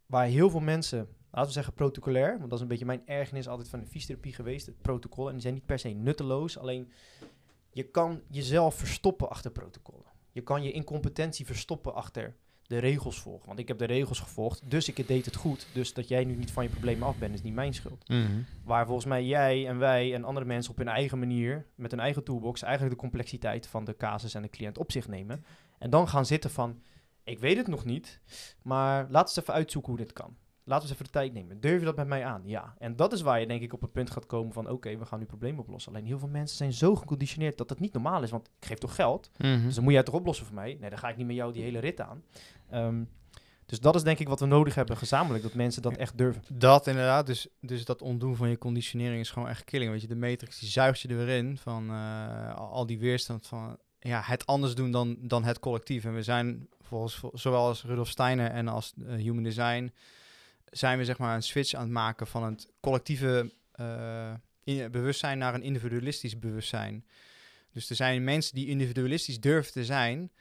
waar 0.05 0.25
heel 0.25 0.49
veel 0.49 0.59
mensen, 0.59 1.07
laten 1.31 1.47
we 1.47 1.53
zeggen 1.53 1.73
protocolair, 1.73 2.37
want 2.37 2.41
dat 2.41 2.53
is 2.53 2.61
een 2.61 2.67
beetje 2.67 2.85
mijn 2.85 3.07
ergernis 3.07 3.47
altijd 3.47 3.69
van 3.69 3.79
de 3.79 3.85
fysiotherapie 3.85 4.33
geweest, 4.33 4.65
het 4.65 4.81
protocol. 4.81 5.27
En 5.27 5.33
die 5.33 5.41
zijn 5.41 5.53
niet 5.53 5.65
per 5.65 5.79
se 5.79 5.89
nutteloos, 5.89 6.57
alleen 6.57 6.91
je 7.69 7.83
kan 7.83 8.21
jezelf 8.29 8.75
verstoppen 8.75 9.29
achter 9.29 9.51
protocollen. 9.51 10.05
Je 10.31 10.41
kan 10.41 10.63
je 10.63 10.71
incompetentie 10.71 11.45
verstoppen 11.45 11.93
achter 11.93 12.35
de 12.67 12.77
regels 12.77 13.19
volgen. 13.19 13.47
Want 13.47 13.59
ik 13.59 13.67
heb 13.67 13.77
de 13.77 13.85
regels 13.85 14.19
gevolgd, 14.19 14.61
dus 14.69 14.89
ik 14.89 15.07
deed 15.07 15.25
het 15.25 15.35
goed. 15.35 15.67
Dus 15.73 15.93
dat 15.93 16.07
jij 16.07 16.23
nu 16.23 16.35
niet 16.35 16.51
van 16.51 16.63
je 16.63 16.69
problemen 16.69 17.07
af 17.07 17.17
bent, 17.17 17.33
is 17.33 17.41
niet 17.41 17.53
mijn 17.53 17.73
schuld. 17.73 18.09
Mhm. 18.09 18.41
Waar 18.63 18.85
volgens 18.85 19.05
mij 19.05 19.25
jij 19.25 19.67
en 19.67 19.77
wij 19.77 20.13
en 20.13 20.23
andere 20.23 20.45
mensen 20.45 20.71
op 20.71 20.77
hun 20.77 20.87
eigen 20.87 21.19
manier, 21.19 21.65
met 21.75 21.91
hun 21.91 21.99
eigen 21.99 22.23
toolbox, 22.23 22.61
eigenlijk 22.61 22.95
de 22.95 23.01
complexiteit 23.01 23.67
van 23.67 23.85
de 23.85 23.95
casus 23.95 24.33
en 24.33 24.41
de 24.41 24.49
cliënt 24.49 24.77
op 24.77 24.91
zich 24.91 25.07
nemen. 25.07 25.45
En 25.77 25.89
dan 25.89 26.07
gaan 26.07 26.25
zitten 26.25 26.51
van, 26.51 26.81
ik 27.23 27.39
weet 27.39 27.57
het 27.57 27.67
nog 27.67 27.85
niet, 27.85 28.19
maar 28.61 28.97
laten 28.97 29.11
we 29.11 29.19
eens 29.19 29.37
even 29.37 29.53
uitzoeken 29.53 29.91
hoe 29.91 30.01
dit 30.01 30.13
kan. 30.13 30.37
Laten 30.65 30.87
we 30.87 30.91
eens 30.93 31.01
even 31.01 31.13
de 31.13 31.19
tijd 31.19 31.33
nemen. 31.33 31.59
Durf 31.59 31.79
je 31.79 31.85
dat 31.85 31.95
met 31.95 32.07
mij 32.07 32.25
aan? 32.25 32.41
Ja. 32.45 32.75
En 32.77 32.95
dat 32.95 33.13
is 33.13 33.21
waar 33.21 33.39
je 33.39 33.47
denk 33.47 33.61
ik 33.61 33.73
op 33.73 33.81
het 33.81 33.91
punt 33.91 34.09
gaat 34.09 34.25
komen 34.25 34.53
van, 34.53 34.69
oké, 34.69 34.97
we 34.97 35.05
gaan 35.05 35.19
nu 35.19 35.25
problemen 35.25 35.59
oplossen. 35.59 35.93
Alleen 35.93 36.05
heel 36.05 36.19
veel 36.19 36.27
mensen 36.27 36.57
zijn 36.57 36.73
zo 36.73 36.95
geconditioneerd 36.95 37.57
dat 37.57 37.67
dat 37.67 37.79
niet 37.79 37.93
normaal 37.93 38.23
is, 38.23 38.29
want 38.31 38.47
ik 38.59 38.67
geef 38.67 38.77
toch 38.77 38.95
geld? 38.95 39.29
Mhm. 39.37 39.63
Dus 39.63 39.73
dan 39.75 39.83
moet 39.83 39.93
jij 39.93 40.01
het 40.01 40.09
toch 40.11 40.19
oplossen 40.19 40.45
voor 40.45 40.55
mij? 40.55 40.77
Nee, 40.79 40.89
dan 40.89 40.99
ga 40.99 41.09
ik 41.09 41.17
niet 41.17 41.27
met 41.27 41.35
jou 41.35 41.53
die 41.53 41.63
hele 41.63 41.79
rit 41.79 42.01
aan. 42.01 42.23
Ehm, 42.69 43.03
dus 43.65 43.79
dat 43.79 43.95
is 43.95 44.03
denk 44.03 44.19
ik 44.19 44.27
wat 44.27 44.39
we 44.39 44.45
nodig 44.45 44.75
hebben 44.75 44.97
gezamenlijk, 44.97 45.43
dat 45.43 45.53
mensen 45.53 45.81
dat 45.81 45.95
echt 45.97 46.17
durven. 46.17 46.43
Dat 46.53 46.87
inderdaad, 46.87 47.25
dus, 47.25 47.47
dus 47.59 47.85
dat 47.85 48.01
ontdoen 48.01 48.35
van 48.35 48.49
je 48.49 48.57
conditionering 48.57 49.19
is 49.19 49.31
gewoon 49.31 49.49
echt 49.49 49.63
killing. 49.63 49.91
Weet 49.91 50.01
je, 50.01 50.07
de 50.07 50.15
matrix 50.15 50.59
die 50.59 50.69
zuigt 50.69 50.99
je 50.99 51.07
er 51.07 51.17
weer 51.17 51.29
in 51.37 51.57
van 51.57 51.89
eh, 51.89 52.55
al 52.55 52.85
die 52.85 52.99
weerstand 52.99 53.47
van 53.47 53.77
ja, 53.99 54.21
het 54.23 54.45
anders 54.45 54.75
doen 54.75 54.91
dan, 54.91 55.17
dan 55.21 55.43
het 55.43 55.59
collectief. 55.59 56.05
En 56.05 56.13
we 56.13 56.23
zijn 56.23 56.67
volgens 56.81 57.15
vo- 57.15 57.31
zowel 57.33 57.65
als 57.65 57.83
Rudolf 57.83 58.07
Steiner 58.09 58.51
en 58.51 58.67
als 58.67 58.93
eh, 59.07 59.15
Human 59.15 59.43
Design 59.43 59.91
zijn 60.73 60.97
we 60.97 61.05
zeg 61.05 61.17
maar 61.17 61.35
een 61.35 61.43
switch 61.43 61.73
aan 61.73 61.81
het 61.81 61.91
maken 61.91 62.27
van 62.27 62.43
het 62.43 62.67
collectieve 62.79 63.51
eh, 63.71 64.33
in- 64.63 64.91
bewustzijn 64.91 65.37
naar 65.37 65.53
een 65.53 65.63
individualistisch 65.63 66.39
bewustzijn. 66.39 67.05
Dus 67.71 67.89
er 67.89 67.95
zijn 67.95 68.23
mensen 68.23 68.55
die 68.55 68.67
individualistisch 68.67 69.39
durven 69.39 69.71
te 69.71 69.85
zijn, 69.85 70.31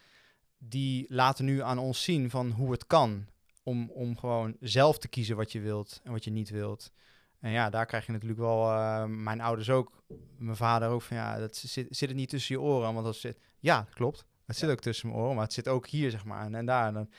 die 0.58 1.06
laten 1.08 1.44
nu 1.44 1.62
aan 1.62 1.78
ons 1.78 2.02
zien 2.02 2.30
van 2.30 2.50
hoe 2.50 2.70
het 2.72 2.86
kan 2.86 3.26
om, 3.62 3.90
om 3.90 4.18
gewoon 4.18 4.56
zelf 4.60 4.98
te 4.98 5.08
kiezen 5.08 5.36
wat 5.36 5.52
je 5.52 5.60
wilt 5.60 6.00
en 6.04 6.12
wat 6.12 6.24
je 6.24 6.30
niet 6.30 6.50
wilt. 6.50 6.92
En 7.40 7.50
ja, 7.50 7.70
daar 7.70 7.86
krijg 7.86 8.06
je 8.06 8.12
natuurlijk 8.12 8.40
wel, 8.40 8.70
eh, 8.70 9.04
mijn 9.04 9.40
ouders 9.40 9.70
ook, 9.70 10.02
mijn 10.38 10.56
vader 10.56 10.88
ook, 10.88 11.02
van 11.02 11.16
ja, 11.16 11.38
dat 11.38 11.56
zit, 11.56 11.86
zit 11.90 12.08
het 12.08 12.18
niet 12.18 12.28
tussen 12.28 12.54
je 12.54 12.60
oren. 12.60 12.94
Want 12.94 13.06
als 13.06 13.20
zit, 13.20 13.38
ja, 13.58 13.82
dat 13.82 13.94
klopt. 13.94 14.24
Het 14.46 14.56
zit 14.56 14.70
ook 14.70 14.80
tussen 14.80 15.08
mijn 15.08 15.20
oren, 15.20 15.34
maar 15.34 15.44
het 15.44 15.52
zit 15.52 15.68
ook 15.68 15.86
hier, 15.86 16.10
zeg 16.10 16.24
maar, 16.24 16.44
en, 16.44 16.54
en 16.54 16.66
daar. 16.66 16.86
En 16.86 16.94
dan, 16.94 17.10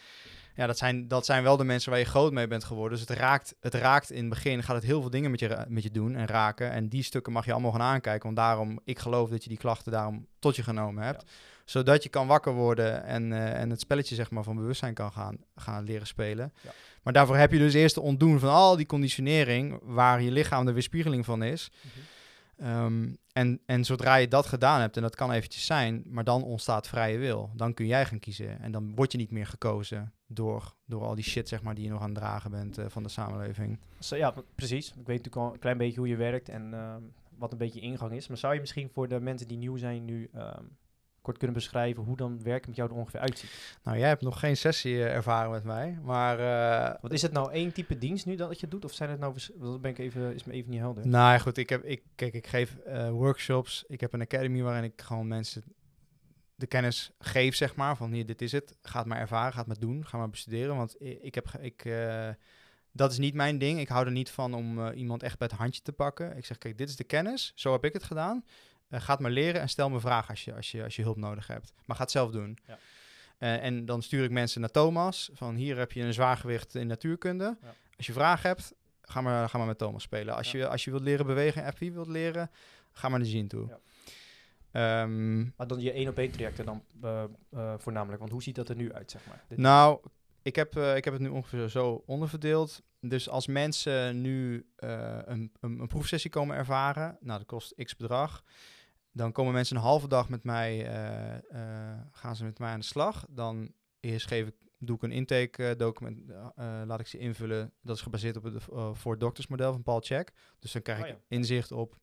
ja, 0.56 0.68
dat 0.68 0.78
zijn, 0.78 1.08
dat 1.08 1.26
zijn 1.26 1.44
wel 1.44 1.58
de 1.58 1.64
mensen 1.64 1.90
waar 1.90 2.00
je 2.00 2.06
groot 2.06 2.32
mee 2.32 2.48
bent 2.48 2.64
geworden. 2.64 2.98
Dus 2.98 3.08
het 3.08 3.18
raakt, 3.18 3.56
het 3.60 3.74
raakt 3.74 4.12
in 4.12 4.20
het 4.20 4.30
begin, 4.30 4.64
gaat 4.64 4.76
het 4.76 4.86
heel 4.86 5.02
veel 5.02 5.10
dingen 5.10 5.32
met 5.32 5.40
je, 5.40 5.66
met 5.68 5.84
je 5.84 5.92
doen 5.92 6.16
en 6.16 6.28
raken. 6.28 6.72
En 6.72 6.88
die 6.88 7.04
stukken 7.04 7.34
mag 7.34 7.46
je 7.46 7.52
allemaal 7.52 7.72
gaan 7.72 7.82
aankijken. 7.82 8.24
Want 8.24 8.36
daarom, 8.36 8.80
ik 8.84 9.00
geloof 9.00 9.30
dat 9.30 9.44
je 9.44 9.50
die 9.50 9.58
klachten 9.58 9.92
daarom 9.92 10.28
tot 10.40 10.56
je 10.56 10.64
genomen 10.64 11.04
hebt. 11.04 11.32
Zodat 11.66 12.04
je 12.04 12.10
kan 12.10 12.28
wakker 12.28 12.54
worden 12.54 13.04
en, 13.04 13.34
eh, 13.34 13.62
en 13.62 13.70
het 13.70 13.80
spelletje 13.80 14.16
zeg 14.16 14.32
maar, 14.32 14.44
van 14.44 14.56
bewustzijn 14.56 14.94
kan 14.94 15.12
gaan, 15.12 15.38
gaan 15.56 15.84
leren 15.84 16.08
spelen. 16.08 16.54
Ja. 16.62 16.72
Maar 17.04 17.14
daarvoor 17.14 17.38
heb 17.38 17.52
je 17.52 17.58
dus 17.58 17.74
eerst 17.74 17.94
te 17.94 18.02
ontdoen 18.02 18.40
van 18.40 18.50
al 18.50 18.76
die 18.76 18.86
conditionering, 18.86 19.80
waar 19.82 20.22
je 20.22 20.32
lichaam 20.32 20.66
de 20.66 20.74
weerspiegeling 20.74 21.26
van 21.26 21.44
is. 21.44 21.72
Ehm, 22.58 23.14
en, 23.34 23.60
en 23.66 23.86
zodra 23.86 24.16
je 24.16 24.28
dat 24.28 24.46
gedaan 24.46 24.82
hebt, 24.82 24.96
en 24.96 25.02
dat 25.02 25.16
kan 25.16 25.32
eventjes 25.32 25.66
zijn, 25.66 26.04
maar 26.06 26.24
dan 26.24 26.44
ontstaat 26.44 26.88
vrije 26.88 27.18
wil. 27.18 27.50
Dan 27.56 27.74
kun 27.74 27.86
jij 27.86 28.06
gaan 28.06 28.20
kiezen. 28.20 28.60
En 28.62 28.72
dan 28.72 28.96
word 28.96 29.12
je 29.12 29.18
niet 29.18 29.32
meer 29.32 29.48
gekozen 29.48 30.14
door, 30.28 30.74
door 30.86 31.02
al 31.02 31.16
die 31.16 31.24
shit 31.24 31.48
zeg 31.48 31.62
maar, 31.62 31.76
die 31.76 31.84
je 31.84 31.90
nog 31.90 32.02
aan 32.02 32.10
het 32.10 32.18
dragen 32.18 32.52
bent 32.52 32.78
eh, 32.78 32.86
van 32.88 33.04
de 33.04 33.10
samenleving. 33.10 33.80
Ja, 34.00 34.34
precies. 34.56 34.88
Ik 34.88 34.96
weet 34.96 35.06
natuurlijk 35.18 35.36
al 35.36 35.54
een 35.54 35.60
klein 35.60 35.78
beetje 35.78 36.00
hoe 36.00 36.08
je 36.08 36.16
werkt 36.16 36.50
en 36.50 36.74
ehm, 36.74 37.02
wat 37.38 37.52
een 37.52 37.58
beetje 37.58 37.80
je 37.80 37.86
ingang 37.86 38.12
is. 38.12 38.28
Maar 38.28 38.38
zou 38.38 38.54
je 38.54 38.60
misschien 38.60 38.90
voor 38.90 39.08
de 39.08 39.20
mensen 39.20 39.48
die 39.48 39.58
nieuw 39.58 39.78
zijn 39.78 40.06
nu 40.06 40.30
ehm, 40.34 40.64
kort 41.24 41.38
kunnen 41.38 41.56
beschrijven 41.56 42.04
hoe 42.04 42.16
dan 42.18 42.44
werken 42.44 42.68
met 42.70 42.78
jou 42.78 42.90
er 42.90 42.96
ongeveer 42.96 43.20
uitziet? 43.20 43.78
Nou, 43.84 43.98
jij 43.98 44.08
hebt 44.08 44.22
nog 44.22 44.40
geen 44.40 44.58
sessie 44.58 44.96
eh, 45.04 45.14
ervaren 45.16 45.52
met 45.52 45.64
mij, 45.64 46.00
maar... 46.04 46.40
eh, 46.40 47.02
Wat 47.02 47.12
is 47.12 47.22
het 47.22 47.32
nou 47.32 47.52
één 47.52 47.74
type 47.74 47.98
dienst 47.98 48.26
nu 48.26 48.36
dat 48.36 48.60
je 48.60 48.68
doet? 48.68 48.86
Of 48.86 48.94
zijn 48.94 49.10
het 49.10 49.20
nou... 49.20 49.36
Dat 49.56 49.82
ben 49.82 49.92
ik 49.92 49.98
even, 49.98 50.34
is 50.34 50.44
me 50.44 50.54
even 50.54 50.70
niet 50.72 50.80
helder. 50.80 51.08
Nou 51.08 51.32
ja, 51.32 51.38
goed, 51.38 51.58
ik, 51.58 51.70
heb, 51.70 51.84
ik, 51.84 52.04
kijk, 52.16 52.34
ik 52.34 52.48
geef 52.48 52.76
eh, 52.78 53.10
workshops. 53.10 53.84
Ik 53.88 54.00
heb 54.02 54.14
een 54.14 54.22
academy 54.22 54.62
waarin 54.62 54.84
ik 54.84 55.02
gewoon 55.02 55.28
mensen 55.28 55.64
de 56.56 56.68
kennis 56.68 57.12
geef, 57.20 57.56
zeg 57.56 57.76
maar. 57.76 57.98
Van 57.98 58.12
hier, 58.12 58.26
dit 58.26 58.42
is 58.42 58.52
het. 58.52 58.78
Ga 58.82 59.00
het 59.00 59.08
maar 59.08 59.20
ervaren, 59.20 59.52
ga 59.54 59.58
het 59.60 59.68
maar 59.68 59.80
doen, 59.80 60.06
ga 60.06 60.18
maar 60.18 60.30
bestuderen. 60.30 60.76
Want 60.76 60.96
ik 61.00 61.36
heb, 61.36 61.48
ik, 61.60 61.94
dat 62.92 63.12
is 63.12 63.18
niet 63.18 63.34
mijn 63.34 63.58
ding. 63.58 63.80
Ik 63.80 63.88
hou 63.88 64.06
er 64.06 64.12
niet 64.12 64.30
van 64.30 64.54
om 64.54 64.88
iemand 64.90 65.24
echt 65.24 65.38
bij 65.38 65.48
het 65.52 65.58
handje 65.58 65.82
te 65.82 65.92
pakken. 65.94 66.38
Ik 66.38 66.46
zeg, 66.46 66.58
kijk, 66.58 66.78
dit 66.78 66.90
is 66.90 66.96
de 66.96 67.04
kennis. 67.04 67.52
Zo 67.56 67.72
heb 67.72 67.86
ik 67.86 67.94
het 67.94 68.04
gedaan. 68.04 68.46
Eh, 68.94 69.02
ga 69.02 69.12
het 69.12 69.22
maar 69.22 69.32
leren 69.32 69.62
en 69.62 69.70
stel 69.70 69.90
me 69.90 70.00
vragen 70.00 70.30
als 70.30 70.44
je, 70.44 70.54
als, 70.56 70.72
je, 70.72 70.84
als 70.84 70.96
je 70.96 71.02
hulp 71.02 71.18
nodig 71.18 71.48
hebt. 71.48 71.74
Maar 71.86 71.96
ga 71.96 72.02
het 72.04 72.12
zelf 72.12 72.32
doen. 72.32 72.58
Ja. 72.68 72.78
Eh, 73.38 73.64
en 73.64 73.86
dan 73.86 74.02
stuur 74.02 74.24
ik 74.24 74.32
mensen 74.32 74.62
naar 74.62 74.70
Thomas. 74.72 75.30
Van 75.34 75.56
hier 75.56 75.78
heb 75.78 75.92
je 75.92 76.02
een 76.04 76.14
zwaargewicht 76.14 76.76
in 76.76 76.88
natuurkunde. 76.88 77.58
Ja. 77.62 77.74
Als 77.98 78.06
je 78.06 78.14
vragen 78.14 78.50
hebt, 78.50 78.74
ga 79.02 79.22
maar, 79.22 79.50
ga 79.50 79.58
maar 79.58 79.68
met 79.68 79.78
Thomas 79.78 80.04
spelen. 80.04 80.36
Als, 80.36 80.52
Ja. 80.52 80.60
je, 80.60 80.68
als 80.68 80.84
je 80.84 80.92
wilt 80.92 81.04
leren 81.04 81.26
bewegen 81.26 81.64
en 81.64 81.74
FI 81.74 81.92
wilt 81.92 82.08
leren, 82.08 82.52
ga 82.92 83.10
maar 83.10 83.20
naar 83.20 83.28
Jean 83.28 83.48
toe. 83.48 83.80
Ehm, 84.72 85.40
Maar 85.56 85.68
dan 85.68 85.80
je 85.82 85.92
één 85.92 86.08
op 86.08 86.18
één 86.18 86.32
trajecten 86.32 86.66
dan 86.66 86.84
eh, 87.02 87.74
voornamelijk. 87.78 88.20
Want 88.20 88.32
hoe 88.32 88.44
ziet 88.44 88.56
dat 88.56 88.70
er 88.70 88.76
nu 88.76 88.94
uit, 88.94 89.12
zeg 89.12 89.22
maar? 89.28 89.44
Dit- 89.48 89.58
nou, 89.58 90.00
ik 90.42 90.56
heb, 90.56 90.76
ik 90.78 91.04
heb 91.04 91.14
het 91.14 91.22
nu 91.22 91.28
ongeveer 91.30 91.68
zo 91.70 92.04
onderverdeeld. 92.06 92.82
Dus 93.00 93.30
als 93.30 93.48
mensen 93.48 94.22
nu 94.22 94.66
een, 94.76 95.52
een, 95.60 95.80
een 95.80 95.88
proefsessie 95.88 96.30
komen 96.30 96.56
ervaren, 96.58 97.18
nou 97.20 97.38
dat 97.38 97.48
kost 97.48 97.74
x 97.84 97.96
bedrag. 97.96 98.44
Dan 99.16 99.32
komen 99.32 99.54
mensen 99.54 99.76
een 99.76 99.82
halve 99.82 100.08
dag 100.08 100.30
met 100.30 100.44
mij, 100.44 100.86
eh, 100.86 101.36
eh, 101.36 102.00
gaan 102.12 102.36
ze 102.36 102.44
met 102.44 102.60
mij 102.60 102.72
aan 102.72 102.80
de 102.80 102.86
slag. 102.86 103.26
Dan 103.30 103.72
eerst 104.00 104.28
geef 104.28 104.48
ik, 104.48 104.56
doe 104.78 104.96
ik 104.96 105.02
een 105.02 105.12
intake 105.12 105.68
eh, 105.68 105.78
document, 105.78 106.20
laat 106.86 107.00
ik 107.00 107.08
ze 107.08 107.18
invullen. 107.18 107.74
Dat 107.82 107.96
is 107.96 108.02
gebaseerd 108.02 108.38
op 108.38 108.44
het 108.44 108.64
voor 108.94 109.18
doktersmodel 109.18 109.72
van 109.72 109.84
Paul 109.84 110.02
Check. 110.02 110.32
Dus 110.60 110.72
dan 110.72 110.82
krijg 110.82 111.02
Oh 111.02 111.08
ik 111.08 111.18
inzicht 111.28 111.72
op 111.72 111.98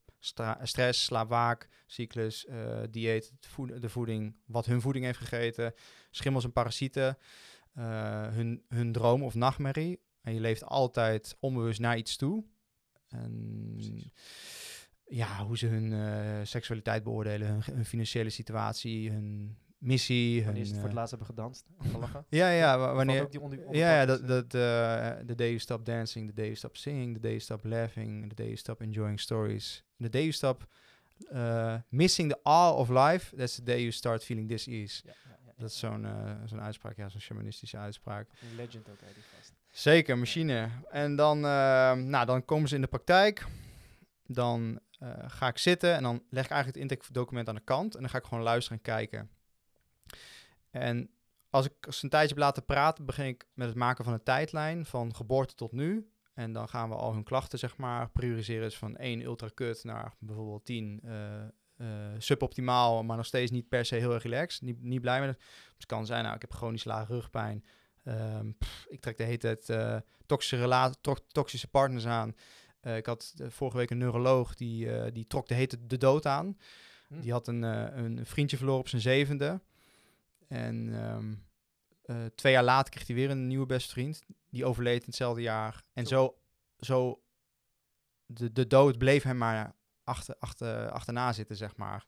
stress, 0.62 1.04
slaapwaak, 1.04 1.68
cyclus, 1.86 2.46
dieet, 2.90 3.32
voed- 3.40 3.82
de 3.82 3.88
voeding, 3.88 4.36
wat 4.46 4.66
hun 4.66 4.80
voeding 4.80 5.04
heeft 5.04 5.18
gegeten, 5.18 5.74
schimmels 6.10 6.44
en 6.44 6.52
parasieten, 6.52 7.18
hun, 8.30 8.64
hun 8.68 8.92
droom 8.92 9.22
of 9.22 9.34
nachtmerrie. 9.34 10.00
En 10.20 10.34
je 10.34 10.40
leeft 10.40 10.64
altijd 10.64 11.36
onbewust 11.40 11.80
naar 11.80 11.96
iets 11.96 12.16
toe. 12.16 12.44
En 13.08 13.72
Precies. 13.74 14.12
Ja, 15.10 15.44
hoe 15.44 15.58
ze 15.58 15.66
hun 15.66 15.92
eh, 15.92 16.40
seksualiteit 16.42 17.02
beoordelen, 17.02 17.48
hun, 17.48 17.62
hun 17.74 17.84
financiële 17.84 18.30
situatie, 18.30 19.10
hun 19.10 19.56
missie. 19.78 20.36
Hun, 20.36 20.44
Wanneer 20.44 20.64
ze 20.64 20.70
het 20.70 20.80
voor 20.80 20.88
het 20.88 20.90
eh, 20.90 20.96
laatst 20.98 21.10
hebben 21.10 21.28
gedanst 21.28 21.66
gelachen? 21.90 22.24
ja, 22.28 22.50
ja, 22.50 22.78
wanneer... 22.94 23.22
ook 23.22 23.30
die 23.30 23.40
onder- 23.40 23.58
onder- 23.58 23.76
Ja, 23.76 23.94
ja, 24.00 24.06
dat, 24.06 24.26
dat, 24.28 24.54
eh, 24.54 25.10
the 25.26 25.34
day 25.34 25.46
you 25.46 25.58
stop 25.58 25.84
dancing, 25.84 26.28
the 26.28 26.34
day 26.34 26.44
you 26.44 26.56
stop 26.56 26.76
singing, 26.76 27.14
the 27.14 27.20
day 27.20 27.30
you 27.30 27.42
stop 27.42 27.64
laughing, 27.64 28.28
the 28.28 28.34
day 28.34 28.46
you 28.46 28.56
stop 28.56 28.80
enjoying 28.80 29.20
stories, 29.20 29.84
the 29.98 30.08
day 30.08 30.20
you 30.20 30.32
stop 30.32 30.66
missing 31.88 32.30
the 32.30 32.38
awe 32.42 32.74
of 32.76 32.88
life, 32.88 33.36
that's 33.36 33.54
the 33.54 33.62
day 33.62 33.78
you 33.80 33.90
start 33.90 34.24
feeling 34.24 34.50
ja, 34.50 34.56
ja, 34.64 35.12
ja. 35.46 35.52
Dat 35.56 35.70
is 35.70 35.78
zo'n 35.78 36.04
eh, 36.04 36.32
zo'n 36.44 36.60
uitspraak, 36.60 36.96
ja, 36.96 37.08
zo'n 37.08 37.20
shamanistische 37.20 37.76
uitspraak. 37.76 38.28
Een 38.50 38.56
legend 38.56 38.88
ook, 38.90 39.00
hè, 39.00 39.06
die. 39.14 39.22
Zeker, 39.70 40.18
machine. 40.18 40.68
En 40.90 41.16
dan, 41.16 41.36
eh, 41.36 41.92
nou, 41.92 42.26
dan 42.26 42.44
komen 42.44 42.68
ze 42.68 42.74
in 42.74 42.80
de 42.80 42.86
praktijk. 42.86 43.46
Dan 44.26 44.80
eh, 45.00 45.10
ga 45.26 45.48
ik 45.48 45.58
zitten 45.58 45.94
en 45.94 46.02
dan 46.02 46.22
leg 46.30 46.44
ik 46.44 46.50
eigenlijk 46.50 46.66
het 46.66 46.90
intake-document 46.90 47.48
aan 47.48 47.54
de 47.54 47.60
kant. 47.60 47.94
En 47.94 48.00
dan 48.00 48.10
ga 48.10 48.18
ik 48.18 48.24
gewoon 48.24 48.44
luisteren 48.44 48.78
en 48.78 48.84
kijken. 48.84 49.30
En 50.70 51.10
als 51.50 51.66
ik 51.66 51.72
ze 51.92 52.04
een 52.04 52.10
tijdje 52.10 52.34
heb 52.34 52.38
laten 52.38 52.64
praten, 52.64 53.06
begin 53.06 53.26
ik 53.26 53.46
met 53.54 53.68
het 53.68 53.76
maken 53.76 54.04
van 54.04 54.12
een 54.12 54.22
tijdlijn 54.22 54.86
van 54.86 55.14
geboorte 55.14 55.54
tot 55.54 55.72
nu. 55.72 56.10
En 56.34 56.52
dan 56.52 56.68
gaan 56.68 56.88
we 56.88 56.94
al 56.94 57.12
hun 57.12 57.24
klachten, 57.24 57.58
zeg 57.58 57.76
maar, 57.76 58.10
prioriseren. 58.10 58.62
Dus 58.62 58.78
van 58.78 58.96
1 58.96 59.22
ultra 59.22 59.48
kut 59.54 59.84
naar 59.84 60.14
bijvoorbeeld 60.18 60.64
10 60.64 61.00
eh, 61.04 61.42
eh, 61.76 62.14
suboptimaal, 62.18 63.02
maar 63.02 63.16
nog 63.16 63.26
steeds 63.26 63.50
niet 63.50 63.68
per 63.68 63.84
se 63.84 63.94
heel 63.94 64.12
erg 64.14 64.22
relaxed. 64.22 64.62
Niet, 64.62 64.82
niet 64.82 65.00
blij 65.00 65.20
met 65.20 65.28
het. 65.28 65.38
Dus 65.38 65.74
het 65.76 65.86
kan 65.86 66.06
zijn, 66.06 66.22
nou, 66.22 66.34
ik 66.34 66.40
heb 66.40 66.52
chronisch 66.52 66.84
lage 66.84 67.12
rugpijn. 67.12 67.64
Ehm, 68.04 68.48
ik 68.88 69.00
trek 69.00 69.16
de 69.16 69.22
hele 69.22 69.38
tijd 69.38 69.68
eh, 69.68 69.96
toxische, 70.26 70.94
toxische 71.32 71.68
partners 71.68 72.06
aan. 72.06 72.34
Eh, 72.80 72.96
ik 72.96 73.06
had 73.06 73.34
eh, 73.36 73.46
vorige 73.48 73.76
week 73.76 73.90
een 73.90 73.98
neuroloog 73.98 74.54
die, 74.54 74.92
eh, 74.92 75.12
die 75.12 75.26
trok 75.26 75.48
de 75.48 75.54
hete 75.54 75.86
de 75.86 75.98
dood 75.98 76.26
aan. 76.26 76.58
Hm. 77.08 77.20
Die 77.20 77.32
had 77.32 77.48
een, 77.48 77.62
een 77.62 78.26
vriendje 78.26 78.56
verloren 78.56 78.80
op 78.80 78.88
zijn 78.88 79.02
zevende. 79.02 79.60
En 80.48 80.90
ehm, 80.94 81.34
eh, 82.10 82.24
twee 82.34 82.52
jaar 82.52 82.64
later 82.64 82.92
kreeg 82.92 83.06
hij 83.06 83.16
weer 83.16 83.30
een 83.30 83.46
nieuwe 83.46 83.66
beste 83.66 83.92
vriend. 83.92 84.22
Die 84.50 84.64
overleed 84.64 85.00
in 85.00 85.06
hetzelfde 85.06 85.42
jaar. 85.42 85.84
En 85.92 86.06
zo, 86.06 86.36
zo 86.78 87.22
de, 88.26 88.52
de 88.52 88.66
dood 88.66 88.98
bleef 88.98 89.22
hem 89.22 89.36
maar 89.36 89.74
achter, 90.04 90.36
achter, 90.38 90.90
achterna 90.90 91.32
zitten, 91.32 91.56
zeg 91.56 91.76
maar. 91.76 92.06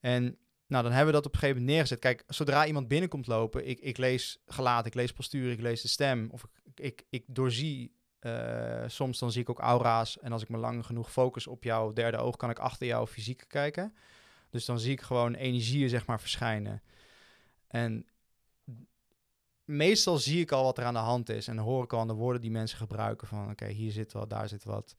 En 0.00 0.38
nou, 0.66 0.82
dan 0.82 0.92
hebben 0.92 1.06
we 1.06 1.12
dat 1.12 1.26
op 1.26 1.32
een 1.32 1.38
gegeven 1.38 1.60
moment 1.60 1.76
neergezet. 1.76 1.98
Kijk, 1.98 2.24
zodra 2.26 2.66
iemand 2.66 2.88
binnenkomt 2.88 3.26
lopen, 3.26 3.68
ik, 3.68 3.80
ik 3.80 3.96
lees 3.96 4.42
gelaat, 4.46 4.86
ik 4.86 4.94
lees 4.94 5.12
postuur, 5.12 5.50
ik 5.50 5.60
lees 5.60 5.82
de 5.82 5.88
stem. 5.88 6.28
Of 6.30 6.46
ik, 6.64 6.80
ik, 6.80 7.04
ik 7.10 7.24
doorzie, 7.26 7.94
eh, 8.24 8.84
soms 8.88 9.18
dan 9.18 9.32
zie 9.32 9.42
ik 9.42 9.50
ook 9.50 9.58
aura's. 9.58 10.18
En 10.18 10.32
als 10.32 10.42
ik 10.42 10.48
me 10.48 10.56
lang 10.56 10.86
genoeg 10.86 11.12
focus 11.12 11.46
op 11.46 11.64
jouw 11.64 11.92
derde 11.92 12.16
oog, 12.16 12.36
kan 12.36 12.50
ik 12.50 12.58
achter 12.58 12.86
jouw 12.86 13.06
fysiek 13.06 13.44
kijken. 13.48 13.94
Dus 14.50 14.64
dan 14.64 14.78
zie 14.78 14.92
ik 14.92 15.00
gewoon 15.00 15.34
energieën, 15.34 15.88
zeg 15.88 16.06
maar, 16.06 16.20
verschijnen. 16.20 16.82
En 17.68 18.06
meestal 19.64 20.16
zie 20.18 20.40
ik 20.40 20.52
al 20.52 20.64
wat 20.64 20.78
er 20.78 20.84
aan 20.84 20.94
de 20.94 21.00
hand 21.00 21.28
is. 21.28 21.48
En 21.48 21.58
hoor 21.58 21.84
ik 21.84 21.92
al 21.92 22.00
aan 22.00 22.06
de 22.06 22.12
woorden 22.14 22.40
die 22.40 22.50
mensen 22.50 22.78
gebruiken 22.78 23.26
van... 23.28 23.50
oké, 23.50 23.66
hier 23.66 23.92
zit 23.92 24.12
wat, 24.12 24.30
daar 24.30 24.48
zit 24.48 24.64
wat. 24.64 24.96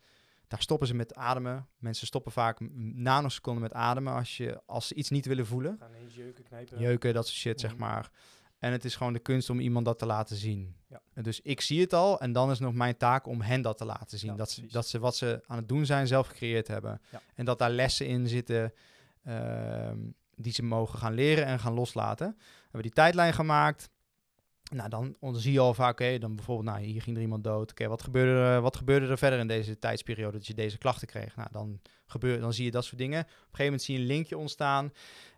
Daar 0.48 0.62
stoppen 0.62 0.88
ze 0.88 0.94
met 0.94 1.16
ademen. 1.16 1.68
Mensen 1.78 2.08
stoppen 2.08 2.32
vaak 2.32 2.60
nanoseconden 2.94 3.62
met 3.64 3.74
ademen... 3.74 4.14
als, 4.14 4.38
je, 4.38 4.62
als 4.66 4.88
ze 4.88 4.94
iets 4.96 5.10
niet 5.10 5.26
willen 5.26 5.46
voelen. 5.46 5.78
Gaan 5.80 5.92
jeuken, 6.08 6.44
knijpen. 6.44 6.80
Jeuken, 6.80 7.14
dat 7.14 7.28
soort 7.28 7.38
shit, 7.40 7.60
zeg 7.60 7.72
Mhm. 7.72 7.80
maar. 7.80 8.12
En 8.60 8.72
het 8.72 8.86
is 8.86 8.96
gewoon 8.96 9.14
de 9.14 9.20
kunst 9.20 9.50
om 9.50 9.60
iemand 9.60 9.86
dat 9.86 10.00
te 10.00 10.06
laten 10.06 10.36
zien. 10.36 10.76
Ja. 10.88 11.02
Dus 11.22 11.42
ik 11.42 11.62
zie 11.62 11.82
het 11.82 11.94
al 11.94 12.20
en 12.20 12.32
dan 12.32 12.52
is 12.52 12.60
nog 12.60 12.74
mijn 12.74 12.98
taak 12.98 13.28
om 13.28 13.42
hen 13.42 13.62
dat 13.62 13.78
te 13.78 13.86
laten 13.86 14.20
zien. 14.20 14.32
Ja, 14.32 14.38
dat, 14.38 14.52
ze, 14.52 14.66
dat 14.66 14.88
ze 14.88 15.00
wat 15.00 15.16
ze 15.16 15.44
aan 15.46 15.58
het 15.58 15.68
doen 15.68 15.86
zijn 15.86 16.08
zelf 16.08 16.28
gecreëerd 16.28 16.68
hebben. 16.68 17.02
Ja. 17.12 17.22
En 17.36 17.46
dat 17.46 17.60
daar 17.60 17.70
lessen 17.70 18.08
in 18.08 18.28
zitten 18.28 18.74
ehm, 19.24 19.98
die 20.36 20.54
ze 20.54 20.64
mogen 20.64 21.00
gaan 21.00 21.14
leren 21.14 21.46
en 21.46 21.60
gaan 21.60 21.74
loslaten. 21.74 22.36
We 22.38 22.62
hebben 22.62 22.82
die 22.82 22.92
tijdlijn 22.92 23.34
gemaakt. 23.34 23.90
Nou, 24.74 24.90
dan, 24.90 25.16
zie 25.36 25.52
je 25.54 25.60
al 25.60 25.74
vaak, 25.74 25.92
oké, 25.92 26.18
dan 26.18 26.36
bijvoorbeeld, 26.36 26.68
nou, 26.68 26.86
hier 26.86 27.02
ging 27.02 27.16
er 27.16 27.22
iemand 27.22 27.44
dood. 27.44 27.72
Oké, 27.72 27.88
wat, 27.88 28.04
gebeurde 28.04 28.42
er, 28.42 28.62
wat 28.62 28.78
gebeurde 28.78 29.08
er 29.08 29.18
verder 29.18 29.40
in 29.40 29.48
deze 29.48 29.80
tijdsperiode 29.80 30.38
dat 30.38 30.48
je 30.48 30.54
deze 30.54 30.78
klachten 30.78 31.08
kreeg? 31.08 31.36
Nou, 31.36 31.48
dan, 31.52 31.80
gebeur, 32.06 32.40
dan 32.40 32.54
zie 32.54 32.66
je 32.66 32.72
dat 32.72 32.86
soort 32.86 32.98
dingen. 32.98 33.20
Op 33.20 33.28
een 33.28 33.36
gegeven 33.36 33.64
moment 33.66 33.82
zie 33.82 33.96
je 33.96 34.02
een 34.02 34.08
linkje 34.08 34.38
ontstaan. 34.38 34.92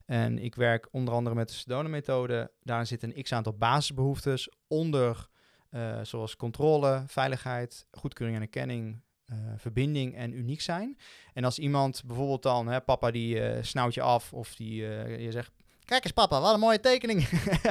En 0.08 0.40
ik 0.40 0.56
werk 0.56 0.88
onder 0.92 1.14
andere 1.14 1.36
met 1.36 1.48
de 1.48 1.54
Sedona-methode. 1.54 2.52
Daarin 2.64 2.88
zitten 2.88 3.18
een 3.18 3.24
x-aantal 3.24 3.54
basisbehoeftes 3.54 4.50
onder, 4.68 5.28
eh, 5.70 6.00
zoals 6.02 6.36
controle, 6.36 7.04
veiligheid, 7.08 7.88
goedkeuring 7.92 8.38
en 8.38 8.44
erkenning, 8.44 9.02
eh, 9.26 9.38
verbinding 9.58 10.16
en 10.16 10.34
uniek 10.34 10.62
zijn. 10.62 10.98
En 11.34 11.44
als 11.44 11.60
iemand 11.60 12.04
bijvoorbeeld 12.06 12.44
dan, 12.44 12.68
hè, 12.68 12.82
papa 12.82 13.12
die 13.12 13.42
eh 13.42 13.64
snauwt 13.64 13.94
je 13.94 14.02
af 14.02 14.34
of 14.34 14.56
die 14.56 14.76
je 15.22 15.32
zegt, 15.32 15.52
kijk 15.86 16.04
eens 16.04 16.14
papa, 16.14 16.42
wat 16.42 16.54
een 16.54 16.60
mooie 16.60 16.80
tekening. 16.80 17.30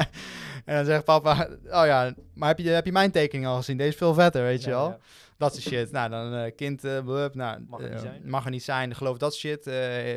en 0.65 0.77
dan 0.77 0.85
zegt 0.85 1.05
papa, 1.05 1.49
oh 1.65 1.87
ja, 1.87 2.15
maar 2.35 2.49
heb 2.49 2.59
je, 2.59 2.69
heb 2.69 2.85
je 2.85 2.93
mijn 2.93 3.11
tekening 3.11 3.47
al 3.47 3.57
gezien? 3.57 3.77
Deze 3.77 3.91
is 3.91 3.97
veel 3.97 4.15
vetter, 4.15 4.43
weet 4.43 4.65
je 4.65 4.71
wel. 4.71 4.89
ja. 4.89 4.99
Dat 5.39 5.53
soort 5.55 5.75
shit. 5.75 5.91
Nou, 5.91 6.11
dan 6.11 6.55
kind, 6.55 6.81
blub, 6.81 7.35
nou, 7.35 7.65
Mag 7.69 7.81
er 7.81 7.91
niet 7.91 8.01
zijn. 8.01 8.29
mag 8.29 8.45
er 8.45 8.51
niet 8.51 8.65
zijn. 8.65 8.95
Geloof 8.95 9.19
dat 9.19 9.35
shit. 9.35 9.71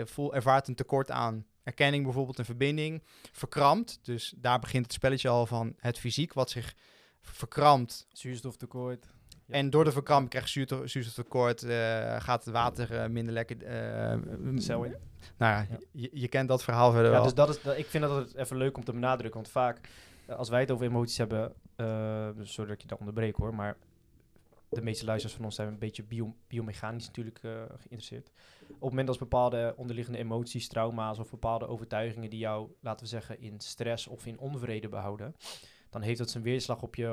voel, 0.04 0.34
ervaart 0.36 0.68
een 0.68 0.76
tekort 0.76 1.12
aan 1.12 1.46
erkenning 1.70 2.04
bijvoorbeeld, 2.04 2.40
een 2.40 2.46
verbinding. 2.46 3.04
Verkrampt. 3.32 4.00
Dus 4.02 4.34
daar 4.38 4.60
begint 4.60 4.84
het 4.84 4.94
spelletje 4.94 5.30
al 5.30 5.46
van 5.46 5.74
het 5.78 6.00
fysiek, 6.00 6.34
wat 6.34 6.50
zich 6.50 6.74
verkrampt. 7.22 8.08
Zuurstoftekort. 8.14 9.06
Ja. 9.46 9.54
En 9.56 9.70
door 9.70 9.84
de 9.84 9.92
verkramping 9.92 10.30
krijg 10.30 10.46
je 10.46 10.52
zuurte- 10.52 10.88
zuurstoftekort, 10.88 11.64
eh, 11.64 12.16
gaat 12.22 12.46
het 12.46 12.54
water 12.54 12.96
eh, 13.00 13.10
minder 13.10 13.34
lekker... 13.34 13.60
De 13.60 14.54
cel 14.56 14.84
in. 14.84 14.96
Nou 15.38 15.52
ja, 15.54 15.68
Ja. 15.70 15.78
Je, 15.92 16.10
je 16.14 16.28
kent 16.28 16.48
dat 16.48 16.64
verhaal 16.64 16.92
verder 16.92 17.08
Ja, 17.12 17.16
wel. 17.16 17.24
dus 17.24 17.34
dat 17.34 17.50
is, 17.50 17.62
dat, 17.62 17.78
ik 17.78 17.86
vind 17.86 18.04
dat 18.04 18.16
het 18.16 18.36
even 18.36 18.58
leuk 18.58 18.78
om 18.78 18.84
te 18.84 18.92
benadrukken. 18.92 19.40
Want 19.42 19.52
vaak, 19.52 19.80
als 20.28 20.50
wij 20.50 20.60
het 20.60 20.72
over 20.72 20.86
emoties 20.86 21.18
hebben, 21.18 21.54
eh 21.76 21.86
sorry 22.42 22.66
dat 22.70 22.76
ik 22.76 22.82
je 22.82 22.88
dat 22.88 23.00
onderbreek 23.00 23.36
hoor, 23.36 23.56
maar 23.56 23.78
de 24.70 24.82
meeste 24.82 25.06
luisteraars 25.06 25.36
van 25.38 25.46
ons 25.46 25.56
zijn 25.56 25.68
een 25.68 25.78
beetje 25.80 26.04
bio, 26.04 26.36
biomechanisch 26.48 27.06
natuurlijk 27.06 27.40
eh, 27.44 27.52
geïnteresseerd. 27.68 28.32
Op 28.68 28.70
het 28.80 28.90
moment 28.90 29.08
dat 29.08 29.20
bepaalde 29.20 29.74
onderliggende 29.78 30.20
emoties, 30.20 30.68
trauma's 30.68 31.20
of 31.20 31.30
bepaalde 31.30 31.68
overtuigingen 31.68 32.30
die 32.30 32.40
jou, 32.40 32.70
laten 32.82 33.04
we 33.04 33.10
zeggen, 33.10 33.40
in 33.42 33.60
stress 33.60 34.08
of 34.08 34.26
in 34.26 34.40
onvrede 34.40 34.90
behouden, 34.90 35.36
dan 35.90 36.02
heeft 36.02 36.18
dat 36.18 36.30
zijn 36.30 36.44
weerslag 36.44 36.82
op 36.82 36.96
je 36.96 37.08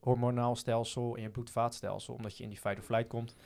hormonaal 0.00 0.56
stelsel 0.56 1.16
en 1.16 1.22
je 1.22 1.30
bloedvaatstelsel, 1.30 2.14
omdat 2.14 2.36
je 2.36 2.42
in 2.42 2.48
die 2.48 2.58
fight 2.58 2.78
or 2.78 2.84
flight 2.84 3.06
komt. 3.08 3.36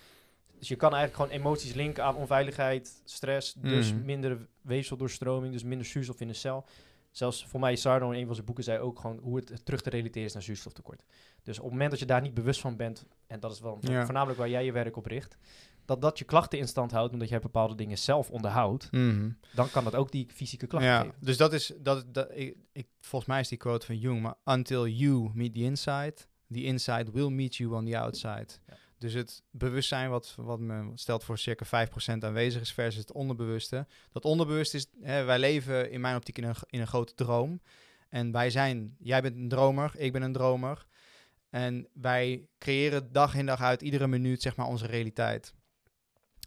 Dus 0.58 0.68
je 0.68 0.76
kan 0.76 0.94
eigenlijk 0.94 1.22
gewoon 1.22 1.40
emoties 1.44 1.74
linken 1.74 2.04
aan 2.04 2.16
onveiligheid, 2.16 3.02
stress, 3.04 3.52
dus 3.54 3.92
Mhm. 3.92 4.04
minder 4.04 4.46
weefseldoorstroming, 4.62 5.52
dus 5.52 5.62
minder 5.62 5.86
zuurstof 5.86 6.20
in 6.20 6.28
de 6.28 6.34
cel. 6.34 6.64
Zelfs 7.10 7.46
voor 7.46 7.60
mij, 7.60 7.76
Sarno 7.76 8.10
in 8.10 8.18
een 8.20 8.26
van 8.26 8.34
zijn 8.34 8.46
boeken 8.46 8.64
zei 8.64 8.78
ook 8.78 8.98
gewoon 8.98 9.18
hoe 9.22 9.36
het 9.36 9.64
terug 9.64 9.80
te 9.80 9.90
relateren 9.90 10.26
is 10.26 10.32
naar 10.32 10.42
zuurstoftekort. 10.42 11.02
Dus 11.42 11.56
op 11.58 11.62
het 11.62 11.72
moment 11.72 11.90
dat 11.90 11.98
je 12.00 12.06
daar 12.06 12.20
niet 12.20 12.34
bewust 12.34 12.60
van 12.60 12.76
bent, 12.76 13.06
en 13.26 13.40
dat 13.40 13.52
is 13.52 13.60
wel 13.60 13.78
Ja. 13.80 14.04
voornamelijk 14.04 14.38
waar 14.38 14.48
jij 14.48 14.64
je 14.64 14.72
werk 14.72 14.96
op 14.96 15.06
richt, 15.06 15.36
dat 15.84 16.00
dat 16.02 16.18
je 16.18 16.24
klachten 16.24 16.58
in 16.58 16.68
stand 16.68 16.90
houdt, 16.90 17.12
omdat 17.12 17.28
jij 17.28 17.38
bepaalde 17.40 17.74
dingen 17.74 17.98
zelf 17.98 18.30
onderhoudt, 18.30 18.92
Mhm. 18.92 19.30
dan 19.54 19.70
kan 19.70 19.84
dat 19.84 19.94
ook 19.94 20.10
die 20.12 20.26
fysieke 20.34 20.66
klachten 20.66 20.90
Ja, 20.90 21.00
geven. 21.00 21.14
dus 21.20 21.36
dat 21.36 21.52
is, 21.52 21.72
dat, 21.78 22.14
dat, 22.14 22.30
ik, 22.34 22.56
ik, 22.72 22.86
volgens 23.00 23.30
mij 23.30 23.40
is 23.40 23.48
die 23.48 23.58
quote 23.58 23.86
van 23.86 23.98
Jung, 23.98 24.22
maar 24.22 24.34
until 24.44 24.86
you 24.86 25.30
meet 25.34 25.54
the 25.54 25.60
inside, 25.60 26.14
the 26.52 26.62
inside 26.62 27.10
will 27.12 27.28
meet 27.28 27.56
you 27.56 27.74
on 27.74 27.84
the 27.86 27.98
outside. 27.98 28.46
Ja. 28.66 28.74
Dus 29.00 29.12
het 29.12 29.42
bewustzijn 29.50 30.10
wat, 30.10 30.34
wat 30.36 30.60
me 30.60 30.90
stelt 30.94 31.24
voor 31.24 31.38
circa 31.38 31.86
5% 31.86 31.90
aanwezig 32.18 32.60
is 32.60 32.72
versus 32.72 33.00
het 33.00 33.12
onderbewuste. 33.12 33.86
Dat 34.12 34.24
onderbewust 34.24 34.74
is, 34.74 34.86
hè, 35.00 35.24
wij 35.24 35.38
leven 35.38 35.90
in 35.90 36.00
mijn 36.00 36.16
optiek 36.16 36.38
in 36.38 36.44
een, 36.44 36.54
in 36.66 36.80
een 36.80 36.86
grote 36.86 37.14
droom. 37.14 37.60
En 38.08 38.32
wij 38.32 38.50
zijn, 38.50 38.96
jij 38.98 39.22
bent 39.22 39.36
een 39.36 39.48
dromer, 39.48 39.92
ik 39.96 40.12
ben 40.12 40.22
een 40.22 40.32
dromer. 40.32 40.86
En 41.50 41.88
wij 41.92 42.48
creëren 42.58 43.12
dag 43.12 43.34
in 43.34 43.46
dag 43.46 43.60
uit, 43.60 43.82
iedere 43.82 44.06
minuut, 44.06 44.42
zeg 44.42 44.56
maar, 44.56 44.66
onze 44.66 44.86
realiteit. 44.86 45.54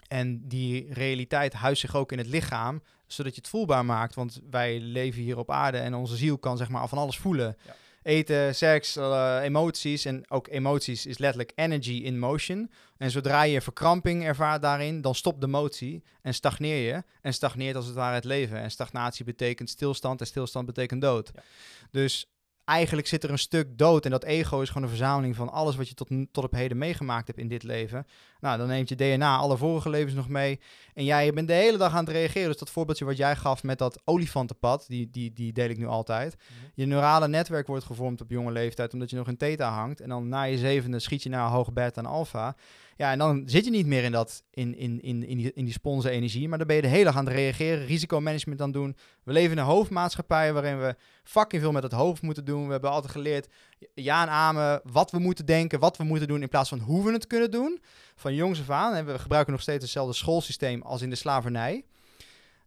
En 0.07 0.47
die 0.47 0.93
realiteit 0.93 1.53
huist 1.53 1.81
zich 1.81 1.95
ook 1.95 2.11
in 2.11 2.17
het 2.17 2.27
lichaam, 2.27 2.81
zodat 3.07 3.35
je 3.35 3.41
het 3.41 3.49
voelbaar 3.49 3.85
maakt. 3.85 4.15
Want 4.15 4.41
wij 4.49 4.79
leven 4.79 5.21
hier 5.21 5.37
op 5.37 5.51
aarde 5.51 5.77
en 5.77 5.93
onze 5.93 6.15
ziel 6.15 6.37
kan 6.37 6.57
zeg 6.57 6.69
maar 6.69 6.87
van 6.87 6.97
alles 6.97 7.17
voelen. 7.17 7.57
Eten, 8.03 8.55
seks, 8.55 8.95
eh, 8.95 9.39
emoties. 9.41 10.05
En 10.05 10.29
ook 10.29 10.47
emoties 10.47 11.05
is 11.05 11.17
letterlijk 11.17 11.51
energy 11.55 12.01
in 12.03 12.19
motion. 12.19 12.71
En 12.97 13.11
zodra 13.11 13.43
je 13.43 13.61
verkramping 13.61 14.25
ervaart 14.25 14.61
daarin, 14.61 15.01
dan 15.01 15.15
stopt 15.15 15.41
de 15.41 15.47
motie 15.47 16.03
en 16.21 16.33
stagneer 16.33 16.93
je. 16.93 17.03
En 17.21 17.33
stagneert 17.33 17.75
als 17.75 17.85
het 17.85 17.95
ware 17.95 18.15
het 18.15 18.23
leven. 18.23 18.57
En 18.57 18.71
stagnatie 18.71 19.25
betekent 19.25 19.69
stilstand 19.69 20.19
en 20.19 20.27
stilstand 20.27 20.65
betekent 20.65 21.01
dood. 21.01 21.31
Ja. 21.35 21.41
Dus 21.91 22.32
eigenlijk 22.65 23.07
zit 23.07 23.23
er 23.23 23.29
een 23.29 23.39
stuk 23.39 23.77
dood. 23.77 24.05
En 24.05 24.11
dat 24.11 24.23
ego 24.23 24.61
is 24.61 24.67
gewoon 24.67 24.83
een 24.83 24.89
verzameling 24.89 25.35
van 25.35 25.51
alles 25.51 25.75
wat 25.75 25.87
je 25.87 25.93
tot, 25.93 26.09
tot 26.31 26.43
op 26.43 26.51
heden 26.51 26.77
meegemaakt 26.77 27.27
hebt 27.27 27.39
in 27.39 27.47
dit 27.47 27.63
leven. 27.63 28.07
Nou, 28.39 28.57
dan 28.57 28.67
neemt 28.67 28.89
je 28.89 28.95
DNA 28.95 29.37
alle 29.37 29.57
vorige 29.57 29.89
levens 29.89 30.13
nog 30.13 30.29
mee. 30.29 30.59
En 30.93 31.03
jij 31.03 31.33
bent 31.33 31.47
de 31.47 31.53
hele 31.53 31.77
dag 31.77 31.93
aan 31.93 32.05
het 32.05 32.13
reageren. 32.13 32.47
Dus 32.47 32.57
dat 32.57 32.69
voorbeeldje 32.69 33.05
wat 33.05 33.17
jij 33.17 33.35
gaf 33.35 33.63
met 33.63 33.77
dat 33.77 34.01
olifantenpad, 34.05 34.85
die, 34.87 35.09
die, 35.11 35.33
die 35.33 35.53
deel 35.53 35.69
ik 35.69 35.77
nu 35.77 35.87
altijd. 35.87 36.35
Mhm. 36.35 36.69
Je 36.73 36.85
neurale 36.85 37.27
netwerk 37.27 37.67
wordt 37.67 37.85
gevormd 37.85 38.21
op 38.21 38.29
jonge 38.29 38.51
leeftijd, 38.51 38.93
omdat 38.93 39.09
je 39.09 39.15
nog 39.15 39.27
in 39.27 39.37
theta 39.37 39.69
hangt. 39.69 40.01
En 40.01 40.09
dan 40.09 40.27
na 40.27 40.43
je 40.43 40.57
zevende 40.57 40.99
schiet 40.99 41.23
je 41.23 41.29
naar 41.29 41.49
hoog 41.49 41.73
beta 41.73 42.01
en 42.01 42.07
alfa. 42.07 42.55
Ja, 42.97 43.11
en 43.11 43.17
dan 43.17 43.43
zit 43.45 43.65
je 43.65 43.71
niet 43.71 43.85
meer 43.85 44.03
in, 44.03 44.11
dat, 44.11 44.43
in, 44.49 44.75
in, 44.75 45.01
in, 45.01 45.27
in, 45.27 45.37
die, 45.37 45.53
in 45.53 45.65
die 45.65 45.73
sponsen 45.73 46.11
energie, 46.11 46.47
maar 46.47 46.57
dan 46.57 46.67
ben 46.67 46.75
je 46.75 46.81
de 46.81 46.87
hele 46.87 47.03
dag 47.03 47.17
aan 47.17 47.25
het 47.25 47.33
reageren, 47.33 47.85
risicomanagement 47.85 48.61
aan 48.61 48.71
doen. 48.71 48.95
We 49.23 49.31
leven 49.31 49.51
in 49.51 49.57
een 49.57 49.63
hoofdmaatschappij 49.63 50.53
waarin 50.53 50.79
we 50.79 50.95
fucking 51.23 51.61
veel 51.61 51.71
met 51.71 51.83
het 51.83 51.91
hoofd 51.91 52.21
moeten 52.21 52.45
doen. 52.45 52.65
We 52.65 52.71
hebben 52.71 52.89
altijd 52.89 53.11
geleerd 53.11 53.47
ja 53.93 54.21
en 54.21 54.29
amen, 54.29 54.81
wat 54.83 55.11
we 55.11 55.19
moeten 55.19 55.45
denken, 55.45 55.79
wat 55.79 55.97
we 55.97 56.03
moeten 56.03 56.27
doen, 56.27 56.41
in 56.41 56.49
plaats 56.49 56.69
van 56.69 56.79
hoe 56.79 57.05
we 57.05 57.11
het 57.11 57.27
kunnen 57.27 57.51
doen. 57.51 57.81
Van 58.15 58.35
jongs 58.35 58.59
af 58.59 58.69
aan. 58.69 58.93
En 58.93 59.05
we 59.05 59.19
gebruiken 59.19 59.53
nog 59.53 59.61
steeds 59.61 59.83
hetzelfde 59.83 60.13
schoolsysteem 60.13 60.81
als 60.81 61.01
in 61.01 61.09
de 61.09 61.15
slavernij. 61.15 61.85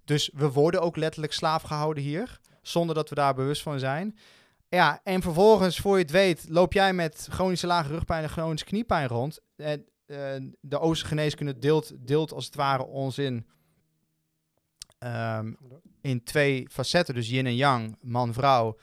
Dus 0.05 0.31
we 0.35 0.51
worden 0.51 0.83
ook 0.83 0.97
letterlijk 0.97 1.33
slaaf 1.33 1.63
gehouden 1.63 2.03
hier, 2.03 2.41
zonder 2.63 2.95
dat 2.95 3.09
we 3.09 3.15
daar 3.15 3.35
bewust 3.35 3.63
van 3.63 3.79
zijn. 3.79 4.19
Ja, 4.69 5.01
en 5.05 5.23
vervolgens, 5.23 5.79
voor 5.79 5.97
je 5.97 6.03
het 6.03 6.13
weet, 6.13 6.47
loop 6.49 6.73
jij 6.73 6.93
met 6.93 7.29
chronische 7.31 7.67
lage 7.67 7.89
rugpijn 7.89 8.23
en 8.23 8.29
chronische 8.29 8.67
kniepijn 8.67 9.09
rond. 9.09 9.39
En, 9.57 9.85
eh, 10.07 10.35
de 10.61 10.79
Oosterse 10.79 11.07
geneeskunde 11.07 11.59
deelt, 11.59 11.93
deelt 12.07 12.33
als 12.33 12.45
het 12.47 12.55
ware 12.55 12.85
ons 12.85 13.19
in, 13.19 13.47
ehm, 14.99 15.53
in 16.01 16.25
twee 16.25 16.67
facetten. 16.71 17.15
Dus 17.15 17.29
yin 17.29 17.47
en 17.47 17.57
yang, 17.57 17.97
man-vrouw. 18.01 18.77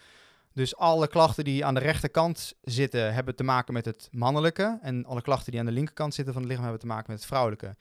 Dus 0.54 0.76
alle 0.76 1.08
klachten 1.08 1.44
die 1.44 1.66
aan 1.66 1.74
de 1.74 1.80
rechterkant 1.80 2.54
zitten, 2.62 3.14
hebben 3.14 3.36
te 3.36 3.44
maken 3.44 3.74
met 3.74 3.86
het 3.86 4.08
mannelijke. 4.12 4.80
En 4.82 5.06
alle 5.06 5.22
klachten 5.22 5.52
die 5.52 5.60
aan 5.60 5.66
de 5.66 5.72
linkerkant 5.72 6.14
zitten 6.14 6.34
van 6.34 6.42
het 6.42 6.52
lichaam, 6.52 6.68
hebben 6.68 6.88
te 6.88 6.94
maken 6.94 7.12
met 7.12 7.18
het 7.18 7.28
vrouwelijke. 7.28 7.76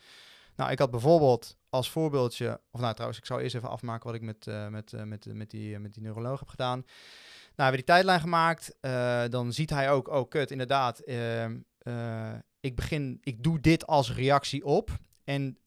Nou, 0.56 0.70
ik 0.70 0.78
had 0.78 0.90
bijvoorbeeld 0.90 1.56
als 1.70 1.90
voorbeeldje, 1.90 2.60
of 2.70 2.80
nou 2.80 2.92
trouwens, 2.92 3.18
ik 3.20 3.26
zou 3.26 3.40
eerst 3.40 3.54
even 3.54 3.68
afmaken 3.68 4.06
wat 4.06 4.14
ik 4.14 4.22
met, 4.22 4.46
eh, 4.46 4.68
met, 4.68 4.92
eh, 4.92 5.02
met, 5.02 5.34
met, 5.34 5.50
die, 5.50 5.78
met 5.78 5.94
die 5.94 6.02
neuroloog 6.02 6.38
heb 6.38 6.48
gedaan. 6.48 6.78
Nou, 6.78 6.90
we 7.54 7.62
hebben 7.62 7.76
die 7.76 7.94
tijdlijn 7.94 8.20
gemaakt. 8.20 8.76
dan 9.32 9.52
ziet 9.52 9.70
hij 9.70 9.90
ook, 9.90 10.08
oh 10.08 10.28
kut, 10.28 10.50
inderdaad. 10.50 10.98
ehm, 10.98 11.56
eh, 11.78 12.32
ik 12.62 12.76
begin, 12.76 13.18
ik 13.22 13.42
doe 13.42 13.60
dit 13.60 13.86
als 13.86 14.14
reactie 14.14 14.64
op. 14.64 14.90
En 15.24 15.58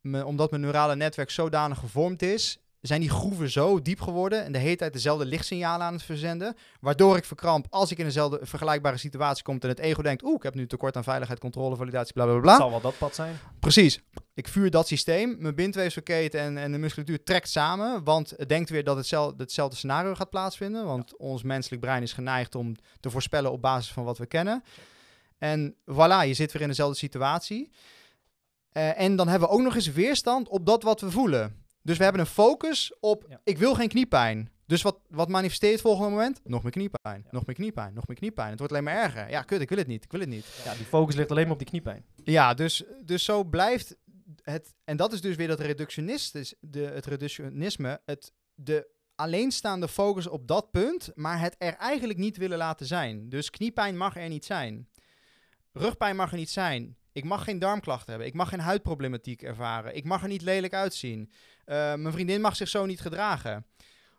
me, 0.00 0.26
omdat 0.26 0.50
mijn 0.50 0.62
neurale 0.62 0.96
netwerk 0.96 1.30
zodanig 1.30 1.78
gevormd 1.78 2.22
is, 2.22 2.58
zijn 2.80 3.00
die 3.00 3.10
groeven 3.10 3.50
zo 3.50 3.82
diep 3.82 4.00
geworden 4.00 4.44
en 4.44 4.52
de 4.52 4.58
hele 4.58 4.76
tijd 4.76 4.92
dezelfde 4.92 5.24
lichtsignalen 5.24 5.86
aan 5.86 5.92
het 5.92 6.02
verzenden, 6.02 6.56
waardoor 6.80 7.16
ik 7.16 7.24
verkramp 7.24 7.66
als 7.70 7.90
ik 7.90 7.98
in 7.98 8.04
dezelfde 8.04 8.38
vergelijkbare 8.42 8.96
situatie 8.96 9.44
kom 9.44 9.58
en 9.60 9.68
het 9.68 9.78
ego 9.78 10.02
denkt, 10.02 10.22
oeh, 10.22 10.34
ik 10.34 10.42
heb 10.42 10.54
nu 10.54 10.66
tekort 10.66 10.96
aan 10.96 11.04
veiligheid, 11.04 11.38
controle, 11.38 11.76
validatie, 11.76 12.12
bla 12.12 12.24
bla 12.24 12.38
bla. 12.38 12.52
Het 12.52 12.60
zal 12.60 12.70
wel 12.70 12.80
dat 12.80 12.98
pad 12.98 13.14
zijn. 13.14 13.38
Precies. 13.60 14.00
Ik 14.34 14.48
vuur 14.48 14.70
dat 14.70 14.86
systeem, 14.86 15.36
mijn 15.38 15.54
bindweefselketen 15.54 16.40
en, 16.40 16.58
en 16.58 16.72
de 16.72 16.78
musculatuur 16.78 17.22
trekt 17.22 17.48
samen, 17.48 18.04
want 18.04 18.32
het 18.36 18.48
denkt 18.48 18.70
weer 18.70 18.84
dat 18.84 18.96
hetzelfde, 18.96 19.42
hetzelfde 19.42 19.76
scenario 19.76 20.14
gaat 20.14 20.30
plaatsvinden, 20.30 20.84
want 20.84 21.16
ons 21.16 21.42
menselijk 21.42 21.80
brein 21.80 22.02
is 22.02 22.12
geneigd 22.12 22.54
om 22.54 22.76
te 23.00 23.10
voorspellen 23.10 23.52
op 23.52 23.62
basis 23.62 23.92
van 23.92 24.04
wat 24.04 24.18
we 24.18 24.26
kennen. 24.26 24.62
En 25.40 25.74
voilà, 25.90 26.26
je 26.26 26.34
zit 26.34 26.52
weer 26.52 26.62
in 26.62 26.68
dezelfde 26.68 26.96
situatie. 26.96 27.70
Eh, 28.72 29.00
en 29.00 29.16
dan 29.16 29.28
hebben 29.28 29.48
we 29.48 29.54
ook 29.54 29.62
nog 29.62 29.74
eens 29.74 29.92
weerstand 29.92 30.48
op 30.48 30.66
dat 30.66 30.82
wat 30.82 31.00
we 31.00 31.10
voelen. 31.10 31.64
Dus 31.82 31.96
we 31.98 32.02
hebben 32.02 32.20
een 32.22 32.26
focus 32.26 32.92
op, 33.00 33.24
Ja. 33.28 33.40
ik 33.44 33.58
wil 33.58 33.74
geen 33.74 33.88
kniepijn. 33.88 34.50
Dus 34.66 34.82
wat, 34.82 34.98
wat 35.08 35.28
manifesteert 35.28 35.72
het 35.72 35.80
volgende 35.80 36.10
moment? 36.10 36.40
Nog 36.44 36.62
meer 36.62 36.72
kniepijn, 36.72 37.20
Ja. 37.24 37.28
nog 37.30 37.46
meer 37.46 37.56
kniepijn, 37.56 37.94
nog 37.94 38.06
meer 38.06 38.16
kniepijn. 38.16 38.48
Het 38.50 38.58
wordt 38.58 38.72
alleen 38.74 38.84
maar 38.84 38.96
erger. 39.02 39.30
Ja, 39.30 39.42
kut, 39.42 39.60
ik 39.60 39.68
wil 39.68 39.78
het 39.78 39.86
niet, 39.86 40.04
ik 40.04 40.10
wil 40.10 40.20
het 40.20 40.28
niet. 40.28 40.46
Ja, 40.64 40.74
die 40.74 40.84
focus 40.84 41.14
ligt 41.14 41.30
alleen 41.30 41.42
maar 41.42 41.52
op 41.52 41.58
die 41.58 41.68
kniepijn. 41.68 42.04
Ja, 42.24 42.54
dus, 42.54 42.82
dus 43.04 43.24
zo 43.24 43.44
blijft 43.44 43.96
het. 44.42 44.74
En 44.84 44.96
dat 44.96 45.12
is 45.12 45.20
dus 45.20 45.36
weer 45.36 45.48
dat 45.48 45.60
reductionisme, 45.60 46.44
de, 46.60 46.80
het 46.80 47.06
reductionisme, 47.06 48.00
het, 48.04 48.32
de 48.54 48.86
alleenstaande 49.14 49.88
focus 49.88 50.26
op 50.26 50.46
dat 50.48 50.70
punt, 50.70 51.10
maar 51.14 51.40
het 51.40 51.54
er 51.58 51.74
eigenlijk 51.76 52.18
niet 52.18 52.36
willen 52.36 52.58
laten 52.58 52.86
zijn. 52.86 53.28
Dus 53.28 53.50
kniepijn 53.50 53.96
mag 53.96 54.16
er 54.16 54.28
niet 54.28 54.44
zijn. 54.44 54.88
Rugpijn 55.72 56.16
mag 56.16 56.30
er 56.30 56.38
niet 56.38 56.50
zijn. 56.50 56.96
Ik 57.12 57.24
mag 57.24 57.44
geen 57.44 57.58
darmklachten 57.58 58.08
hebben. 58.08 58.26
Ik 58.26 58.34
mag 58.34 58.48
geen 58.48 58.60
huidproblematiek 58.60 59.42
ervaren. 59.42 59.96
Ik 59.96 60.04
mag 60.04 60.22
er 60.22 60.28
niet 60.28 60.42
lelijk 60.42 60.74
uitzien. 60.74 61.32
Eh, 61.64 61.76
mijn 61.76 62.12
vriendin 62.12 62.40
mag 62.40 62.56
zich 62.56 62.68
zo 62.68 62.86
niet 62.86 63.00
gedragen. 63.00 63.66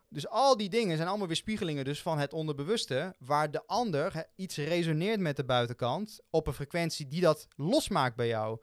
Dus 0.08 0.28
al 0.28 0.56
die 0.56 0.68
dingen 0.68 0.96
zijn 0.96 1.08
allemaal 1.08 1.26
weerspiegelingen 1.26 1.84
dus 1.84 2.02
van 2.02 2.18
het 2.18 2.32
onderbewuste, 2.32 3.14
waar 3.18 3.50
de 3.50 3.66
ander 3.66 4.26
iets 4.36 4.56
resoneert 4.56 5.20
met 5.20 5.36
de 5.36 5.44
buitenkant 5.44 6.20
op 6.30 6.46
een 6.46 6.52
frequentie 6.52 7.08
die 7.08 7.20
dat 7.20 7.48
losmaakt 7.56 8.16
bij 8.16 8.26
jou, 8.26 8.60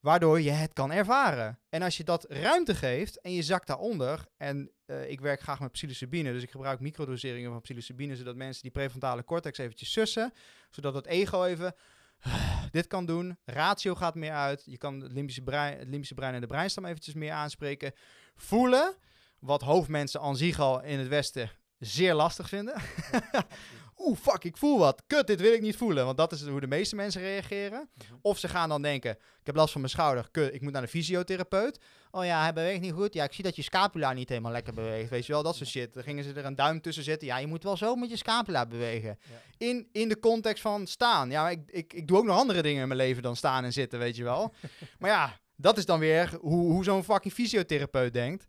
waardoor 0.00 0.40
je 0.40 0.50
het 0.50 0.72
kan 0.72 0.92
ervaren. 0.92 1.58
En 1.68 1.82
als 1.82 1.96
je 1.96 2.04
dat 2.04 2.26
ruimte 2.28 2.74
geeft 2.74 3.20
en 3.20 3.32
je 3.32 3.42
zakt 3.42 3.66
daaronder, 3.66 4.26
en 4.36 4.70
eh, 4.86 5.10
ik 5.10 5.20
werk 5.20 5.40
graag 5.40 5.60
met 5.60 5.72
psilocybine, 5.72 6.32
dus 6.32 6.42
ik 6.42 6.50
gebruik 6.50 6.80
microdoseringen 6.80 7.50
van 7.50 7.60
psilocybine, 7.60 8.16
zodat 8.16 8.36
mensen 8.36 8.62
die 8.62 8.70
prefrontale 8.70 9.24
cortex 9.24 9.58
eventjes 9.58 9.92
sussen, 9.92 10.32
zodat 10.70 10.94
het 10.94 11.06
ego 11.06 11.44
even 11.44 11.74
dit 12.70 12.86
kan 12.86 13.06
doen. 13.06 13.38
Ratio 13.44 13.94
gaat 13.94 14.14
meer 14.14 14.32
uit. 14.32 14.62
Je 14.66 14.78
kan 14.78 15.00
het 15.00 15.12
limbische 15.12 15.42
brein, 15.42 15.78
het 15.78 15.88
limbische 15.88 16.14
brein 16.14 16.34
en 16.34 16.40
de 16.40 16.46
breinstam 16.46 16.84
eventjes 16.84 17.14
meer 17.14 17.32
aanspreken. 17.32 17.92
Voelen, 18.36 18.96
wat 19.38 19.62
hoofdmensen 19.62 20.20
aan 20.20 20.36
zich 20.36 20.58
al 20.58 20.82
in 20.82 20.98
het 20.98 21.08
Westen 21.08 21.50
zeer 21.78 22.14
lastig 22.14 22.48
vinden. 22.48 22.74
Oeh, 23.98 24.18
fuck, 24.18 24.44
ik 24.44 24.56
voel 24.56 24.78
wat. 24.78 25.02
Kut, 25.06 25.26
dit 25.26 25.40
wil 25.40 25.52
ik 25.52 25.60
niet 25.60 25.76
voelen. 25.76 26.04
Want 26.04 26.16
dat 26.16 26.32
is 26.32 26.46
hoe 26.46 26.60
de 26.60 26.66
meeste 26.66 26.96
mensen 26.96 27.20
reageren. 27.20 27.88
Of 28.22 28.38
ze 28.38 28.48
gaan 28.48 28.68
dan 28.68 28.82
denken, 28.82 29.10
ik 29.10 29.46
heb 29.46 29.56
last 29.56 29.72
van 29.72 29.80
mijn 29.80 29.92
schouder. 29.92 30.28
Kut, 30.30 30.54
ik 30.54 30.60
moet 30.60 30.72
naar 30.72 30.82
de 30.82 30.88
fysiotherapeut. 30.88 31.78
Oh 32.10 32.24
ja, 32.24 32.42
hij 32.42 32.52
beweegt 32.52 32.80
niet 32.80 32.92
goed. 32.92 33.14
Ja, 33.14 33.24
ik 33.24 33.32
zie 33.32 33.44
dat 33.44 33.56
je 33.56 33.62
scapula 33.62 34.12
niet 34.12 34.28
helemaal 34.28 34.52
lekker 34.52 34.74
beweegt. 34.74 35.10
Weet 35.10 35.26
je 35.26 35.32
wel, 35.32 35.42
dat 35.42 35.56
soort 35.56 35.68
shit. 35.68 35.94
Dan 35.94 36.02
gingen 36.02 36.24
ze 36.24 36.32
er 36.32 36.44
een 36.44 36.54
duim 36.54 36.80
tussen 36.80 37.04
zetten. 37.04 37.28
Ja, 37.28 37.36
je 37.36 37.46
moet 37.46 37.62
wel 37.62 37.76
zo 37.76 37.94
met 37.94 38.10
je 38.10 38.16
scapula 38.16 38.66
bewegen. 38.66 39.18
In, 39.56 39.88
in 39.92 40.08
de 40.08 40.18
context 40.18 40.62
van 40.62 40.86
staan. 40.86 41.30
Ja, 41.30 41.50
ik, 41.50 41.60
ik, 41.66 41.92
ik 41.92 42.08
doe 42.08 42.18
ook 42.18 42.24
nog 42.24 42.38
andere 42.38 42.62
dingen 42.62 42.82
in 42.82 42.88
mijn 42.88 43.00
leven 43.00 43.22
dan 43.22 43.36
staan 43.36 43.64
en 43.64 43.72
zitten, 43.72 43.98
weet 43.98 44.16
je 44.16 44.24
wel. 44.24 44.54
maar 44.98 45.10
ja, 45.10 45.38
dat 45.56 45.78
is 45.78 45.86
dan 45.86 45.98
weer 45.98 46.36
hoe, 46.40 46.72
hoe 46.72 46.84
zo'n 46.84 47.04
fucking 47.04 47.34
fysiotherapeut 47.34 48.12
denkt. 48.12 48.46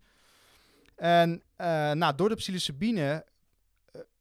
En 0.96 1.42
eh, 1.56 1.90
nou, 1.92 2.14
door 2.14 2.28
de 2.28 2.34
psilocybine, 2.34 3.24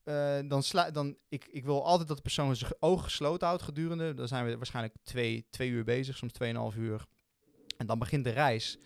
eh, 0.03 0.39
dan, 0.47 0.63
sla, 0.63 0.91
dan 0.91 1.17
ik, 1.29 1.47
ik 1.51 1.65
wil 1.65 1.85
altijd 1.85 2.07
dat 2.07 2.17
de 2.17 2.23
persoon 2.23 2.55
zijn 2.55 2.71
ogen 2.79 3.03
gesloten 3.03 3.47
houdt 3.47 3.63
gedurende. 3.63 4.13
Dan 4.13 4.27
zijn 4.27 4.45
we 4.45 4.57
waarschijnlijk 4.57 4.95
twee, 5.03 5.47
twee 5.49 5.69
uur 5.69 5.83
bezig, 5.83 6.17
soms 6.17 6.31
tweeënhalf 6.31 6.75
uur. 6.75 7.05
En 7.77 7.85
dan 7.85 7.99
begint 7.99 8.23
de 8.23 8.29
reis. 8.29 8.77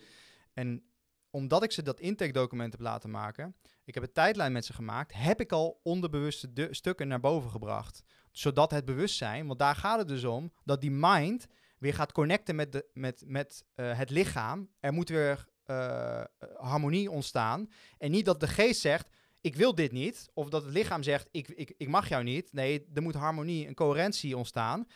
En 0.52 0.84
omdat 1.30 1.62
ik 1.62 1.72
ze 1.72 1.82
dat 1.82 2.00
intake-document 2.00 2.72
heb 2.72 2.80
laten 2.80 3.10
maken, 3.10 3.56
ik 3.84 3.94
heb 3.94 4.02
een 4.02 4.12
tijdlijn 4.12 4.52
met 4.52 4.64
ze 4.64 4.72
gemaakt, 4.72 5.12
heb 5.14 5.40
ik 5.40 5.52
al 5.52 5.80
onderbewuste 5.82 6.68
stukken 6.70 7.08
naar 7.08 7.20
boven 7.20 7.50
gebracht. 7.50 8.02
Zodat 8.30 8.70
het 8.70 8.84
bewustzijn, 8.84 9.46
want 9.46 9.58
daar 9.58 9.76
gaat 9.76 9.98
het 9.98 10.08
dus 10.08 10.24
om, 10.24 10.52
dat 10.64 10.80
die 10.80 10.90
mind 10.90 11.46
weer 11.78 11.94
gaat 11.94 12.12
connecten 12.12 12.54
met, 12.54 12.72
de, 12.72 12.90
met, 12.92 13.22
met 13.26 13.64
eh, 13.74 13.98
het 13.98 14.10
lichaam. 14.10 14.68
Er 14.80 14.92
moet 14.92 15.08
weer 15.08 15.48
eh, 15.64 16.24
harmonie 16.56 17.10
ontstaan. 17.10 17.70
En 17.98 18.10
niet 18.10 18.24
dat 18.24 18.40
de 18.40 18.48
geest 18.48 18.80
zegt, 18.80 19.08
ik 19.44 19.56
wil 19.56 19.74
dit 19.74 19.92
niet. 19.92 20.30
Of 20.34 20.48
dat 20.48 20.64
het 20.64 20.72
lichaam 20.72 21.02
zegt, 21.02 21.28
ik, 21.30 21.48
ik, 21.48 21.74
ik 21.76 21.88
mag 21.88 22.08
jou 22.08 22.22
niet. 22.22 22.52
Nee, 22.52 22.86
er 22.94 23.02
moet 23.02 23.14
harmonie 23.14 23.66
en 23.66 23.74
coherentie 23.74 24.36
ontstaan. 24.36 24.86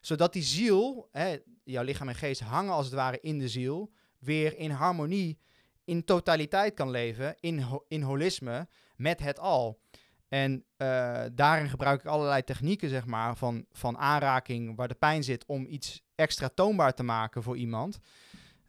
Zodat 0.00 0.32
die 0.32 0.42
ziel, 0.42 1.08
hè, 1.12 1.36
jouw 1.64 1.82
lichaam 1.82 2.08
en 2.08 2.14
geest 2.14 2.40
hangen 2.40 2.72
als 2.72 2.86
het 2.86 2.94
ware 2.94 3.18
in 3.20 3.38
de 3.38 3.48
ziel, 3.48 3.92
weer 4.18 4.58
in 4.58 4.70
harmonie, 4.70 5.38
in 5.84 6.04
totaliteit 6.04 6.74
kan 6.74 6.90
leven, 6.90 7.36
in, 7.40 7.64
in 7.88 8.02
holisme, 8.02 8.68
met 8.96 9.20
het 9.20 9.38
al. 9.38 9.80
En 10.28 10.64
eh, 10.76 11.24
daarin 11.32 11.68
gebruik 11.68 12.00
ik 12.00 12.06
allerlei 12.06 12.44
technieken, 12.44 12.88
zeg 12.88 13.06
maar, 13.06 13.36
van, 13.36 13.66
van 13.70 13.98
aanraking 13.98 14.76
waar 14.76 14.88
de 14.88 14.94
pijn 14.94 15.24
zit, 15.24 15.46
om 15.46 15.66
iets 15.66 16.02
extra 16.14 16.48
toonbaar 16.48 16.94
te 16.94 17.02
maken 17.02 17.42
voor 17.42 17.56
iemand. 17.56 17.98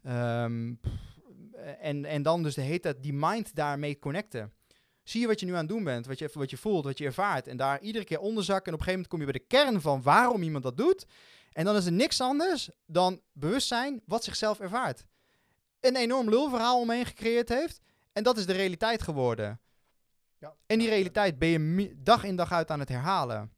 Ehm, 0.02 0.74
en, 1.80 2.04
en 2.04 2.22
dan 2.22 2.42
dus 2.42 2.54
de 2.54 2.60
hele 2.60 2.80
tijd 2.80 3.02
die 3.02 3.12
mind 3.12 3.54
daarmee 3.54 3.98
connecten. 3.98 4.52
Zie 5.04 5.20
je 5.20 5.26
wat 5.26 5.40
je 5.40 5.46
nu 5.46 5.52
aan 5.52 5.58
het 5.58 5.68
doen 5.68 5.84
bent, 5.84 6.06
wat 6.06 6.18
je, 6.18 6.30
wat 6.32 6.50
je 6.50 6.56
voelt, 6.56 6.84
wat 6.84 6.98
je 6.98 7.04
ervaart. 7.04 7.48
En 7.48 7.56
daar 7.56 7.80
iedere 7.80 8.04
keer 8.04 8.20
onderzakken. 8.20 8.66
En 8.66 8.72
op 8.72 8.78
een 8.78 8.84
gegeven 8.84 9.08
moment 9.08 9.08
kom 9.08 9.18
je 9.18 9.48
bij 9.48 9.58
de 9.58 9.72
kern 9.72 9.80
van 9.80 10.02
waarom 10.02 10.42
iemand 10.42 10.64
dat 10.64 10.76
doet. 10.76 11.06
En 11.52 11.64
dan 11.64 11.76
is 11.76 11.86
er 11.86 11.92
niks 11.92 12.20
anders 12.20 12.70
dan 12.86 13.20
bewustzijn 13.32 14.02
wat 14.06 14.24
zichzelf 14.24 14.60
ervaart. 14.60 15.04
Een 15.80 15.96
enorm 15.96 16.28
lulverhaal 16.28 16.80
omheen 16.80 17.06
gecreëerd 17.06 17.48
heeft. 17.48 17.80
En 18.12 18.22
dat 18.22 18.38
is 18.38 18.46
de 18.46 18.52
realiteit 18.52 19.02
geworden. 19.02 19.60
Ja. 20.38 20.54
En 20.66 20.78
die 20.78 20.88
realiteit 20.88 21.38
ben 21.38 21.48
je 21.48 21.94
dag 21.96 22.24
in 22.24 22.36
dag 22.36 22.52
uit 22.52 22.70
aan 22.70 22.80
het 22.80 22.88
herhalen. 22.88 23.52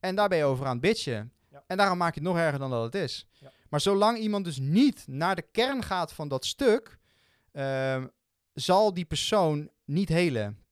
En 0.00 0.14
daar 0.14 0.28
ben 0.28 0.38
je 0.38 0.44
over 0.44 0.66
aan 0.66 0.72
het 0.72 0.80
bitchen. 0.80 1.32
Ja. 1.50 1.64
En 1.66 1.76
daarom 1.76 1.98
maak 1.98 2.14
je 2.14 2.20
het 2.20 2.28
nog 2.28 2.38
erger 2.38 2.58
dan 2.58 2.70
dat 2.70 2.82
het 2.82 2.94
is. 2.94 3.26
Ja. 3.32 3.50
Maar 3.68 3.80
zolang 3.80 4.18
iemand 4.18 4.44
dus 4.44 4.58
niet 4.58 5.04
naar 5.06 5.36
de 5.36 5.42
kern 5.42 5.82
gaat 5.82 6.12
van 6.12 6.28
dat 6.28 6.44
stuk, 6.44 6.98
ehm, 7.52 8.06
zal 8.52 8.94
die 8.94 9.04
persoon 9.04 9.70
niet 9.84 10.08
helen. 10.08 10.63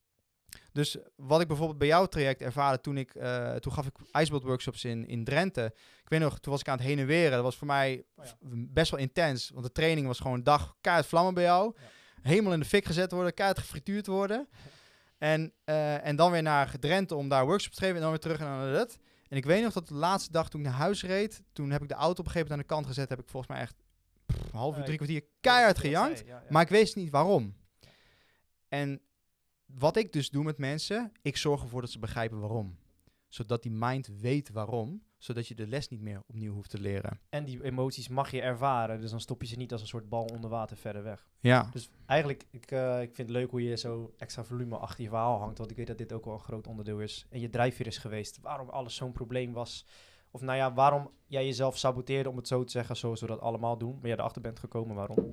Dus 0.73 0.97
wat 1.17 1.41
ik 1.41 1.47
bijvoorbeeld 1.47 1.79
bij 1.79 1.89
jouw 1.89 2.07
traject 2.07 2.41
ervaarde 2.43 2.81
toen 2.81 2.97
ik, 2.97 3.15
eh, 3.15 3.55
toen 3.55 3.73
gaf 3.73 3.87
ik 3.87 3.93
ijsbeeld 4.11 4.43
workshops 4.43 4.85
in, 4.85 5.07
in 5.07 5.25
Drenthe. 5.25 5.65
Ik 6.03 6.09
weet 6.09 6.21
nog, 6.21 6.39
toen 6.39 6.53
was 6.53 6.61
ik 6.61 6.69
aan 6.69 6.77
het 6.77 6.87
heen 6.87 6.99
en 6.99 7.07
weren. 7.07 7.31
Dat 7.33 7.43
was 7.43 7.57
voor 7.57 7.67
mij 7.67 8.05
Oh 8.17 8.25
ja. 8.25 8.33
best 8.51 8.91
wel 8.91 9.01
intens, 9.01 9.51
want 9.51 9.65
de 9.67 9.73
training 9.73 10.07
was 10.07 10.19
gewoon 10.19 10.37
een 10.37 10.45
dag 10.45 10.77
keihard 10.81 11.07
vlammen 11.09 11.35
bij 11.35 11.43
jou. 11.43 11.75
Helemaal 12.23 12.53
in 12.53 12.61
de 12.61 12.67
fik 12.67 12.85
gezet 12.85 13.13
worden, 13.13 13.35
keihard 13.35 13.61
gefrituurd 13.61 14.07
worden. 14.07 14.49
En, 15.19 15.53
eh, 15.65 16.07
en 16.07 16.17
dan 16.17 16.31
weer 16.31 16.43
naar 16.43 16.79
Drenthe 16.79 17.15
om 17.15 17.29
daar 17.29 17.45
workshops 17.45 17.77
te 17.77 17.81
geven 17.83 17.97
en 17.97 18.03
dan 18.03 18.11
weer 18.11 18.21
terug 18.21 18.39
dan 18.39 18.73
dat. 18.73 18.99
En 19.29 19.37
ik 19.37 19.45
weet 19.45 19.63
nog 19.63 19.73
dat 19.73 19.89
de 19.89 19.95
laatste 19.95 20.33
dag 20.33 20.49
toen 20.49 20.61
ik 20.61 20.67
naar 20.67 20.77
huis 20.77 21.03
reed, 21.03 21.43
toen 21.53 21.71
heb 21.71 21.83
ik 21.83 21.89
de 21.89 21.95
auto 21.95 22.21
op 22.21 22.27
een 22.27 22.33
gegeven 22.33 22.49
moment 22.49 22.71
aan 22.71 22.77
de 22.77 22.83
kant 22.83 22.87
gezet, 22.95 23.09
heb 23.09 23.19
ik 23.21 23.29
volgens 23.29 23.53
mij 23.53 23.61
echt 23.61 23.75
pff, 24.27 24.39
een 24.53 24.59
half 24.59 24.77
uur, 24.77 24.85
drie 24.85 24.97
kwartier 24.97 25.23
keihard 25.41 25.79
gejankt. 25.79 26.25
Maar 26.51 26.63
ik 26.63 26.69
wist 26.69 26.97
niet 26.97 27.11
waarom. 27.11 27.57
En 28.69 29.01
wat 29.79 29.97
ik 29.97 30.13
dus 30.13 30.31
doe 30.31 30.45
met 30.45 30.59
mensen, 30.59 31.13
ik 31.23 31.37
zorg 31.37 31.63
ervoor 31.63 31.81
dat 31.81 31.91
ze 31.91 31.99
begrijpen 31.99 32.41
waarom. 32.41 32.77
Zodat 33.29 33.63
die 33.63 33.73
mind 33.73 34.09
weet 34.21 34.51
waarom, 34.51 35.03
zodat 35.19 35.49
je 35.49 35.55
de 35.55 35.67
les 35.67 35.89
niet 35.89 36.01
meer 36.01 36.23
opnieuw 36.27 36.53
hoeft 36.53 36.71
te 36.71 36.81
leren. 36.81 37.21
En 37.29 37.45
die 37.45 37.65
emoties 37.65 38.09
mag 38.09 38.31
je 38.31 38.41
ervaren, 38.41 39.01
dus 39.01 39.11
dan 39.11 39.21
stop 39.21 39.41
je 39.41 39.47
ze 39.47 39.57
niet 39.57 39.73
als 39.73 39.81
een 39.81 39.87
soort 39.87 40.09
bal 40.09 40.25
onder 40.25 40.51
water 40.51 40.77
verder 40.77 41.03
weg. 41.03 41.29
Ja. 41.41 41.69
Dus 41.71 41.91
eigenlijk, 42.07 42.45
ik, 42.51 42.71
eh, 42.71 43.03
ik 43.03 43.15
vind 43.15 43.29
het 43.29 43.37
leuk 43.37 43.51
hoe 43.51 43.63
je 43.63 43.77
zo 43.77 44.15
extra 44.19 44.45
volume 44.45 44.77
achter 44.77 45.03
je 45.03 45.09
verhaal 45.09 45.39
hangt, 45.39 45.59
want 45.59 45.71
ik 45.71 45.77
weet 45.77 45.87
dat 45.87 45.99
dit 45.99 46.13
ook 46.13 46.25
wel 46.25 46.35
een 46.35 46.41
groot 46.41 46.67
onderdeel 46.67 47.01
is. 47.01 47.27
En 47.31 47.41
je 47.41 47.51
drijfveer 47.51 47.87
is 47.87 47.99
geweest, 47.99 48.39
waarom 48.41 48.69
alles 48.69 48.95
zo'n 48.95 49.13
probleem 49.13 49.53
was. 49.53 49.87
Of 50.31 50.41
nou 50.41 50.57
ja, 50.57 50.73
waarom 50.73 51.11
jij 51.27 51.45
jezelf 51.45 51.79
saboteerde, 51.79 52.31
om 52.31 52.37
het 52.37 52.49
zo 52.49 52.65
te 52.65 52.71
zeggen, 52.71 52.97
zoals 52.97 53.21
we 53.21 53.27
dat 53.27 53.41
allemaal 53.41 53.79
doen. 53.79 53.99
Maar 54.01 54.09
je 54.11 54.17
erachter 54.19 54.43
bent 54.43 54.59
gekomen 54.59 54.97
waarom. 54.97 55.31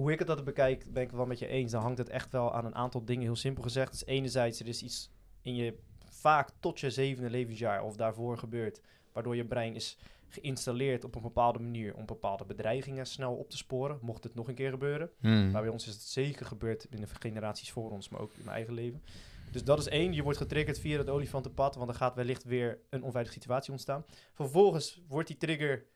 Hoe 0.00 0.12
ik 0.12 0.18
het 0.18 0.28
dat 0.28 0.44
bekijk, 0.44 0.92
ben 0.92 1.02
ik 1.02 1.08
het 1.08 1.16
wel 1.16 1.26
met 1.26 1.38
je 1.38 1.46
eens. 1.46 1.72
Dan 1.72 1.82
hangt 1.82 1.98
het 1.98 2.08
echt 2.08 2.32
wel 2.32 2.54
aan 2.54 2.64
een 2.64 2.74
aantal 2.74 3.04
dingen, 3.04 3.24
heel 3.24 3.36
simpel 3.36 3.62
gezegd. 3.62 3.90
Dus 3.90 4.06
enerzijds, 4.06 4.60
er 4.60 4.68
is 4.68 4.82
iets 4.82 5.10
in 5.42 5.54
je 5.54 5.78
vaak 6.04 6.50
tot 6.60 6.80
je 6.80 6.90
zevende 6.90 7.30
levensjaar 7.30 7.82
of 7.82 7.96
daarvoor 7.96 8.38
gebeurt, 8.38 8.80
waardoor 9.12 9.36
je 9.36 9.44
brein 9.44 9.74
is 9.74 9.98
geïnstalleerd 10.28 11.04
op 11.04 11.14
een 11.14 11.22
bepaalde 11.22 11.58
manier 11.58 11.94
om 11.94 12.06
bepaalde 12.06 12.44
bedreigingen 12.44 13.06
snel 13.06 13.34
op 13.34 13.50
te 13.50 13.56
sporen, 13.56 13.98
mocht 14.02 14.24
het 14.24 14.34
nog 14.34 14.48
een 14.48 14.54
keer 14.54 14.70
gebeuren. 14.70 15.10
Hmm. 15.18 15.50
Maar 15.50 15.62
bij 15.62 15.70
ons 15.70 15.86
is 15.86 15.92
het 15.92 16.02
zeker 16.02 16.46
gebeurd 16.46 16.86
in 16.90 17.00
de 17.00 17.06
generaties 17.06 17.70
voor 17.70 17.90
ons, 17.90 18.08
maar 18.08 18.20
ook 18.20 18.32
in 18.32 18.44
mijn 18.44 18.56
eigen 18.56 18.74
leven. 18.74 19.02
Dus 19.50 19.64
dat 19.64 19.78
is 19.78 19.88
één. 19.88 20.12
Je 20.12 20.22
wordt 20.22 20.38
getriggerd 20.38 20.78
via 20.78 20.98
het 20.98 21.08
olifantenpad, 21.08 21.74
want 21.74 21.90
er 21.90 21.96
gaat 21.96 22.14
wellicht 22.14 22.44
weer 22.44 22.78
een 22.90 23.02
onveilige 23.02 23.34
situatie 23.34 23.72
ontstaan. 23.72 24.04
Vervolgens 24.32 25.02
wordt 25.08 25.28
die 25.28 25.36
trigger, 25.36 25.86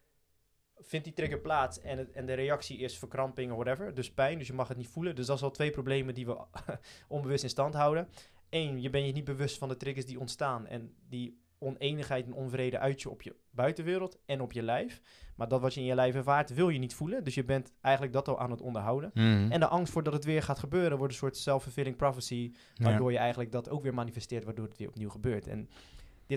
vindt 0.80 1.04
die 1.04 1.14
trigger 1.14 1.40
plaats 1.40 1.80
en, 1.80 1.98
het, 1.98 2.10
en 2.10 2.26
de 2.26 2.32
reactie 2.32 2.78
is 2.78 2.98
verkramping 2.98 3.50
of 3.50 3.56
whatever. 3.56 3.94
Dus 3.94 4.12
pijn, 4.12 4.38
dus 4.38 4.46
je 4.46 4.52
mag 4.52 4.68
het 4.68 4.76
niet 4.76 4.88
voelen. 4.88 5.14
Dus 5.14 5.26
dat 5.26 5.36
is 5.36 5.42
al 5.42 5.50
twee 5.50 5.70
problemen 5.70 6.14
die 6.14 6.26
we 6.26 6.44
onbewust 7.08 7.42
in 7.42 7.48
stand 7.48 7.74
houden. 7.74 8.08
Eén, 8.50 8.80
je 8.80 8.90
bent 8.90 9.06
je 9.06 9.12
niet 9.12 9.24
bewust 9.24 9.58
van 9.58 9.68
de 9.68 9.76
triggers 9.76 10.06
die 10.06 10.20
ontstaan 10.20 10.66
en 10.66 10.94
die 11.08 11.42
oneenigheid 11.58 12.26
en 12.26 12.32
onvrede 12.32 12.78
uit 12.78 13.02
je 13.02 13.10
op 13.10 13.22
je 13.22 13.36
buitenwereld 13.50 14.18
en 14.26 14.40
op 14.40 14.52
je 14.52 14.62
lijf. 14.62 15.00
Maar 15.36 15.48
dat 15.48 15.60
wat 15.60 15.74
je 15.74 15.80
in 15.80 15.86
je 15.86 15.94
lijf 15.94 16.14
ervaart, 16.14 16.54
wil 16.54 16.68
je 16.68 16.78
niet 16.78 16.94
voelen. 16.94 17.24
Dus 17.24 17.34
je 17.34 17.44
bent 17.44 17.72
eigenlijk 17.80 18.14
dat 18.14 18.28
al 18.28 18.38
aan 18.38 18.50
het 18.50 18.60
onderhouden. 18.60 19.10
Mhm. 19.14 19.52
En 19.52 19.60
de 19.60 19.66
angst 19.66 19.92
voor 19.92 20.02
dat 20.02 20.12
het 20.12 20.24
weer 20.24 20.42
gaat 20.42 20.58
gebeuren 20.58 20.98
wordt 20.98 21.12
een 21.12 21.18
soort 21.18 21.36
self-fulfilling 21.36 21.96
prophecy. 21.96 22.52
Ja. 22.74 22.84
Waardoor 22.84 23.12
je 23.12 23.18
eigenlijk 23.18 23.52
dat 23.52 23.68
ook 23.68 23.82
weer 23.82 23.94
manifesteert, 23.94 24.44
waardoor 24.44 24.66
het 24.66 24.78
weer 24.78 24.88
opnieuw 24.88 25.08
gebeurt. 25.08 25.46
En 25.46 25.68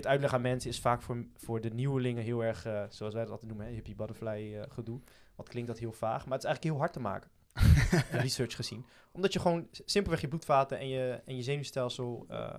dit 0.00 0.06
uitleggen 0.06 0.38
aan 0.38 0.44
mensen 0.44 0.70
is 0.70 0.80
vaak 0.80 1.02
voor, 1.02 1.24
voor 1.36 1.60
de 1.60 1.70
nieuwelingen 1.70 2.22
heel 2.22 2.44
erg, 2.44 2.64
eh, 2.64 2.82
zoals 2.88 3.14
wij 3.14 3.22
dat 3.22 3.32
altijd 3.32 3.50
noemen, 3.50 3.66
hè, 3.68 3.72
hippie 3.72 3.94
butterfly 3.94 4.54
eh, 4.54 4.62
gedoe. 4.68 5.00
Wat 5.34 5.48
klinkt 5.48 5.68
dat 5.68 5.78
heel 5.78 5.92
vaag, 5.92 6.24
maar 6.26 6.38
het 6.38 6.42
is 6.42 6.48
eigenlijk 6.48 6.64
heel 6.64 6.78
hard 6.78 6.92
te 6.92 7.00
maken. 7.00 7.30
research 8.24 8.54
gezien. 8.56 8.84
Omdat 9.12 9.32
je 9.32 9.40
gewoon 9.40 9.68
simpelweg 9.84 10.20
je 10.20 10.28
bloedvaten 10.28 10.78
en 10.78 10.88
je, 10.88 11.20
en 11.24 11.36
je 11.36 11.42
zenuwstelsel 11.42 12.26
eh, 12.28 12.56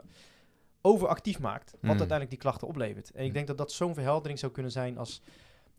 overactief 0.81 1.39
maakt. 1.39 1.71
Wat 1.71 1.79
Hmm. 1.79 1.89
uiteindelijk 1.89 2.29
die 2.29 2.39
klachten 2.39 2.67
oplevert. 2.67 3.11
En 3.11 3.17
ik 3.19 3.23
Hmm. 3.23 3.33
denk 3.33 3.47
dat 3.47 3.57
dat 3.57 3.71
zo'n 3.71 3.93
verheldering 3.93 4.39
zou 4.39 4.51
kunnen 4.51 4.71
zijn 4.71 4.97
als 4.97 5.21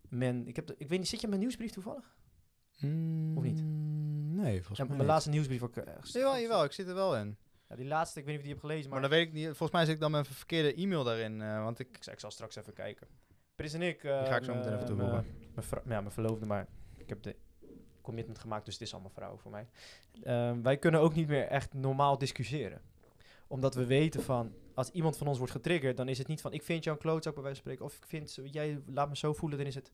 men... 0.09 0.47
Ik, 0.49 0.57
heb 0.57 0.71
ik 0.79 0.89
weet 0.89 0.99
niet, 0.99 1.09
zit 1.09 1.21
je 1.21 1.27
met 1.29 1.37
mijn 1.37 1.41
nieuwsbrief 1.41 1.71
toevallig? 1.73 2.15
Of 3.35 3.43
niet? 3.43 3.63
Mm, 3.63 4.35
Nee, 4.35 4.57
volgens 4.59 4.79
Ja, 4.79 4.85
mij 4.85 4.97
mijn 4.97 5.09
laatste 5.09 5.31
nieuwsbrief 5.31 5.63
ook... 5.63 5.75
Jawel, 6.03 6.39
jawel, 6.39 6.65
ik 6.65 6.73
zit 6.73 6.89
er 6.89 6.95
wel 6.95 7.17
in. 7.17 7.37
Ja, 7.71 7.77
die 7.77 7.87
laatste, 7.87 8.19
ik 8.19 8.25
weet 8.25 8.35
niet 8.35 8.45
of 8.45 8.49
je 8.49 8.55
die 8.55 8.61
hebt 8.61 8.67
gelezen, 8.73 8.91
Maar 8.91 9.01
maar... 9.01 9.09
dan 9.11 9.19
weet 9.19 9.27
ik 9.29 9.33
niet, 9.35 9.45
volgens 9.47 9.71
mij 9.71 9.85
zit 9.85 9.95
ik 9.95 10.01
dan 10.01 10.11
met 10.11 10.27
een 10.29 10.35
verkeerde 10.35 10.75
e-mail 10.75 11.05
daarin, 11.05 11.43
eh, 11.43 11.63
want 11.63 11.79
ik... 11.79 11.89
Ik, 11.97 12.03
zal- 12.03 12.13
ik 12.13 12.21
zal 12.21 12.31
straks 12.31 12.57
even 12.57 12.73
kijken. 12.73 13.07
Pris 13.55 13.73
en 13.73 13.83
ik... 13.83 14.05
eh, 14.05 14.11
ga 14.27 14.37
ik 14.37 14.45
zo 14.45 14.55
meteen 14.55 14.71
mijn- 14.71 14.75
even 14.75 14.87
toevoegen. 14.87 15.25
mijn- 15.55 15.55
Mijn 15.55 15.83
ja, 15.85 16.01
mijn 16.01 16.11
verloofde, 16.11 16.47
maar 16.47 16.67
ik 16.97 17.09
heb 17.09 17.23
de 17.23 17.37
commitment 18.03 18.39
gemaakt, 18.39 18.65
dus 18.65 18.75
het 18.75 18.83
is 18.83 18.93
allemaal 18.93 19.11
vrouw 19.11 19.37
voor 19.37 19.51
mij. 19.51 19.69
Ehm, 20.23 20.63
wij 20.63 20.77
kunnen 20.79 21.01
ook 21.01 21.15
niet 21.15 21.29
meer 21.29 21.47
echt 21.47 21.75
normaal 21.75 22.19
discussiëren. 22.19 22.81
Omdat 23.47 23.75
we 23.75 23.87
weten 23.87 24.23
van, 24.23 24.55
als 24.75 24.91
iemand 24.91 25.17
van 25.17 25.27
ons 25.27 25.39
wordt 25.39 25.53
getriggerd, 25.53 25.97
dan 25.97 26.09
is 26.09 26.19
het 26.19 26.27
niet 26.27 26.41
van, 26.41 26.53
ik 26.53 26.63
vind 26.63 26.85
jou 26.85 26.97
een 26.97 27.03
klootzak 27.03 27.35
bij 27.35 27.43
wijze 27.43 27.63
van 27.63 27.73
spreken, 27.73 27.95
of 27.95 28.03
ik 28.03 28.07
vind, 28.09 28.39
jij 28.53 28.83
laat 28.87 29.09
me 29.09 29.17
zo 29.17 29.33
voelen, 29.33 29.59
dan 29.59 29.67
is 29.67 29.75
het... 29.75 29.93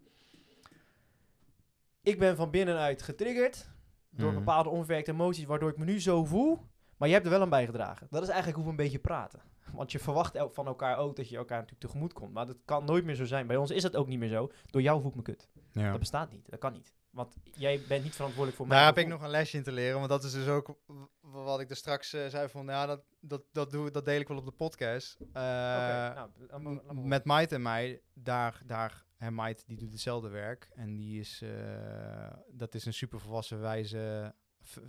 Ik 2.02 2.18
ben 2.18 2.36
van 2.36 2.50
binnenuit 2.50 3.02
getriggerd 3.02 3.68
door 4.10 4.30
Mhm. 4.30 4.38
bepaalde 4.38 4.68
onverwerkte 4.68 5.10
emoties, 5.12 5.44
waardoor 5.44 5.70
ik 5.70 5.76
me 5.76 5.84
nu 5.84 6.00
zo 6.00 6.24
voel, 6.24 6.58
maar 6.96 7.09
je 7.09 7.14
hebt 7.14 7.26
er 7.26 7.32
wel 7.32 7.40
aan 7.40 7.48
bijgedragen. 7.50 8.06
Dat 8.11 8.22
is 8.22 8.28
eigenlijk 8.28 8.56
hoe 8.56 8.64
we 8.66 8.70
een 8.70 8.85
beetje 8.85 8.98
praten. 8.98 9.40
Want 9.74 9.92
je 9.92 9.98
verwacht 9.98 10.38
van 10.52 10.66
elkaar 10.66 10.96
ook 10.98 11.16
dat 11.16 11.28
je 11.28 11.37
elkaar 11.37 11.59
natuurlijk 11.59 11.85
tegemoet 11.87 12.12
komt. 12.12 12.32
Maar 12.32 12.46
dat 12.46 12.56
kan 12.64 12.85
nooit 12.85 13.04
meer 13.04 13.14
zo 13.14 13.24
zijn. 13.24 13.46
Bij 13.46 13.56
ons 13.56 13.70
is 13.70 13.82
dat 13.82 13.96
ook 13.96 14.06
niet 14.06 14.18
meer 14.18 14.28
zo. 14.28 14.50
Door 14.70 14.82
jou 14.82 15.00
voel 15.00 15.11
ik 15.11 15.16
me 15.16 15.22
kut. 15.22 15.48
Ja. 15.72 15.90
Dat 15.90 15.98
bestaat 15.98 16.30
niet. 16.30 16.50
Dat 16.50 16.59
kan 16.59 16.72
niet. 16.72 16.94
Want 17.11 17.37
jij 17.54 17.80
bent 17.88 18.02
niet 18.04 18.14
verantwoordelijk 18.14 18.56
voor 18.56 18.68
Daar 18.68 18.76
mij. 18.78 18.87
heb 18.87 18.98
ik 18.98 19.06
nog 19.06 19.22
een 19.22 19.30
lesje 19.30 19.56
in 19.56 19.62
te 19.62 19.72
leren, 19.72 19.96
want 19.98 20.09
dat 20.09 20.24
is 20.24 20.32
dus 20.32 20.46
ook 20.48 20.78
wat 21.20 21.61
ik 21.61 21.70
er 21.70 21.76
straks 21.76 22.12
eh, 22.12 22.26
zei 22.26 22.48
van, 22.48 22.66
ja, 22.66 22.87
dat, 22.87 23.02
dat, 23.20 23.42
dat, 23.52 23.70
doe, 23.70 23.90
dat 23.90 24.04
deel 24.04 24.20
ik 24.20 24.28
wel 24.28 24.37
op 24.37 24.44
de 24.44 24.50
podcast. 24.50 25.16
Eh, 25.20 25.26
nou, 25.32 26.14
laat 26.14 26.30
me- 26.38 26.46
laat 26.50 26.61
me 26.62 26.68
horen. 26.92 27.09
met 27.09 27.24
Maite 27.24 27.54
en 27.54 27.62
mij, 27.62 28.00
daar, 28.14 28.62
daar 28.66 29.04
en 29.16 29.35
Maite 29.35 29.62
die 29.66 29.76
doet 29.76 29.92
hetzelfde 29.92 30.28
werk. 30.28 30.68
En 30.74 30.94
die 30.96 31.20
is, 31.20 31.42
eh, 31.42 32.32
dat 32.50 32.74
is 32.74 32.85
een 32.87 32.94
super 32.94 33.20
volwassen, 33.20 33.61
wijze, 33.61 34.35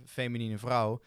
feminine 0.04 0.58
vrouw. 0.58 1.00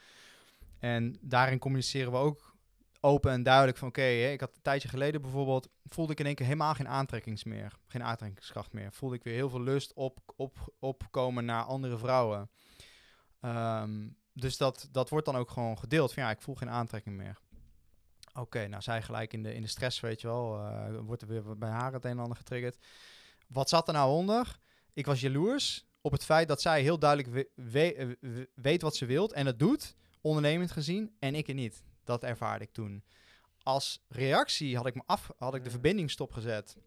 En 0.81 1.17
daarin 1.21 1.59
communiceren 1.59 2.11
we 2.11 2.17
ook 2.17 2.55
open 2.99 3.31
en 3.31 3.43
duidelijk 3.43 3.77
van, 3.77 3.87
oké, 3.87 4.01
ik 4.05 4.39
had 4.39 4.55
een 4.55 4.61
tijdje 4.61 4.87
geleden 4.87 5.21
bijvoorbeeld, 5.21 5.69
voelde 5.85 6.11
ik 6.11 6.19
in 6.19 6.25
één 6.25 6.35
keer 6.35 6.45
helemaal 6.45 6.73
geen 6.73 6.87
aantrekkings 6.87 7.43
meer. 7.43 7.73
Geen 7.87 8.03
aantrekkingskracht 8.03 8.73
meer. 8.73 8.91
Voelde 8.91 9.15
ik 9.15 9.23
weer 9.23 9.33
heel 9.33 9.49
veel 9.49 9.61
lust 9.61 9.93
op, 9.93 10.19
op, 10.35 10.73
opkomen 10.79 11.45
naar 11.45 11.63
andere 11.63 11.97
vrouwen. 11.97 12.49
Ehm, 13.41 14.09
dus 14.33 14.57
dat, 14.57 14.87
dat 14.91 15.09
wordt 15.09 15.25
dan 15.25 15.35
ook 15.35 15.49
gewoon 15.51 15.77
gedeeld. 15.77 16.13
Van 16.13 16.23
ja, 16.23 16.29
ik 16.29 16.41
voel 16.41 16.55
geen 16.55 16.69
aantrekking 16.69 17.15
meer. 17.15 17.39
Oké, 18.33 18.67
nou 18.67 18.81
zij 18.81 19.01
gelijk 19.01 19.33
in 19.33 19.43
de, 19.43 19.53
in 19.53 19.61
de 19.61 19.67
stress, 19.67 19.99
weet 19.99 20.21
je 20.21 20.27
wel. 20.27 20.57
eh, 20.59 20.99
wordt 20.99 21.21
er 21.21 21.27
weer 21.27 21.57
bij 21.57 21.69
haar 21.69 21.93
het 21.93 22.05
een 22.05 22.11
en 22.11 22.19
ander 22.19 22.37
getriggerd. 22.37 22.77
Wat 23.47 23.69
zat 23.69 23.87
er 23.87 23.93
nou 23.93 24.11
onder? 24.11 24.59
Ik 24.93 25.05
was 25.05 25.19
jaloers 25.21 25.85
op 26.01 26.11
het 26.11 26.23
feit 26.25 26.47
dat 26.47 26.61
zij 26.61 26.81
heel 26.81 26.99
duidelijk 26.99 27.29
we- 27.33 27.49
we- 27.71 28.17
we- 28.19 28.49
weet 28.55 28.81
wat 28.81 28.95
ze 28.95 29.05
wilt 29.05 29.31
en 29.33 29.45
het 29.45 29.59
doet, 29.59 29.95
ondernemend 30.21 30.71
gezien, 30.71 31.15
en 31.19 31.35
ik 31.35 31.47
het 31.47 31.55
niet. 31.55 31.83
Dat 32.03 32.23
ervaarde 32.23 32.63
ik 32.65 32.71
toen. 32.71 33.03
Als 33.63 34.05
reactie 34.07 34.75
had 34.77 34.85
ik, 34.85 34.95
me 34.95 35.01
af, 35.05 35.31
had 35.37 35.53
ik 35.55 35.59
de 35.61 35.65
Mm. 35.65 35.71
verbinding 35.71 36.11
stopgezet. 36.11 36.77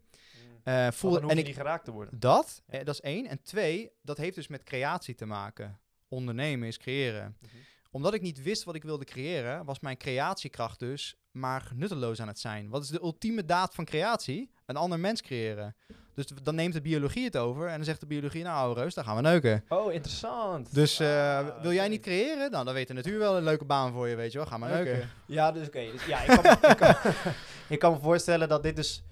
Want 0.63 0.95
voelde, 0.95 1.19
en 1.27 1.37
ik, 1.37 1.45
niet 1.45 1.55
geraakt 1.55 1.85
te 1.85 1.91
worden. 1.91 2.19
dat, 2.19 2.63
Ja. 2.67 2.79
eh, 2.79 2.85
dat 2.85 2.93
is 2.93 3.01
één. 3.01 3.27
En 3.27 3.41
twee, 3.41 3.91
dat 4.01 4.17
heeft 4.17 4.35
dus 4.35 4.47
met 4.47 4.63
creatie 4.63 5.15
te 5.15 5.25
maken. 5.25 5.79
Ondernemen 6.07 6.67
is 6.67 6.77
creëren. 6.77 7.37
Mhm. 7.41 7.51
Omdat 7.91 8.13
ik 8.13 8.21
niet 8.21 8.41
wist 8.43 8.63
wat 8.63 8.75
ik 8.75 8.83
wilde 8.83 9.05
creëren, 9.05 9.65
was 9.65 9.79
mijn 9.79 9.97
creatiekracht 9.97 10.79
dus 10.79 11.15
maar 11.31 11.71
nutteloos 11.75 12.19
aan 12.21 12.27
het 12.27 12.39
zijn. 12.39 12.69
Wat 12.69 12.83
is 12.83 12.89
de 12.89 13.01
ultieme 13.01 13.45
daad 13.45 13.75
van 13.75 13.85
creatie? 13.85 14.51
Een 14.65 14.75
ander 14.75 14.99
mens 14.99 15.21
creëren. 15.21 15.75
Dus 16.15 16.25
dan 16.43 16.55
neemt 16.55 16.73
de 16.73 16.81
biologie 16.81 17.23
het 17.25 17.37
over 17.37 17.67
en 17.67 17.75
dan 17.75 17.85
zegt 17.85 17.99
de 17.99 18.05
biologie, 18.05 18.43
nou 18.43 18.73
reus, 18.75 18.93
daar 18.93 19.03
gaan 19.03 19.15
we 19.15 19.21
neuken. 19.21 19.63
Oh, 19.69 19.93
interessant. 19.93 20.73
Dus 20.73 20.99
eh, 20.99 21.37
Ah, 21.37 21.61
wil 21.61 21.71
jij 21.73 21.87
niet 21.87 22.01
creëren? 22.01 22.51
Nou, 22.51 22.65
dan 22.65 22.73
weet 22.73 22.87
de 22.87 22.93
natuur 22.93 23.19
wel 23.19 23.37
een 23.37 23.43
leuke 23.43 23.65
baan 23.65 23.91
voor 23.91 24.07
je, 24.07 24.15
weet 24.15 24.31
je 24.31 24.37
wel. 24.37 24.47
Ga 24.47 24.57
maar 24.57 24.69
neuken. 24.69 25.09
Ja, 25.25 25.51
dus 25.51 25.67
oké. 25.67 25.91
Dus, 25.91 26.05
ja, 26.05 26.21
ik, 26.21 26.41
kan, 26.41 26.71
ik, 26.71 26.77
kan, 26.77 26.95
ik 27.75 27.79
kan 27.79 27.91
me 27.91 27.99
voorstellen 27.99 28.49
dat 28.49 28.63
dit 28.63 28.75
dus... 28.75 29.03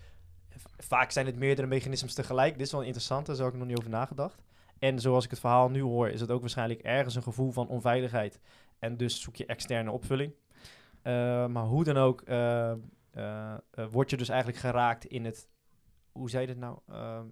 Vaak 0.78 1.12
zijn 1.12 1.26
het 1.26 1.36
meerdere 1.36 1.68
mechanismes 1.68 2.14
tegelijk. 2.14 2.58
Dit 2.58 2.66
is 2.66 2.72
wel 2.72 2.82
interessant, 2.82 3.26
daar 3.26 3.36
heb 3.36 3.48
ik 3.48 3.54
nog 3.54 3.68
niet 3.68 3.78
over 3.78 3.90
nagedacht. 3.90 4.44
En 4.80 5.00
zoals 5.00 5.24
ik 5.24 5.30
het 5.30 5.40
verhaal 5.40 5.70
nu 5.70 5.82
hoor, 5.82 6.10
is 6.10 6.22
het 6.22 6.32
ook 6.32 6.42
waarschijnlijk 6.42 6.80
ergens 6.82 7.16
een 7.16 7.24
gevoel 7.24 7.52
van 7.52 7.68
onveiligheid. 7.68 8.40
En 8.80 8.98
dus 8.98 9.22
zoek 9.22 9.36
je 9.36 9.46
externe 9.46 9.92
opvulling. 9.92 10.34
Eh, 11.02 11.14
maar 11.48 11.64
hoe 11.64 11.84
dan 11.84 11.98
ook, 11.98 12.22
eh, 12.22 12.72
word 13.92 14.10
je 14.10 14.18
dus 14.18 14.30
eigenlijk 14.30 14.60
geraakt 14.60 15.06
in 15.06 15.26
het... 15.26 15.48
Hoe 16.14 16.30
zei 16.30 16.42
je 16.42 16.48
dit 16.48 16.58
nou? 16.58 16.80
Ehm, 16.88 17.26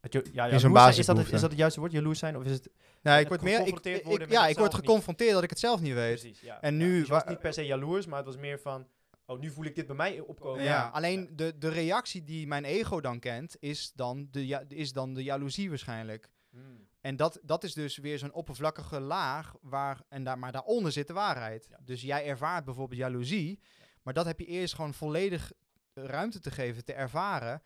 het 0.00 0.12
ja, 0.12 0.58
zo'n 0.58 0.72
jaloers 0.72 0.82
zijn, 0.82 0.98
is, 0.98 1.06
dat 1.06 1.16
het, 1.16 1.32
is 1.32 1.40
dat 1.40 1.50
het 1.50 1.58
juiste 1.58 1.80
woord? 1.80 1.92
Jaloers 1.92 2.18
zijn? 2.18 2.36
Of 2.36 2.44
is 2.44 2.50
het... 2.50 2.70
Nee, 3.02 3.20
ik 3.20 3.28
word 3.28 3.42
meer... 3.42 3.66
Ik, 3.66 4.30
ja, 4.30 4.46
ik 4.46 4.56
word 4.58 4.72
niet. 4.72 4.80
geconfronteerd 4.80 5.32
dat 5.32 5.42
ik 5.42 5.50
het 5.50 5.58
zelf 5.58 5.80
niet 5.80 5.94
weet. 5.94 6.20
Precies, 6.20 6.40
ja. 6.40 6.60
En 6.60 6.78
Ja, 6.78 6.84
nu 6.84 6.98
dus 6.98 7.08
was 7.08 7.24
wa- 7.24 7.30
niet 7.30 7.40
per 7.40 7.52
se 7.52 7.66
jaloers, 7.66 8.06
maar 8.06 8.16
het 8.16 8.26
was 8.26 8.36
meer 8.36 8.58
van... 8.60 8.86
Oh, 9.26 9.38
nu 9.40 9.50
voel 9.50 9.64
ik 9.64 9.74
dit 9.74 9.86
bij 9.86 9.96
mij 9.96 10.20
opkomen. 10.20 10.64
Ja, 10.64 10.88
alleen 10.92 11.28
de, 11.36 11.58
de 11.58 11.68
reactie 11.68 12.24
die 12.24 12.46
mijn 12.46 12.64
ego 12.64 13.00
dan 13.00 13.18
kent, 13.18 13.56
is 13.58 13.92
dan 13.92 14.28
de, 14.30 14.46
ja, 14.46 14.62
is 14.68 14.92
dan 14.92 15.14
de 15.14 15.22
jaloezie 15.22 15.68
waarschijnlijk. 15.68 16.30
Hmm. 16.50 16.88
En 17.00 17.16
dat, 17.16 17.40
dat 17.42 17.64
is 17.64 17.74
dus 17.74 17.96
weer 17.96 18.18
zo'n 18.18 18.32
oppervlakkige 18.32 19.00
laag, 19.00 19.54
waar, 19.60 20.02
en 20.08 20.24
daar, 20.24 20.38
maar 20.38 20.52
daaronder 20.52 20.92
zit 20.92 21.06
de 21.06 21.12
waarheid. 21.12 21.66
Ja. 21.70 21.78
Dus 21.84 22.02
jij 22.02 22.26
ervaart 22.26 22.64
bijvoorbeeld 22.64 23.00
jaloezie, 23.00 23.60
maar 24.02 24.14
dat 24.14 24.26
heb 24.26 24.38
je 24.38 24.46
eerst 24.46 24.74
gewoon 24.74 24.94
volledig 24.94 25.52
ruimte 25.94 26.40
te 26.40 26.50
geven, 26.50 26.84
te 26.84 26.92
ervaren. 26.92 27.62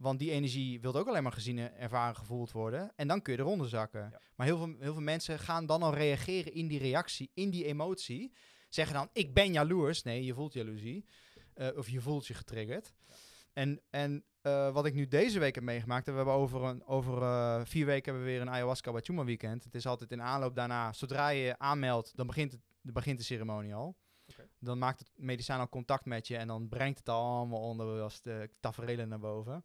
Want 0.00 0.18
die 0.18 0.30
energie 0.30 0.80
wil 0.80 0.94
ook 0.94 1.08
alleen 1.08 1.22
maar 1.22 1.32
gezien, 1.32 1.58
en 1.58 1.76
ervaren, 1.76 2.16
gevoeld 2.16 2.52
worden. 2.52 2.92
En 2.96 3.08
dan 3.08 3.22
kun 3.22 3.32
je 3.32 3.38
eronder 3.38 3.68
zakken. 3.68 4.00
Ja. 4.00 4.20
Maar 4.34 4.46
heel 4.46 4.58
veel, 4.58 4.74
heel 4.78 4.92
veel 4.92 5.02
mensen 5.02 5.38
gaan 5.38 5.66
dan 5.66 5.82
al 5.82 5.94
reageren 5.94 6.52
in 6.52 6.68
die 6.68 6.78
reactie, 6.78 7.30
in 7.34 7.50
die 7.50 7.64
emotie. 7.64 8.32
Zeggen 8.68 8.94
dan, 8.94 9.08
ik 9.12 9.34
ben 9.34 9.52
jaloers. 9.52 10.02
Nee, 10.02 10.24
je 10.24 10.34
voelt 10.34 10.52
jaloezie. 10.52 11.04
Eh, 11.54 11.76
of 11.76 11.88
je 11.88 12.00
voelt 12.00 12.26
je 12.26 12.34
getriggerd. 12.34 12.92
En, 13.52 13.80
en 13.90 14.24
eh, 14.42 14.72
wat 14.72 14.86
ik 14.86 14.94
nu 14.94 15.08
deze 15.08 15.38
week 15.38 15.54
heb 15.54 15.64
meegemaakt, 15.64 16.06
we 16.06 16.12
hebben 16.12 16.34
over, 16.34 16.62
een, 16.62 16.84
over 16.84 17.22
eh, 17.22 17.60
vier 17.64 17.86
weken 17.86 18.04
hebben 18.04 18.24
we 18.24 18.30
weer 18.30 18.40
een 18.40 18.50
ayahuasca 18.50 18.92
Bachuma 18.92 19.24
weekend. 19.24 19.64
Het 19.64 19.74
is 19.74 19.86
altijd 19.86 20.12
in 20.12 20.22
aanloop 20.22 20.54
daarna, 20.54 20.92
zodra 20.92 21.28
je 21.28 21.58
aanmeldt, 21.58 22.16
dan 22.16 22.26
begint, 22.26 22.52
het, 22.52 22.60
dan 22.82 22.92
begint 22.92 23.18
de 23.18 23.24
ceremonie 23.24 23.74
al. 23.74 23.96
Dan 24.58 24.78
maakt 24.78 24.98
het 24.98 25.10
medicijn 25.14 25.60
al 25.60 25.68
contact 25.68 26.04
met 26.04 26.26
je 26.26 26.36
en 26.36 26.46
dan 26.46 26.68
brengt 26.68 26.98
het 26.98 27.08
al 27.08 27.36
allemaal 27.36 27.60
onder 27.60 28.02
als 28.02 28.22
de 28.22 28.50
tafereelen 28.60 29.08
naar 29.08 29.18
boven. 29.18 29.64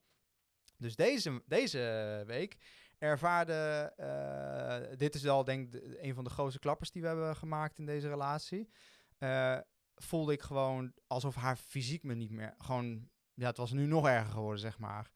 Dus 0.86 0.96
deze, 0.96 1.42
deze 1.46 2.24
week 2.28 2.58
ervaarde, 2.98 3.94
eh, 3.98 4.98
dit 4.98 5.16
is 5.16 5.28
al 5.28 5.44
denk 5.44 5.74
ik 5.74 5.98
een 6.02 6.14
van 6.14 6.24
de 6.24 6.30
grootste 6.30 6.60
klappers 6.60 6.92
die 6.92 7.02
we 7.02 7.08
hebben 7.08 7.36
gemaakt 7.36 7.80
in 7.80 7.86
deze 7.86 8.08
relatie. 8.08 8.70
Eh, 9.18 9.58
voelde 9.96 10.34
ik 10.34 10.42
gewoon 10.42 10.94
alsof 11.08 11.36
haar 11.36 11.56
fysiek 11.56 12.04
me 12.04 12.14
niet 12.14 12.32
meer, 12.32 12.54
gewoon, 12.58 13.10
ja 13.34 13.48
het 13.48 13.58
was 13.58 13.72
nu 13.72 13.86
nog 13.86 14.08
erger 14.08 14.32
geworden 14.32 14.60
zeg 14.60 14.80
maar. 14.80 15.12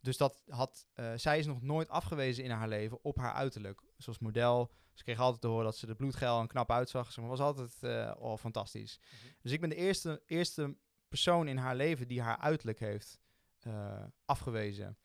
Dus 0.00 0.16
dat 0.16 0.40
had, 0.46 0.86
eh, 0.92 1.12
zij 1.16 1.38
is 1.38 1.46
nog 1.46 1.62
nooit 1.62 1.88
afgewezen 1.88 2.44
in 2.44 2.50
haar 2.50 2.68
leven 2.68 3.04
op 3.04 3.16
haar 3.16 3.32
uiterlijk. 3.32 3.82
Zoals 3.96 4.18
model, 4.18 4.72
ze 4.92 5.04
kreeg 5.04 5.18
altijd 5.18 5.40
te 5.40 5.48
horen 5.48 5.64
dat 5.64 5.76
ze 5.76 5.86
er 5.86 5.96
bloedgeil 5.96 6.40
en 6.40 6.46
knap 6.46 6.70
uitzag. 6.70 7.12
Zeg 7.12 7.24
maar, 7.24 7.36
was 7.36 7.40
altijd 7.40 8.16
oh, 8.18 8.36
fantastisch. 8.36 9.00
Mhm. 9.00 9.32
Dus 9.40 9.52
ik 9.52 9.60
ben 9.60 9.68
de 9.68 9.76
eerste, 9.76 10.22
eerste 10.26 10.76
persoon 11.08 11.48
in 11.48 11.56
haar 11.56 11.76
leven 11.76 12.08
die 12.08 12.22
haar 12.22 12.38
uiterlijk 12.38 12.78
heeft 12.78 13.20
afgewezen. 14.24 14.98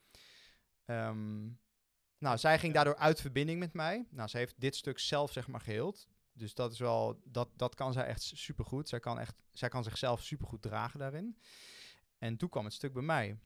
Ehm, 0.90 1.48
nou, 2.18 2.38
zij 2.38 2.60
ging 2.60 2.74
daardoor 2.74 2.96
uit 2.96 3.22
verbinding 3.22 3.60
met 3.60 3.74
mij. 3.74 4.08
Nou, 4.10 4.30
ze 4.30 4.38
heeft 4.38 4.56
dit 4.58 4.76
stuk 4.76 5.00
zelf 5.00 5.32
zeg 5.32 5.48
maar 5.48 5.62
geheeld. 5.62 6.08
dus 6.34 6.54
dat 6.54 6.72
is 6.72 6.80
wel, 6.80 7.22
dat, 7.24 7.50
dat 7.56 7.76
kan 7.76 7.94
zij 7.94 8.06
echt 8.06 8.22
super 8.22 8.66
goed. 8.66 8.90
Zij 8.90 9.00
kan, 9.00 9.20
echt, 9.20 9.36
zij 9.52 9.70
kan 9.70 9.84
zichzelf 9.84 10.24
super 10.24 10.48
goed 10.48 10.62
dragen 10.62 11.00
daarin. 11.00 11.38
En 12.18 12.38
toen 12.38 12.50
kwam 12.50 12.66
het 12.66 12.74
stuk 12.74 12.94
bij 12.94 13.02
mij. 13.02 13.38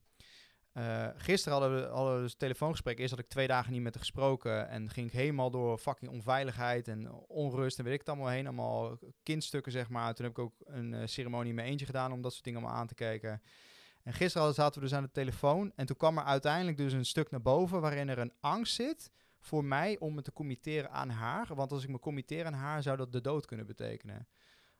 Uh, 0.73 1.07
gisteren 1.15 1.59
hadden 1.59 1.81
we, 1.81 1.87
hadden 1.87 2.15
we 2.15 2.21
dus 2.21 2.35
telefoongesprek. 2.35 2.99
Eerst 2.99 3.11
had 3.11 3.19
ik 3.19 3.29
twee 3.29 3.47
dagen 3.47 3.71
niet 3.71 3.81
met 3.81 3.93
haar 3.93 4.03
gesproken. 4.03 4.69
En 4.69 4.89
ging 4.89 5.07
ik 5.07 5.13
helemaal 5.13 5.51
door 5.51 5.77
fucking 5.77 6.11
onveiligheid 6.11 6.87
en 6.87 7.11
onrust. 7.27 7.77
En 7.77 7.83
weet 7.83 7.93
ik 7.93 7.99
het 7.99 8.09
allemaal 8.09 8.27
heen. 8.27 8.45
Allemaal 8.45 8.97
kindstukken, 9.23 9.71
zeg 9.71 9.89
maar. 9.89 10.13
Toen 10.13 10.25
heb 10.25 10.37
ik 10.37 10.43
ook 10.43 10.55
een 10.65 10.93
uh, 10.93 11.01
ceremonie 11.05 11.49
in 11.49 11.55
mijn 11.55 11.67
eentje 11.67 11.85
gedaan 11.85 12.11
om 12.11 12.21
dat 12.21 12.31
soort 12.31 12.43
dingen 12.43 12.59
allemaal 12.59 12.79
aan 12.79 12.87
te 12.87 12.95
kijken. 12.95 13.41
En 14.03 14.13
gisteren 14.13 14.53
zaten 14.53 14.81
we 14.81 14.87
dus 14.87 14.97
aan 14.97 15.03
de 15.03 15.11
telefoon. 15.11 15.71
En 15.75 15.85
toen 15.85 15.97
kwam 15.97 16.17
er 16.17 16.23
uiteindelijk 16.23 16.77
dus 16.77 16.93
een 16.93 17.05
stuk 17.05 17.31
naar 17.31 17.41
boven 17.41 17.81
waarin 17.81 18.09
er 18.09 18.19
een 18.19 18.33
angst 18.39 18.73
zit 18.73 19.11
voor 19.39 19.65
mij 19.65 19.99
om 19.99 20.13
me 20.13 20.21
te 20.21 20.33
committeren 20.33 20.91
aan 20.91 21.09
haar. 21.09 21.55
Want 21.55 21.71
als 21.71 21.83
ik 21.83 21.89
me 21.89 21.99
committeer 21.99 22.45
aan 22.45 22.53
haar, 22.53 22.83
zou 22.83 22.97
dat 22.97 23.11
de 23.11 23.21
dood 23.21 23.45
kunnen 23.45 23.65
betekenen. 23.65 24.27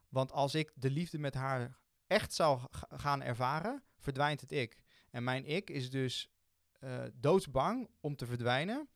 Want 0.10 0.32
als 0.32 0.56
ik 0.56 0.72
de 0.76 0.90
liefde 0.90 1.20
met 1.20 1.34
haar 1.34 1.78
echt 2.08 2.34
zou 2.34 2.62
gaan 2.90 3.22
ervaren, 3.22 3.84
verdwijnt 3.98 4.42
het 4.42 4.52
ik. 4.52 4.78
En 5.10 5.24
mijn 5.24 5.46
ik 5.46 5.70
is 5.70 5.90
dus 5.90 6.32
uh, 6.80 7.04
doodsbang 7.14 7.90
om 8.00 8.16
te 8.16 8.26
verdwijnen. 8.26 8.90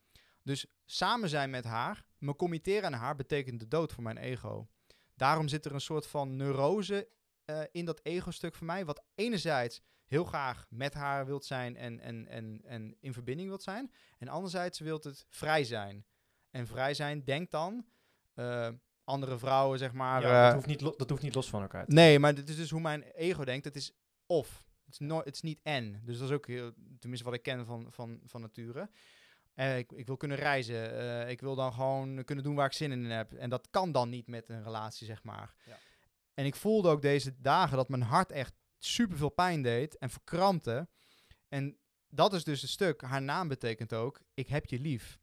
Dus 0.43 0.65
samen 0.85 1.29
zijn 1.29 1.49
met 1.49 1.63
haar, 1.63 2.05
me 2.17 2.35
committeren 2.35 2.85
aan 2.85 2.99
haar, 2.99 3.15
betekent 3.15 3.59
de 3.59 3.67
dood 3.67 3.93
voor 3.93 4.03
mijn 4.03 4.17
ego. 4.17 4.67
Daarom 5.15 5.47
zit 5.47 5.65
er 5.65 5.73
een 5.73 5.81
soort 5.81 6.07
van 6.07 6.35
neurose 6.35 7.09
uh, 7.45 7.61
in 7.71 7.85
dat 7.85 7.99
ego-stuk 8.03 8.55
voor 8.55 8.65
mij. 8.65 8.85
Wat 8.85 9.03
enerzijds 9.15 9.81
heel 10.07 10.23
graag 10.23 10.65
met 10.69 10.93
haar 10.93 11.25
wilt 11.25 11.45
zijn 11.45 11.75
en, 11.75 11.99
en, 11.99 12.27
en, 12.27 12.61
en 12.63 12.95
in 12.99 13.13
verbinding 13.13 13.47
wilt 13.47 13.63
zijn. 13.63 13.91
En 14.17 14.27
anderzijds 14.27 14.79
wilt 14.79 15.03
het 15.03 15.25
vrij 15.29 15.63
zijn. 15.63 16.05
En 16.51 16.67
vrij 16.67 16.93
zijn, 16.93 17.23
denk 17.23 17.51
dan, 17.51 17.85
uh, 18.35 18.69
andere 19.03 19.37
vrouwen, 19.37 19.77
zeg 19.77 19.93
maar. 19.93 20.21
Ja, 20.21 20.45
dat, 20.45 20.53
hoeft 20.53 20.67
niet 20.67 20.79
dat 20.79 21.09
hoeft 21.09 21.21
niet 21.21 21.35
los 21.35 21.49
van 21.49 21.61
elkaar. 21.61 21.83
Nee, 21.87 22.19
maar 22.19 22.35
dit 22.35 22.49
is 22.49 22.55
dus 22.55 22.69
hoe 22.69 22.81
mijn 22.81 23.03
ego 23.03 23.43
denkt. 23.43 23.65
Het 23.65 23.75
is 23.75 23.91
of. 24.25 24.65
Het 24.85 24.93
is, 24.93 25.07
no 25.07 25.17
het 25.17 25.33
is 25.33 25.41
niet 25.41 25.59
en. 25.63 26.01
Dus 26.03 26.17
dat 26.17 26.29
is 26.29 26.35
ook 26.35 26.47
heel, 26.47 26.71
tenminste 26.99 27.25
wat 27.25 27.37
ik 27.37 27.43
ken 27.43 27.65
van, 27.65 27.87
van, 27.89 28.21
van 28.25 28.41
nature. 28.41 28.89
Uh, 29.55 29.77
ik, 29.77 29.91
ik, 29.91 30.05
wil 30.07 30.17
kunnen 30.17 30.37
reizen. 30.37 30.93
Uh, 30.93 31.29
ik 31.29 31.41
wil 31.41 31.55
dan 31.55 31.73
gewoon 31.73 32.23
kunnen 32.23 32.43
doen 32.43 32.55
waar 32.55 32.65
ik 32.65 32.73
zin 32.73 32.91
in 32.91 33.05
heb. 33.05 33.33
En 33.33 33.49
dat 33.49 33.67
kan 33.69 33.91
dan 33.91 34.09
niet 34.09 34.27
met 34.27 34.49
een 34.49 34.63
relatie, 34.63 35.05
zeg 35.05 35.23
maar. 35.23 35.53
Ja. 35.65 35.77
En 36.33 36.45
ik 36.45 36.55
voelde 36.55 36.89
ook 36.89 37.01
deze 37.01 37.41
dagen 37.41 37.77
dat 37.77 37.89
mijn 37.89 38.01
hart 38.01 38.31
echt 38.31 38.53
super 38.77 39.17
veel 39.17 39.29
pijn 39.29 39.61
deed 39.61 39.97
en 39.97 40.09
verkrampte. 40.09 40.87
En 41.49 41.77
dat 42.09 42.33
is 42.33 42.43
dus 42.43 42.61
een 42.61 42.67
stuk. 42.67 43.01
Haar 43.01 43.21
naam 43.21 43.47
betekent 43.47 43.93
ook: 43.93 44.21
ik 44.33 44.47
heb 44.47 44.65
je 44.65 44.79
lief. 44.79 45.19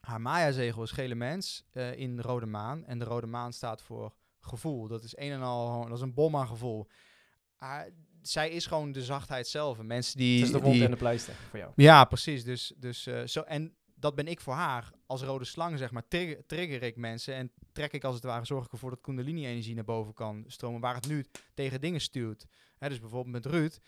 Haar 0.00 0.20
Maya-zegel 0.20 0.82
is 0.82 0.90
gele 0.90 1.14
mens 1.14 1.64
uh, 1.72 1.96
in 1.96 2.16
de 2.16 2.22
rode 2.22 2.46
maan. 2.46 2.84
En 2.84 2.98
de 2.98 3.04
rode 3.04 3.26
maan 3.26 3.52
staat 3.52 3.82
voor 3.82 4.14
gevoel. 4.40 4.86
Dat 4.86 5.04
is 5.04 5.16
een 5.16 5.32
en 5.32 5.42
al, 5.42 5.88
dat 5.88 5.96
is 5.96 6.02
een 6.02 6.14
bom 6.14 6.36
aan 6.36 6.48
gevoel. 6.48 6.86
Uh, 7.62 7.80
zij 8.22 8.50
is 8.50 8.66
gewoon 8.66 8.92
de 8.92 9.04
zachtheid 9.04 9.48
zelf. 9.48 9.78
En 9.78 9.86
mensen 9.86 10.18
die. 10.18 10.36
Het 10.36 10.46
is 10.46 10.52
de 10.52 10.60
wond 10.60 10.80
en 10.80 10.90
de 10.90 10.96
pleister 10.96 11.34
voor 11.34 11.58
jou. 11.58 11.72
Ja, 11.76 12.04
precies. 12.04 12.44
Dus, 12.44 12.72
dus 12.76 13.06
uh, 13.06 13.26
zo. 13.26 13.40
En 13.40 13.76
dat 14.00 14.14
ben 14.14 14.26
ik 14.26 14.40
voor 14.40 14.54
haar. 14.54 14.92
Als 15.06 15.22
rode 15.22 15.44
slang, 15.44 15.78
zeg 15.78 15.90
maar, 15.90 16.08
trigger, 16.46 16.82
ik 16.82 16.96
mensen. 16.96 17.34
En 17.34 17.52
trek 17.72 17.92
ik 17.92 18.04
als 18.04 18.14
het 18.14 18.24
ware, 18.24 18.44
zorg 18.44 18.64
ik 18.64 18.72
ervoor 18.72 18.90
dat 18.90 19.00
Kundalini-energie 19.00 19.74
naar 19.74 19.84
boven 19.84 20.14
kan 20.14 20.44
stromen. 20.46 20.80
Waar 20.80 20.94
het 20.94 21.08
nu 21.08 21.24
tegen 21.54 21.80
dingen 21.80 22.00
stuurt. 22.00 22.46
Dus 22.78 23.00
bijvoorbeeld 23.00 23.44
met 23.44 23.46
Ruud. 23.46 23.78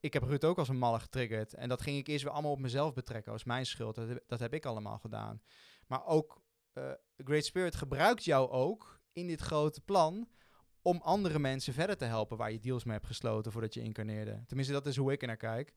Ik 0.00 0.12
heb 0.12 0.22
Ruud 0.22 0.44
ook 0.44 0.58
als 0.58 0.68
een 0.68 0.78
malle 0.78 1.00
getriggerd. 1.00 1.54
En 1.54 1.68
dat 1.68 1.82
ging 1.82 1.98
ik 1.98 2.06
eerst 2.06 2.24
weer 2.24 2.32
allemaal 2.32 2.50
op 2.50 2.58
mezelf 2.58 2.94
betrekken. 2.94 3.32
Als 3.32 3.44
mijn 3.44 3.66
schuld. 3.66 3.94
Dat, 4.26 4.40
heb, 4.40 4.54
ik 4.54 4.66
allemaal 4.66 4.98
gedaan. 4.98 5.42
Maar 5.86 6.06
ook 6.06 6.42
uh, 6.74 6.90
Great 7.16 7.44
Spirit 7.44 7.74
gebruikt 7.74 8.24
jou 8.24 8.50
ook 8.50 9.00
in 9.12 9.26
dit 9.26 9.40
grote 9.40 9.80
plan 9.80 10.28
om 10.82 11.00
andere 11.02 11.38
mensen 11.38 11.72
verder 11.72 11.96
te 11.96 12.04
helpen 12.04 12.36
waar 12.36 12.52
je 12.52 12.60
deals 12.60 12.84
mee 12.84 12.94
hebt 12.94 13.06
gesloten 13.06 13.52
voordat 13.52 13.74
je 13.74 13.82
incarneerde. 13.82 14.42
Tenminste, 14.46 14.72
dat 14.72 14.86
is 14.86 14.96
hoe 14.96 15.12
ik 15.12 15.20
er 15.20 15.26
naar 15.26 15.36
kijk. 15.36 15.74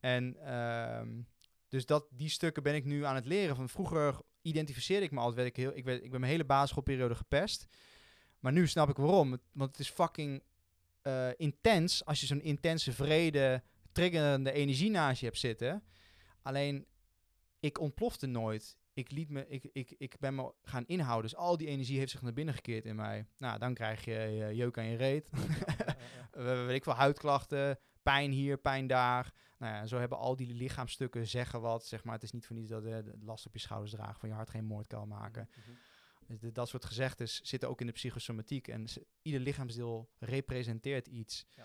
En 0.00 0.36
uh, 0.40 1.00
dus 1.74 1.86
dat, 1.86 2.06
die 2.10 2.28
stukken 2.28 2.62
ben 2.62 2.74
ik 2.74 2.84
nu 2.84 3.04
aan 3.04 3.14
het 3.14 3.26
leren. 3.26 3.56
Van 3.56 3.68
vroeger 3.68 4.20
identificeerde 4.42 5.04
ik 5.04 5.10
me 5.10 5.18
altijd, 5.18 5.36
werd 5.36 5.48
ik, 5.48 5.56
heel, 5.56 5.76
ik, 5.76 5.84
werd, 5.84 6.02
ik 6.02 6.10
ben 6.10 6.20
mijn 6.20 6.32
hele 6.32 6.44
basisschoolperiode 6.44 7.14
gepest. 7.14 7.66
Maar 8.38 8.52
nu 8.52 8.66
snap 8.66 8.88
ik 8.88 8.96
waarom. 8.96 9.38
Want 9.52 9.70
het 9.70 9.78
is 9.78 9.90
fucking 9.90 10.42
uh, 11.02 11.28
intens 11.36 12.04
als 12.04 12.20
je 12.20 12.26
zo'n 12.26 12.42
intense 12.42 12.92
vrede, 12.92 13.62
triggerende 13.92 14.52
energie 14.52 14.90
naast 14.90 15.20
je 15.20 15.26
hebt 15.26 15.38
zitten. 15.38 15.84
Alleen, 16.42 16.86
ik 17.60 17.80
ontplofte 17.80 18.26
nooit 18.26 18.76
ik, 18.94 19.10
liet 19.10 19.30
me, 19.30 19.48
ik, 19.48 19.70
ik, 19.72 19.94
ik 19.98 20.16
ben 20.18 20.34
me 20.34 20.52
gaan 20.62 20.86
inhouden. 20.86 21.30
Dus 21.30 21.38
al 21.38 21.56
die 21.56 21.66
energie 21.68 21.98
heeft 21.98 22.10
zich 22.10 22.22
naar 22.22 22.32
binnen 22.32 22.54
gekeerd 22.54 22.84
in 22.84 22.96
mij. 22.96 23.26
Nou, 23.36 23.58
dan 23.58 23.74
krijg 23.74 24.04
je 24.04 24.50
jeuk 24.54 24.78
aan 24.78 24.86
je 24.86 24.96
reet. 24.96 25.30
Weet 26.66 26.70
ik 26.70 26.82
veel, 26.82 26.94
huidklachten, 26.94 27.78
pijn 28.04 28.30
hier, 28.30 28.58
pijn 28.58 28.86
daar. 28.86 29.32
Nou 29.58 29.74
ja, 29.74 29.86
zo 29.86 29.98
hebben 29.98 30.18
al 30.18 30.36
die 30.36 30.54
lichaamstukken 30.54 31.26
zeggen 31.26 31.60
wat. 31.60 31.86
Zeg 31.86 32.04
maar, 32.04 32.14
het 32.14 32.22
is 32.22 32.32
niet 32.32 32.46
voor 32.46 32.56
niets 32.56 32.70
dat 32.70 32.84
uh, 32.84 32.96
de 32.96 33.18
last 33.20 33.46
op 33.46 33.52
je 33.52 33.60
schouders 33.60 33.92
dragen 33.92 34.20
van 34.20 34.28
je 34.28 34.34
hart 34.34 34.50
geen 34.50 34.64
moord 34.64 34.86
kan 34.86 35.08
maken. 35.08 35.48
Mm 36.28 36.36
-hmm. 36.38 36.52
dat 36.52 36.68
soort 36.68 36.84
gezegdes 36.84 37.40
zitten 37.40 37.68
ook 37.68 37.80
in 37.80 37.86
de 37.86 37.92
psychosomatiek. 37.92 38.68
En 38.68 38.86
ieder 39.22 39.40
lichaamsdeel 39.40 40.10
representeert 40.18 41.06
iets. 41.06 41.46
Ja. 41.50 41.64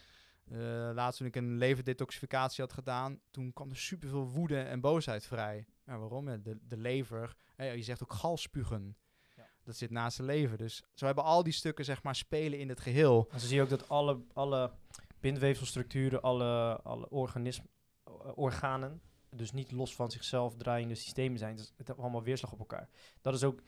Uh, 0.51 0.93
laatst 0.93 1.17
toen 1.17 1.27
ik 1.27 1.35
een 1.35 1.57
leverdetoxificatie 1.57 2.63
had 2.63 2.73
gedaan, 2.73 3.19
toen 3.31 3.53
kwam 3.53 3.69
er 3.69 3.77
superveel 3.77 4.27
woede 4.27 4.61
en 4.61 4.79
boosheid 4.79 5.25
vrij. 5.25 5.65
Ja, 5.85 5.97
waarom? 5.97 6.25
De, 6.25 6.57
de 6.61 6.77
lever, 6.77 7.35
je 7.55 7.83
zegt 7.83 8.03
ook 8.03 8.13
galspugen. 8.13 8.97
Ja. 9.35 9.47
Dat 9.63 9.75
zit 9.75 9.89
naast 9.89 10.17
de 10.17 10.23
lever. 10.23 10.57
Dus 10.57 10.83
zo 10.93 11.05
hebben 11.05 11.23
al 11.23 11.43
die 11.43 11.53
stukken 11.53 11.85
zeg 11.85 12.03
maar 12.03 12.15
spelen 12.15 12.59
in 12.59 12.69
het 12.69 12.79
geheel. 12.79 13.27
En 13.31 13.39
zo 13.39 13.47
zie 13.47 13.55
je 13.55 13.61
ook 13.61 13.69
dat 13.69 13.89
alle, 13.89 14.21
alle 14.33 14.71
bindweefselstructuren, 15.19 16.21
alle, 16.21 16.79
alle 16.83 17.09
organism, 17.09 17.63
organen, 18.35 19.01
dus 19.29 19.51
niet 19.51 19.71
los 19.71 19.95
van 19.95 20.11
zichzelf 20.11 20.55
draaiende 20.55 20.95
systemen 20.95 21.39
zijn. 21.39 21.55
Dus 21.55 21.73
het 21.77 21.87
heeft 21.87 21.99
allemaal 21.99 22.23
weerslag 22.23 22.51
op 22.51 22.59
elkaar. 22.59 22.89
Dat 23.21 23.33
is 23.33 23.43
ook, 23.43 23.61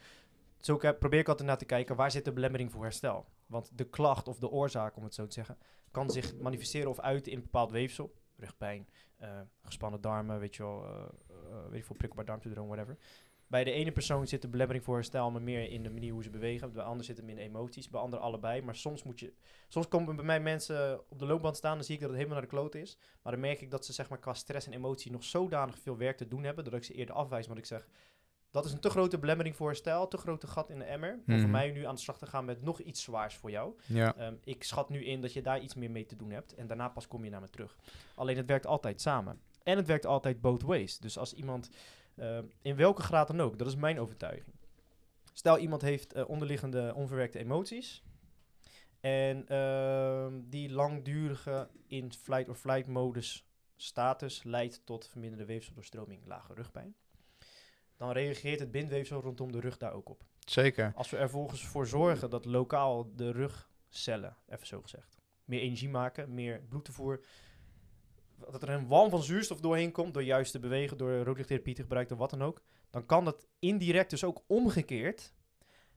zo 0.60 0.76
probeer 0.76 1.18
ik 1.18 1.28
altijd 1.28 1.48
naar 1.48 1.58
te 1.58 1.64
kijken, 1.64 1.96
waar 1.96 2.10
zit 2.10 2.24
de 2.24 2.32
belemmering 2.32 2.72
voor 2.72 2.82
herstel? 2.82 3.26
Want 3.46 3.78
de 3.78 3.88
klacht 3.88 4.28
of 4.28 4.38
de 4.38 4.50
oorzaak, 4.50 4.96
om 4.96 5.04
het 5.04 5.14
zo 5.14 5.26
te 5.26 5.32
zeggen, 5.32 5.58
kan 5.90 6.10
zich 6.10 6.36
manifesteren 6.36 6.90
of 6.90 7.00
uiten 7.00 7.32
in 7.32 7.40
bepaald 7.40 7.70
weefsel. 7.70 8.14
Rugpijn, 8.36 8.88
uh, 9.20 9.40
gespannen 9.62 10.00
darmen, 10.00 10.38
weet 10.38 10.56
je 10.56 10.62
wel, 10.62 10.84
uh, 10.84 11.68
weet 11.68 11.78
je 11.78 11.84
veel, 11.84 11.96
prikkelbaar 11.96 12.24
darmsyndroom, 12.24 12.66
whatever. 12.66 12.98
Bij 13.52 13.64
de 13.64 13.70
ene 13.70 13.92
persoon 13.92 14.26
zit 14.26 14.42
de 14.42 14.48
belemmering 14.48 14.84
voor 14.84 14.94
herstel 14.94 15.30
maar 15.30 15.42
meer 15.42 15.70
in 15.70 15.82
de 15.82 15.90
manier 15.90 16.12
hoe 16.12 16.22
ze 16.22 16.30
bewegen. 16.30 16.72
Bij 16.72 16.82
de 16.82 16.88
ander 16.88 17.04
zit 17.04 17.16
hem 17.16 17.28
in 17.28 17.38
emoties, 17.38 17.88
bij 17.88 18.00
ander 18.00 18.18
allebei. 18.18 18.62
Maar 18.62 18.76
soms 18.76 19.02
moet 19.02 19.20
je... 19.20 19.32
Soms 19.68 19.88
komen 19.88 20.16
bij 20.16 20.24
mij 20.24 20.40
mensen 20.40 21.00
op 21.08 21.18
de 21.18 21.26
loopband 21.26 21.56
staan, 21.56 21.74
dan 21.76 21.84
zie 21.84 21.94
ik 21.94 22.00
dat 22.00 22.08
het 22.10 22.18
helemaal 22.18 22.38
naar 22.40 22.48
de 22.50 22.56
kloot 22.56 22.74
is. 22.74 22.98
Maar 23.22 23.32
dan 23.32 23.40
merk 23.40 23.60
ik 23.60 23.70
dat 23.70 23.84
ze 23.84 23.92
zeg 23.92 24.08
maar 24.08 24.18
qua 24.18 24.34
stress 24.34 24.66
en 24.66 24.72
emotie 24.72 25.10
nog 25.12 25.24
zodanig 25.24 25.78
veel 25.78 25.96
werk 25.96 26.16
te 26.16 26.28
doen 26.28 26.44
hebben, 26.44 26.64
dat 26.64 26.72
ik 26.74 26.84
ze 26.84 26.92
eerder 26.94 27.14
afwijs. 27.14 27.46
Want 27.46 27.58
ik 27.58 27.64
zeg, 27.66 27.88
dat 28.50 28.64
is 28.64 28.72
een 28.72 28.80
te 28.80 28.90
grote 28.90 29.18
belemmering 29.18 29.56
voor 29.56 29.66
herstel, 29.68 30.08
te 30.08 30.16
grote 30.16 30.46
gat 30.46 30.70
in 30.70 30.78
de 30.78 30.84
emmer. 30.84 31.12
Om 31.12 31.22
voor 31.26 31.34
Mhm. 31.36 31.50
mij 31.50 31.70
nu 31.70 31.84
aan 31.86 31.94
de 31.94 32.00
slag 32.00 32.18
te 32.18 32.26
gaan 32.26 32.44
met 32.44 32.62
nog 32.62 32.80
iets 32.80 33.02
zwaars 33.02 33.34
voor 33.34 33.50
jou. 33.50 33.74
Ja. 33.86 34.16
Ehm, 34.16 34.34
ik 34.44 34.64
schat 34.64 34.88
nu 34.88 35.04
in 35.04 35.20
dat 35.20 35.32
je 35.32 35.42
daar 35.42 35.60
iets 35.60 35.74
meer 35.74 35.90
mee 35.90 36.06
te 36.06 36.16
doen 36.16 36.30
hebt. 36.30 36.54
En 36.54 36.66
daarna 36.66 36.88
pas 36.88 37.08
kom 37.08 37.24
je 37.24 37.30
naar 37.30 37.40
me 37.40 37.48
terug. 37.50 37.76
Alleen 38.14 38.36
het 38.36 38.46
werkt 38.46 38.66
altijd 38.66 39.00
samen. 39.00 39.40
En 39.62 39.76
het 39.76 39.86
werkt 39.86 40.06
altijd 40.06 40.40
both 40.40 40.62
ways. 40.62 40.98
Dus 40.98 41.18
als 41.18 41.32
iemand, 41.34 41.70
ehm, 42.16 42.44
in 42.62 42.76
welke 42.76 43.02
graad 43.02 43.26
dan 43.26 43.40
ook, 43.40 43.58
dat 43.58 43.66
is 43.66 43.76
mijn 43.76 44.00
overtuiging. 44.00 44.56
Stel 45.32 45.58
iemand 45.58 45.82
heeft 45.82 46.12
eh, 46.12 46.28
onderliggende 46.28 46.92
onverwerkte 46.94 47.38
emoties. 47.38 48.02
En 49.00 49.48
ehm, 49.48 50.40
die 50.44 50.70
langdurige 50.70 51.68
in 51.86 52.12
flight 52.12 52.48
or 52.48 52.54
flight 52.54 52.86
modus 52.86 53.46
status 53.76 54.42
leidt 54.42 54.80
tot 54.84 55.08
verminderde 55.08 55.44
weefseldoorstroming, 55.44 56.26
lage 56.26 56.54
rugpijn. 56.54 56.94
Dan 57.96 58.10
reageert 58.10 58.60
het 58.60 58.70
bindweefsel 58.70 59.20
rondom 59.20 59.52
de 59.52 59.60
rug 59.60 59.76
daar 59.76 59.92
ook 59.92 60.08
op. 60.08 60.24
Zeker. 60.38 60.92
Als 60.94 61.10
we 61.10 61.16
er 61.16 61.30
volgens 61.30 61.66
voor 61.66 61.86
zorgen 61.86 62.30
dat 62.30 62.44
lokaal 62.44 63.14
de 63.16 63.30
rugcellen, 63.30 64.36
even 64.48 64.66
zo 64.66 64.82
gezegd, 64.82 65.16
meer 65.44 65.60
energie 65.60 65.88
maken, 65.88 66.34
meer 66.34 66.62
bloedtoevoer, 66.68 67.24
dat 68.50 68.62
er 68.62 68.68
een 68.68 68.86
walm 68.86 69.10
van 69.10 69.22
zuurstof 69.22 69.60
doorheen 69.60 69.92
komt 69.92 70.14
door 70.14 70.22
juist 70.22 70.52
te 70.52 70.58
bewegen, 70.58 70.96
door 70.96 71.22
roodlichttherapie 71.22 71.74
te 71.74 71.82
gebruiken, 71.82 72.16
wat 72.16 72.30
dan 72.30 72.42
ook, 72.42 72.62
dan 72.90 73.06
kan 73.06 73.24
dat 73.24 73.46
indirect 73.58 74.10
dus 74.10 74.24
ook 74.24 74.42
omgekeerd 74.46 75.32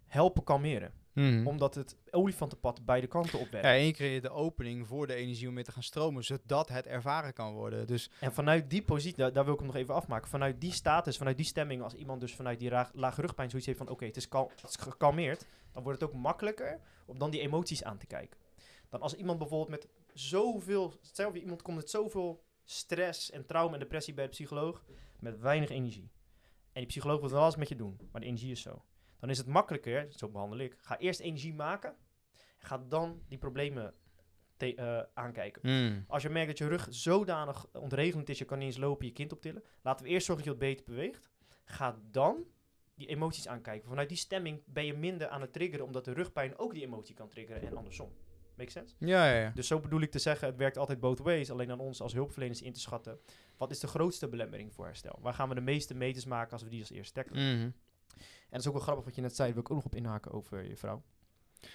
helpen 0.06 0.44
kalmeren. 0.44 0.94
Mhm. 1.14 1.48
Omdat 1.48 1.76
het 1.76 1.98
olifantenpad 2.12 2.86
beide 2.86 3.08
kanten 3.08 3.40
opwerkt. 3.40 3.68
Ja, 3.68 3.74
en 3.74 3.86
je 3.86 3.92
creëert 3.92 4.24
de 4.24 4.30
opening 4.30 4.88
voor 4.88 5.08
de 5.08 5.14
energie 5.14 5.48
om 5.48 5.56
weer 5.56 5.64
te 5.64 5.72
gaan 5.72 5.84
stromen, 5.84 6.24
zodat 6.24 6.70
het 6.70 6.86
ervaren 6.86 7.34
kan 7.34 7.54
worden. 7.54 7.88
Dus 7.88 8.12
En 8.20 8.34
vanuit 8.34 8.70
die 8.70 8.82
positie, 8.82 9.18
daar, 9.18 9.34
daar 9.34 9.44
wil 9.44 9.54
ik 9.54 9.60
hem 9.60 9.68
nog 9.68 9.78
even 9.78 9.94
afmaken. 9.94 10.30
Vanuit 10.30 10.62
die 10.62 10.72
status, 10.72 11.18
vanuit 11.18 11.38
die 11.38 11.46
stemming, 11.46 11.82
als 11.82 11.94
iemand 11.94 12.22
dus 12.22 12.36
vanuit 12.36 12.60
die 12.60 12.70
raag- 12.70 12.92
lage 12.94 13.22
rugpijn 13.22 13.50
zoiets 13.50 13.68
heeft 13.68 13.80
van 13.80 13.90
oké, 13.90 14.06
het 14.06 14.16
het 14.16 14.70
is 14.70 14.76
gekalmeerd, 14.76 15.46
dan 15.72 15.84
wordt 15.84 16.02
het 16.02 16.10
ook 16.10 16.16
makkelijker 16.16 16.80
om 17.06 17.20
dan 17.20 17.30
die 17.30 17.42
emoties 17.42 17.84
aan 17.84 17.98
te 17.98 18.06
kijken. 18.06 18.38
Dan 18.90 19.02
als 19.02 19.14
iemand 19.14 19.40
bijvoorbeeld 19.40 19.70
met 19.70 19.88
zoveel, 20.20 20.94
stel 21.02 21.36
iemand 21.36 21.62
komt 21.62 21.78
met 21.78 21.90
zoveel 21.90 22.44
stress 22.64 23.32
en 23.32 23.46
trauma 23.46 23.74
en 23.74 23.80
depressie 23.80 24.14
bij 24.14 24.24
de 24.24 24.30
psycholoog, 24.30 24.86
met 25.20 25.40
weinig 25.40 25.70
energie. 25.70 26.12
En 26.72 26.82
die 26.82 26.86
psycholoog 26.86 27.20
wil 27.20 27.30
wel 27.30 27.46
eens 27.46 27.56
met 27.56 27.70
je 27.70 27.76
doen, 27.76 27.98
maar 28.12 28.22
de 28.22 28.28
energie 28.28 28.52
is 28.52 28.62
zo. 28.62 28.86
Dan 29.20 29.30
is 29.30 29.38
het 29.38 29.48
makkelijker, 29.48 30.08
zo 30.10 30.30
behandel 30.30 30.60
ik, 30.60 30.76
ga 30.78 30.98
eerst 30.98 31.20
energie 31.20 31.54
maken. 31.54 31.96
En 32.60 32.68
ga 32.68 32.78
dan 32.78 33.22
die 33.28 33.38
problemen 33.38 33.94
te- 34.58 34.76
eh, 34.76 35.02
aankijken. 35.14 35.62
Mm. 35.64 36.06
Als 36.08 36.24
je 36.24 36.30
merkt 36.30 36.48
dat 36.48 36.58
je 36.58 36.68
rug 36.68 36.88
zodanig 36.90 37.68
ontregelend 37.74 38.30
is, 38.30 38.38
je 38.38 38.46
kan 38.46 38.58
niet 38.58 38.68
eens 38.68 38.78
lopen, 38.78 39.06
je 39.06 39.12
kind 39.12 39.32
optillen. 39.32 39.64
Laten 39.82 40.06
we 40.06 40.12
eerst 40.12 40.26
zorgen 40.26 40.46
dat 40.46 40.54
je 40.54 40.60
wat 40.60 40.70
beter 40.70 40.86
beweegt. 40.86 41.30
Ga 41.66 42.00
dan 42.12 42.44
die 42.96 43.08
emoties 43.08 43.48
aankijken. 43.48 43.90
Vanuit 43.90 44.10
die 44.10 44.18
stemming 44.18 44.64
ben 44.66 44.86
je 44.86 44.94
minder 44.94 45.28
aan 45.28 45.42
het 45.42 45.54
triggeren, 45.54 45.86
omdat 45.86 46.06
de 46.06 46.14
rugpijn 46.14 46.58
ook 46.58 46.74
die 46.74 46.84
emotie 46.84 47.16
kan 47.16 47.30
triggeren 47.30 47.62
en 47.62 47.78
andersom. 47.78 48.12
Make 48.58 48.72
sense? 48.72 48.96
Ja, 49.00 49.30
ja, 49.32 49.40
ja. 49.40 49.52
Dus 49.56 49.68
zo 49.68 49.80
bedoel 49.80 50.02
ik 50.02 50.12
te 50.12 50.20
zeggen, 50.20 50.48
het 50.48 50.58
werkt 50.58 50.78
altijd 50.78 51.00
both 51.00 51.20
ways. 51.20 51.52
Alleen 51.52 51.72
aan 51.72 51.80
ons 51.80 52.02
als 52.02 52.14
hulpverleners 52.14 52.62
in 52.62 52.74
te 52.74 52.80
schatten. 52.80 53.20
Wat 53.58 53.72
is 53.72 53.80
de 53.80 53.88
grootste 53.88 54.28
belemmering 54.28 54.74
voor 54.74 54.86
herstel? 54.86 55.20
Waar 55.22 55.34
gaan 55.34 55.50
we 55.50 55.56
de 55.56 55.62
meeste 55.62 55.94
meters 55.94 56.26
maken 56.26 56.52
als 56.52 56.64
we 56.64 56.70
die 56.70 56.80
als 56.80 56.92
eerst 56.92 57.14
tackelen? 57.14 57.58
Mhm. 57.58 57.72
En 58.16 58.52
dat 58.52 58.60
is 58.60 58.68
ook 58.68 58.74
wel 58.74 58.82
grappig 58.82 59.06
wat 59.06 59.16
je 59.16 59.22
net 59.22 59.36
zei, 59.36 59.48
daar 59.48 59.56
wil 59.56 59.64
ik 59.64 59.72
ook 59.72 59.84
nog 59.84 59.86
op 59.86 59.96
inhaken 59.96 60.32
over 60.32 60.68
je 60.68 60.78
vrouw. 60.78 61.04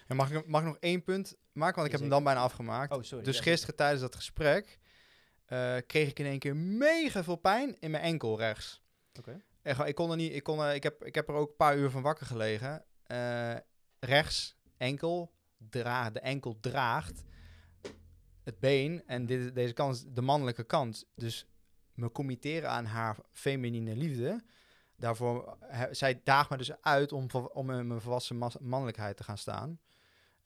En 0.07 0.17
mag, 0.17 0.31
ik, 0.31 0.47
mag 0.47 0.61
ik 0.61 0.67
nog 0.67 0.77
één 0.81 1.03
punt 1.03 1.37
maken? 1.53 1.75
Want 1.75 1.87
ik 1.87 1.93
heb 1.93 2.01
hem 2.01 2.11
dan 2.11 2.25
bijna 2.25 2.41
afgemaakt. 2.41 2.93
Oh, 2.93 3.03
sorry. 3.03 3.25
dus 3.25 3.37
Ja, 3.37 3.43
gisteren 3.43 3.77
tijdens 3.77 4.01
dat 4.01 4.15
gesprek 4.17 4.79
eh, 5.45 5.77
kreeg 5.87 6.09
ik 6.09 6.19
in 6.19 6.27
één 6.27 6.39
keer 6.39 6.57
mega 6.57 7.25
veel 7.25 7.37
pijn 7.37 7.77
in 7.81 7.91
mijn 7.91 8.03
enkel 8.03 8.39
rechts. 8.39 8.83
Oké. 9.19 9.43
En 9.63 9.75
gewoon, 9.75 9.89
ik 9.89 9.95
kon 9.95 10.11
er 10.11 10.17
niet, 10.17 10.35
ik, 10.35 10.43
kon 10.43 10.71
ik, 10.71 10.83
heb, 10.83 11.05
ik 11.05 11.15
heb 11.15 11.29
er 11.29 11.35
ook 11.35 11.49
een 11.49 11.57
paar 11.57 11.77
uur 11.77 11.91
van 11.91 12.03
wakker 12.03 12.27
gelegen. 12.27 12.85
Eh, 13.07 13.57
rechts, 13.99 14.57
enkel, 14.77 15.33
dra 15.69 16.11
de 16.11 16.21
enkel 16.21 16.57
draagt 16.61 17.23
het 18.43 18.59
been. 18.59 19.03
En 19.07 19.27
dit, 19.27 19.55
deze 19.55 19.73
kant 19.73 19.95
is 19.95 20.05
de 20.09 20.23
mannelijke 20.23 20.65
kant. 20.65 21.07
Dus 21.15 21.47
me 21.95 22.13
committeren 22.13 22.71
aan 22.71 22.85
haar 22.85 23.17
feminine 23.33 23.97
liefde. 23.97 24.43
Daarvoor, 24.97 25.57
he- 25.61 25.95
zij 25.95 26.21
daagt 26.25 26.51
me 26.51 26.57
dus 26.57 26.81
uit 26.83 27.13
om, 27.13 27.27
om 27.53 27.71
in 27.71 27.87
mijn 27.87 28.01
volwassen 28.01 28.39
mannelijkheid 28.61 29.17
te 29.17 29.25
gaan 29.25 29.39
staan. 29.39 29.79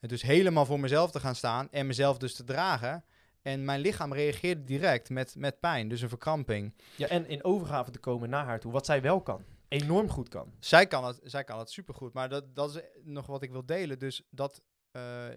En 0.00 0.08
dus 0.08 0.22
helemaal 0.22 0.66
voor 0.66 0.80
mezelf 0.80 1.10
te 1.10 1.20
gaan 1.20 1.34
staan 1.34 1.70
en 1.70 1.86
mezelf 1.86 2.18
dus 2.18 2.34
te 2.34 2.44
dragen. 2.44 3.04
En 3.42 3.64
mijn 3.64 3.80
lichaam 3.80 4.12
reageerde 4.12 4.64
direct 4.64 5.10
met, 5.10 5.34
met 5.36 5.60
pijn, 5.60 5.88
dus 5.88 6.00
een 6.00 6.08
verkramping. 6.08 6.74
Ja, 6.96 7.06
en 7.08 7.26
in 7.26 7.44
overgave 7.44 7.90
te 7.90 7.98
komen 7.98 8.30
naar 8.30 8.44
haar 8.44 8.60
toe, 8.60 8.72
wat 8.72 8.86
zij 8.86 9.02
wel 9.02 9.20
kan. 9.22 9.44
Enorm 9.68 10.08
goed 10.08 10.28
kan. 10.28 10.52
Zij 10.60 10.86
kan 10.86 11.04
het, 11.04 11.20
zij 11.22 11.44
kan 11.44 11.58
het 11.58 11.70
supergoed, 11.70 12.12
maar 12.12 12.28
dat, 12.28 12.54
dat 12.54 12.74
is 12.76 12.82
nog 13.02 13.26
wat 13.26 13.42
ik 13.42 13.50
wil 13.50 13.66
delen. 13.66 13.98
Dus 13.98 14.22
dat 14.30 14.62
eh, 14.94 15.28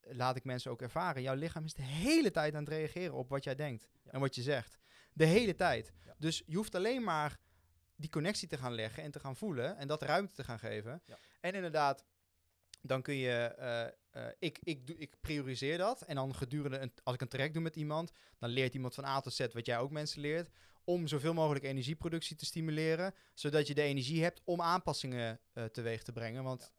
laat 0.00 0.36
ik 0.36 0.44
mensen 0.44 0.70
ook 0.70 0.82
ervaren. 0.82 1.22
Jouw 1.22 1.34
lichaam 1.34 1.64
is 1.64 1.74
de 1.74 1.82
hele 1.82 2.30
tijd 2.30 2.54
aan 2.54 2.64
het 2.64 2.72
reageren 2.72 3.14
op 3.14 3.28
wat 3.28 3.44
jij 3.44 3.54
denkt 3.54 3.88
Ja. 4.02 4.10
en 4.10 4.20
wat 4.20 4.34
je 4.34 4.42
zegt. 4.42 4.78
De 5.12 5.24
hele 5.24 5.54
tijd. 5.54 5.92
Ja. 6.04 6.14
Dus 6.18 6.42
je 6.46 6.56
hoeft 6.56 6.74
alleen 6.74 7.02
maar 7.04 7.38
die 7.96 8.10
connectie 8.10 8.48
te 8.48 8.56
gaan 8.56 8.74
leggen 8.74 9.02
en 9.02 9.10
te 9.10 9.20
gaan 9.20 9.36
voelen 9.36 9.76
en 9.76 9.88
dat 9.88 10.02
ruimte 10.02 10.34
te 10.34 10.44
gaan 10.44 10.58
geven. 10.58 11.02
Ja. 11.04 11.18
En 11.40 11.54
inderdaad, 11.54 12.04
dan 12.80 13.02
kun 13.02 13.14
je, 13.14 13.30
eh, 13.30 13.86
eh, 14.10 14.32
ik, 14.38 14.58
ik, 14.62 14.86
doe, 14.86 14.96
ik 14.96 15.14
prioriseer 15.20 15.78
dat. 15.78 16.02
En 16.02 16.14
dan 16.14 16.34
gedurende, 16.34 16.78
een, 16.78 16.92
als 17.02 17.14
ik 17.14 17.20
een 17.20 17.28
traject 17.28 17.54
doe 17.54 17.62
met 17.62 17.76
iemand, 17.76 18.12
dan 18.38 18.50
leert 18.50 18.74
iemand 18.74 18.94
van 18.94 19.04
A 19.04 19.20
tot 19.20 19.34
Z 19.34 19.46
wat 19.52 19.66
jij 19.66 19.78
ook 19.78 19.90
mensen 19.90 20.20
leert. 20.20 20.50
Om 20.84 21.06
zoveel 21.06 21.34
mogelijk 21.34 21.64
energieproductie 21.64 22.36
te 22.36 22.44
stimuleren, 22.44 23.14
zodat 23.34 23.66
je 23.66 23.74
de 23.74 23.82
energie 23.82 24.22
hebt 24.22 24.40
om 24.44 24.60
aanpassingen 24.60 25.40
teweeg 25.72 26.02
te 26.02 26.12
brengen. 26.12 26.42
Want 26.44 26.72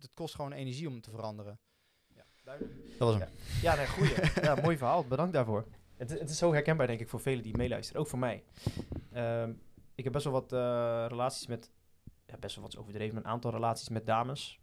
het 0.00 0.10
kost 0.14 0.34
gewoon 0.34 0.52
energie 0.52 0.88
om 0.88 1.00
te 1.00 1.10
veranderen. 1.10 1.60
Duidelijk. 2.58 2.98
Dat 2.98 3.08
was 3.12 3.18
hem. 3.18 3.28
Ja, 3.62 3.74
nee, 3.74 3.86
goeie. 3.86 4.12
ja, 4.46 4.54
mooi 4.62 4.76
verhaal. 4.76 5.04
Bedankt 5.04 5.32
daarvoor. 5.32 5.64
Het, 5.96 6.10
is- 6.10 6.18
het 6.18 6.30
is 6.30 6.38
zo 6.38 6.52
herkenbaar, 6.52 6.86
denk 6.86 7.00
ik, 7.00 7.08
voor 7.08 7.20
velen 7.20 7.42
die 7.42 7.56
meeluisteren. 7.56 8.00
Ook 8.00 8.08
voor 8.08 8.18
mij. 8.18 8.42
Ehm, 9.12 9.52
ik 9.94 10.04
heb 10.04 10.12
best 10.12 10.24
wel 10.24 10.32
wat 10.32 10.52
eh, 10.52 11.04
relaties 11.08 11.46
met... 11.46 11.70
Ja, 12.26 12.36
best 12.38 12.54
wel 12.54 12.64
wat 12.64 12.76
overdreven. 12.76 13.16
Een 13.16 13.26
aantal 13.26 13.50
relaties 13.50 13.88
met 13.88 14.06
dames. 14.06 14.60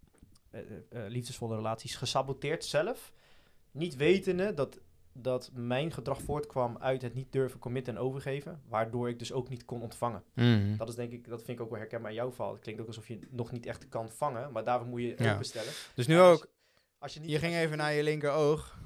eh, 0.50 0.60
eh, 0.90 1.10
liefdesvolle 1.12 1.56
relaties. 1.56 1.96
Gesaboteerd 1.96 2.66
zelf. 2.66 3.14
Niet 3.72 3.96
wetende 3.96 4.54
dat, 4.54 4.80
dat 5.14 5.52
mijn 5.54 5.92
gedrag 5.92 6.22
voortkwam 6.22 6.78
uit 6.80 7.02
het 7.02 7.14
niet 7.14 7.32
durven 7.32 7.60
committen 7.60 7.96
en 7.96 8.00
overgeven. 8.02 8.62
Waardoor 8.68 9.10
ik 9.10 9.20
dus 9.20 9.32
ook 9.32 9.50
niet 9.50 9.66
kon 9.66 9.82
ontvangen. 9.82 10.24
Mhm. 10.34 10.78
Dat 10.78 10.90
is 10.90 10.96
denk 10.96 11.12
ik, 11.12 11.28
dat 11.28 11.44
vind 11.44 11.58
ik 11.58 11.64
ook 11.64 11.70
wel 11.70 11.80
herkenbaar 11.80 12.10
in 12.12 12.16
jouw 12.18 12.30
geval. 12.30 12.52
Het 12.52 12.62
klinkt 12.62 12.82
ook 12.82 12.88
alsof 12.88 13.08
je 13.08 13.20
nog 13.30 13.52
niet 13.52 13.66
echt 13.66 13.90
kan 13.90 14.10
vangen. 14.10 14.52
Maar 14.52 14.64
daarvoor 14.64 14.88
moet 14.88 15.02
je 15.02 15.16
Ja. 15.18 15.34
openstellen. 15.34 15.72
Dus 15.96 16.08
nu 16.08 16.20
ook, 16.20 16.48
Als 17.02 17.14
je, 17.14 17.20
niet, 17.20 17.30
je 17.30 17.40
ging 17.40 17.56
even 17.56 17.78
naar 17.78 17.94
je 17.94 18.04
linker 18.04 18.32
oog. 18.32 18.78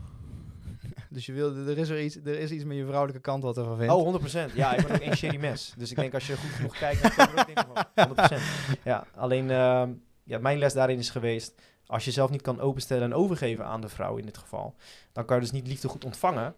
Dus 1.09 1.25
je 1.25 1.33
wilde, 1.33 1.71
er 1.71 1.77
is 1.77 1.89
er 1.89 2.01
iets, 2.01 2.15
er 2.15 2.39
is 2.39 2.51
iets 2.51 2.63
met 2.63 2.77
je 2.77 2.85
vrouwelijke 2.85 3.21
kant 3.21 3.43
wat 3.43 3.57
ervan 3.57 3.77
vindt. 3.77 3.93
Oh, 3.93 4.51
100%. 4.51 4.55
Ja, 4.55 4.73
ik 4.73 4.87
ben 4.87 4.95
ook 4.95 5.01
een 5.01 5.17
sherry 5.17 5.39
mes. 5.39 5.73
Dus 5.77 5.91
ik 5.91 5.95
denk 5.95 6.13
als 6.13 6.27
je 6.27 6.37
goed 6.37 6.49
genoeg 6.49 6.77
kijkt, 6.77 7.01
dan 7.01 7.11
kan 7.11 7.27
je 7.33 7.39
ook 7.39 7.45
dingen 7.45 7.65
van. 7.73 8.39
100%. 8.77 8.79
Ja, 8.83 9.05
alleen 9.15 9.51
ehm, 9.51 9.91
ja, 10.23 10.39
mijn 10.39 10.57
les 10.57 10.73
daarin 10.73 10.97
is 10.97 11.09
geweest, 11.09 11.61
als 11.85 12.05
je 12.05 12.11
zelf 12.11 12.29
niet 12.29 12.41
kan 12.41 12.59
openstellen 12.59 13.03
en 13.03 13.13
overgeven 13.13 13.65
aan 13.65 13.81
de 13.81 13.89
vrouw 13.89 14.17
in 14.17 14.25
dit 14.25 14.37
geval, 14.37 14.75
dan 15.11 15.25
kan 15.25 15.35
je 15.35 15.41
dus 15.41 15.51
niet 15.51 15.67
liefde 15.67 15.87
goed 15.87 16.05
ontvangen. 16.05 16.55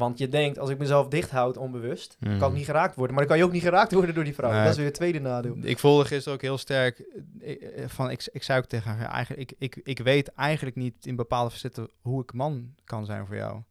Want 0.00 0.18
je 0.18 0.28
denkt, 0.28 0.58
als 0.58 0.70
ik 0.70 0.78
mezelf 0.78 1.08
dicht 1.08 1.30
houd 1.30 1.56
onbewust, 1.56 2.16
Mhm. 2.20 2.38
kan 2.38 2.50
ik 2.50 2.56
niet 2.56 2.64
geraakt 2.64 2.94
worden. 2.94 3.14
Maar 3.16 3.24
dan 3.26 3.32
kan 3.32 3.38
je 3.42 3.48
ook 3.48 3.54
niet 3.56 3.62
geraakt 3.68 3.92
worden 3.92 4.14
door 4.14 4.24
die 4.24 4.34
vrouw. 4.34 4.50
Nee. 4.50 4.60
Dat 4.62 4.70
is 4.70 4.76
weer 4.76 4.86
het 4.86 4.94
tweede 4.94 5.20
nadeel. 5.20 5.56
Ik 5.62 5.78
voelde 5.78 6.04
gisteren 6.04 6.34
ook 6.34 6.42
heel 6.42 6.58
sterk 6.58 6.98
eh, 7.40 7.82
eh, 7.82 7.88
van, 7.88 8.10
ik, 8.10 8.28
ik 8.32 8.42
zei 8.42 8.58
ook 8.58 8.64
tegen 8.66 8.90
haar, 8.96 9.10
eigenlijk, 9.10 9.50
ik, 9.50 9.74
ik, 9.76 9.80
ik 9.86 9.98
weet 9.98 10.28
eigenlijk 10.34 10.76
niet 10.76 11.06
in 11.06 11.16
bepaalde 11.16 11.50
facetten 11.50 11.88
hoe 12.00 12.22
ik 12.22 12.32
man 12.32 12.74
kan 12.84 13.04
zijn 13.04 13.26
voor 13.26 13.36
jou. 13.36 13.62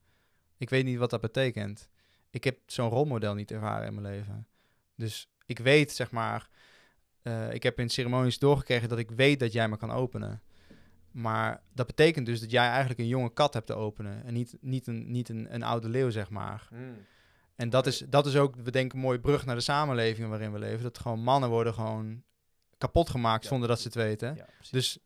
Ik 0.58 0.70
weet 0.70 0.86
niet 0.86 0.98
wat 0.98 1.10
dat 1.10 1.22
betekent. 1.22 1.90
Ik 2.30 2.44
heb 2.44 2.58
zo'n 2.66 2.90
rolmodel 2.90 3.34
niet 3.34 3.52
ervaren 3.52 3.88
in 3.88 4.02
mijn 4.02 4.16
leven. 4.16 4.48
Dus 4.96 5.30
ik 5.46 5.60
weet, 5.60 5.92
zeg 5.92 6.12
maar, 6.12 6.50
eh, 7.22 7.54
ik 7.54 7.64
heb 7.64 7.80
in 7.80 7.90
ceremonies 7.90 8.40
doorgekregen 8.40 8.90
dat 8.90 8.98
ik 8.98 9.12
weet 9.12 9.40
dat 9.40 9.52
jij 9.52 9.68
me 9.70 9.78
kan 9.78 9.92
openen. 9.92 10.42
Maar 11.12 11.62
dat 11.74 11.88
betekent 11.88 12.26
dus 12.26 12.40
dat 12.40 12.52
jij 12.52 12.68
eigenlijk 12.68 13.00
een 13.00 13.08
jonge 13.08 13.34
kat 13.34 13.54
hebt 13.54 13.66
te 13.68 13.74
openen. 13.76 14.26
En 14.26 14.34
niet, 14.34 14.58
niet, 14.62 14.88
een, 14.88 15.12
niet 15.12 15.30
een, 15.30 15.54
een 15.54 15.64
oude 15.64 15.90
leeuw, 15.90 16.10
zeg 16.10 16.30
maar. 16.30 16.68
Hmm. 16.70 16.96
En 17.56 17.70
dat 17.70 17.88
is, 17.88 18.04
dat 18.10 18.26
is 18.26 18.36
ook, 18.36 18.56
we 18.56 18.72
denken, 18.72 18.98
een 18.98 19.04
mooie 19.04 19.20
brug 19.20 19.46
naar 19.46 19.56
de 19.56 19.62
samenleving 19.62 20.30
waarin 20.30 20.52
we 20.52 20.60
leven. 20.60 20.84
Dat 20.84 21.00
gewoon 21.00 21.20
mannen 21.20 21.50
worden 21.50 21.74
gewoon 21.74 22.24
kapot 22.78 23.10
gemaakt 23.10 23.44
Ja. 23.44 23.50
zonder 23.50 23.68
dat 23.68 23.80
ze 23.80 23.88
het 23.88 23.96
weten. 23.96 24.36
Ja. 24.36 24.46
Dus 24.72 24.98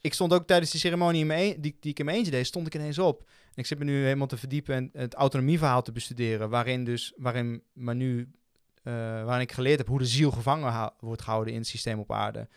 ik 0.00 0.14
stond 0.14 0.32
ook 0.32 0.46
tijdens 0.46 0.70
die 0.70 0.80
ceremonie 0.80 1.20
in 1.20 1.26
mijn 1.26 1.54
een- 1.54 1.60
die, 1.60 1.76
die 1.80 1.90
ik 1.90 1.98
in 1.98 2.04
mijn 2.04 2.16
eentje 2.16 2.32
deed, 2.32 2.46
stond 2.46 2.66
ik 2.66 2.74
ineens 2.74 2.98
op. 2.98 3.20
En 3.28 3.54
ik 3.54 3.66
zit 3.66 3.78
me 3.78 3.84
nu 3.84 4.02
helemaal 4.04 4.26
te 4.26 4.36
verdiepen 4.36 4.74
en 4.74 4.90
het 4.92 5.14
autonomieverhaal 5.14 5.82
te 5.82 5.92
bestuderen. 5.92 6.50
Waarin 6.50 6.84
dus, 6.84 7.12
waarin, 7.16 7.62
maar 7.72 7.94
nu, 7.94 8.30
eh, 8.82 8.92
waarin 8.94 9.40
ik 9.40 9.52
geleerd 9.52 9.78
heb 9.78 9.86
hoe 9.88 9.98
de 9.98 10.06
ziel 10.06 10.30
gevangen 10.30 10.92
wordt 11.00 11.22
gehouden 11.22 11.52
in 11.52 11.58
het 11.58 11.68
systeem 11.68 11.98
op 11.98 12.12
aarde. 12.12 12.48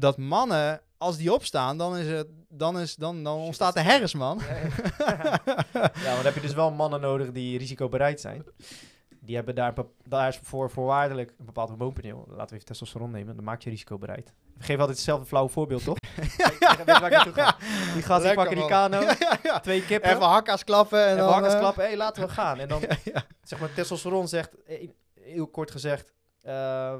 Dat 0.00 0.16
mannen, 0.16 0.80
als 0.98 1.16
die 1.16 1.32
opstaan, 1.32 1.78
dan, 1.78 1.96
is 1.96 2.06
het, 2.06 2.26
dan, 2.48 2.78
is, 2.78 2.94
dan, 2.96 3.24
dan 3.24 3.38
ontstaat 3.38 3.74
de 3.74 3.80
herfst, 3.80 4.14
man. 4.14 4.40
Ja, 4.48 4.56
ja. 4.56 5.40
ja, 5.74 5.90
maar 6.04 6.14
dan 6.14 6.24
heb 6.24 6.34
je 6.34 6.40
dus 6.40 6.54
wel 6.54 6.70
mannen 6.70 7.00
nodig 7.00 7.32
die 7.32 7.58
risicobereid 7.58 8.20
zijn. 8.20 8.44
Die 9.20 9.36
hebben 9.36 9.54
daar, 9.54 9.74
daar 10.04 10.28
is 10.28 10.40
voor 10.42 10.70
voorwaardelijk 10.70 11.34
een 11.38 11.44
bepaald 11.44 11.68
hormoonpaneel. 11.68 12.24
Laten 12.28 12.48
we 12.48 12.54
even 12.54 12.66
testosteron 12.66 13.10
nemen, 13.10 13.34
dan 13.34 13.44
maak 13.44 13.62
je 13.62 13.70
risicobereid. 13.70 14.32
Ik 14.58 14.64
geef 14.64 14.78
altijd 14.78 14.96
hetzelfde 14.96 15.26
flauwe 15.26 15.50
voorbeeld, 15.50 15.84
toch? 15.84 15.96
Waar 16.86 17.04
ik 17.04 17.10
naartoe 17.10 17.32
ga? 17.32 17.56
Die 17.94 18.02
gast 18.02 18.24
die 18.24 18.34
pakken 18.34 18.56
die 18.56 18.66
kano, 18.66 19.00
Ja, 19.02 19.16
ja, 19.18 19.38
ja. 19.42 19.60
twee 19.60 19.84
kippen, 19.84 20.10
Even 20.10 20.22
hakka's 20.22 20.64
klappen 20.64 21.04
en 21.04 21.10
en 21.10 21.16
dan... 21.16 21.32
hakkers 21.32 21.54
eh, 21.54 21.60
klappen. 21.60 21.88
Hé, 21.88 21.96
laten 21.96 22.22
we 22.22 22.28
gaan. 22.28 22.58
En 22.58 22.68
dan, 22.68 22.80
ja. 23.04 23.24
zeg 23.42 23.60
maar, 23.60 23.74
testosteron 23.74 24.28
zegt, 24.28 24.64
eh, 24.64 24.88
heel 25.20 25.46
kort 25.46 25.70
gezegd... 25.70 26.12
eh, 26.42 26.94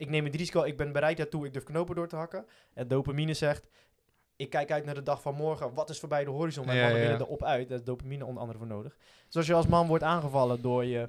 ik 0.00 0.08
neem 0.10 0.24
het 0.24 0.34
risico, 0.34 0.62
ik 0.62 0.76
ben 0.76 0.92
bereid 0.92 1.16
daartoe, 1.16 1.46
ik 1.46 1.52
durf 1.52 1.64
knopen 1.64 1.94
door 1.94 2.08
te 2.08 2.16
hakken. 2.16 2.46
En 2.74 2.88
dopamine 2.88 3.34
zegt, 3.34 3.68
ik 4.36 4.50
kijk 4.50 4.70
uit 4.72 4.84
naar 4.84 4.94
de 4.94 5.02
dag 5.02 5.22
van 5.22 5.34
morgen. 5.34 5.74
Wat 5.74 5.90
is 5.90 5.98
voorbij 5.98 6.24
de 6.24 6.30
horizon? 6.30 6.64
Mijn 6.66 6.76
Ja, 6.78 6.82
mannen 6.84 7.02
ja. 7.02 7.08
willen 7.08 7.26
erop 7.26 7.44
uit. 7.44 7.68
Daar 7.68 7.78
is 7.78 7.84
dopamine 7.84 8.24
onder 8.24 8.40
andere 8.40 8.58
voor 8.58 8.66
nodig. 8.68 8.96
Dus 9.26 9.36
als 9.36 9.46
je 9.46 9.54
als 9.54 9.66
man 9.66 9.86
wordt 9.86 10.04
aangevallen 10.04 10.62
door 10.62 10.84
je, 10.84 11.08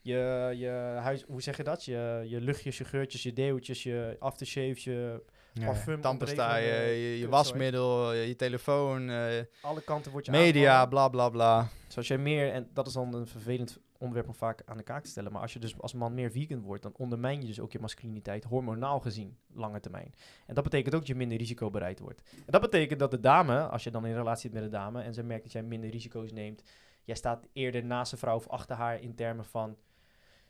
je, 0.00 0.52
je 0.56 0.68
huis... 1.00 1.24
Hoe 1.26 1.42
zeg 1.42 1.56
je 1.56 1.62
dat? 1.62 1.84
Je, 1.84 2.24
je 2.26 2.40
luchtjes, 2.40 2.78
je 2.78 2.84
geurtjes, 2.84 3.22
je 3.22 3.32
deeuwtjes, 3.32 3.82
je 3.82 4.16
aftershaves, 4.18 4.84
je... 4.84 5.22
Parfum, 5.64 6.00
tandpasta, 6.00 6.56
je, 6.56 6.64
ontregelde 6.66 6.94
je, 7.00 7.14
je 7.16 7.20
kut, 7.20 7.30
wasmiddel, 7.30 8.12
je, 8.12 8.28
je 8.28 8.36
telefoon, 8.36 9.10
eh, 9.10 9.42
Alle 9.60 9.80
kanten 9.82 10.12
word 10.12 10.24
je 10.26 10.30
media, 10.30 10.62
aangevallen. 10.62 10.88
bla 10.88 11.08
bla 11.08 11.28
bla. 11.28 11.68
Dus 11.86 11.96
als 11.96 12.08
jij 12.08 12.18
meer... 12.18 12.52
En 12.52 12.70
dat 12.72 12.86
is 12.86 12.92
dan 12.92 13.14
een 13.14 13.26
vervelend 13.26 13.78
onderwerp 13.98 14.28
om 14.28 14.34
vaak 14.34 14.62
aan 14.64 14.76
de 14.76 14.82
kaak 14.82 15.02
te 15.02 15.10
stellen. 15.10 15.32
Maar 15.32 15.42
als 15.42 15.52
je 15.52 15.58
dus 15.58 15.80
als 15.80 15.92
man 15.92 16.14
meer 16.14 16.30
vegan 16.30 16.60
wordt, 16.60 16.82
dan 16.82 16.94
ondermijn 16.96 17.40
je 17.40 17.46
dus 17.46 17.60
ook 17.60 17.72
je 17.72 17.80
masculiniteit, 17.80 18.44
hormonaal 18.44 19.00
gezien, 19.00 19.38
lange 19.52 19.80
termijn. 19.80 20.14
En 20.46 20.54
dat 20.54 20.64
betekent 20.64 20.94
ook 20.94 21.00
dat 21.00 21.08
je 21.08 21.14
minder 21.14 21.38
risicobereid 21.38 21.98
wordt. 21.98 22.22
En 22.32 22.52
dat 22.52 22.60
betekent 22.60 22.98
dat 22.98 23.10
de 23.10 23.20
dame, 23.20 23.68
als 23.68 23.84
je 23.84 23.90
dan 23.90 24.06
in 24.06 24.14
relatie 24.14 24.42
zit 24.42 24.52
met 24.52 24.62
een 24.62 24.70
dame 24.70 25.02
en 25.02 25.14
ze 25.14 25.22
merkt 25.22 25.42
dat 25.42 25.52
jij 25.52 25.62
minder 25.62 25.90
risico's 25.90 26.32
neemt, 26.32 26.62
jij 27.04 27.16
staat 27.16 27.46
eerder 27.52 27.84
naast 27.84 28.10
de 28.10 28.16
vrouw 28.16 28.36
of 28.36 28.48
achter 28.48 28.76
haar 28.76 29.00
in 29.00 29.14
termen 29.14 29.44
van, 29.44 29.76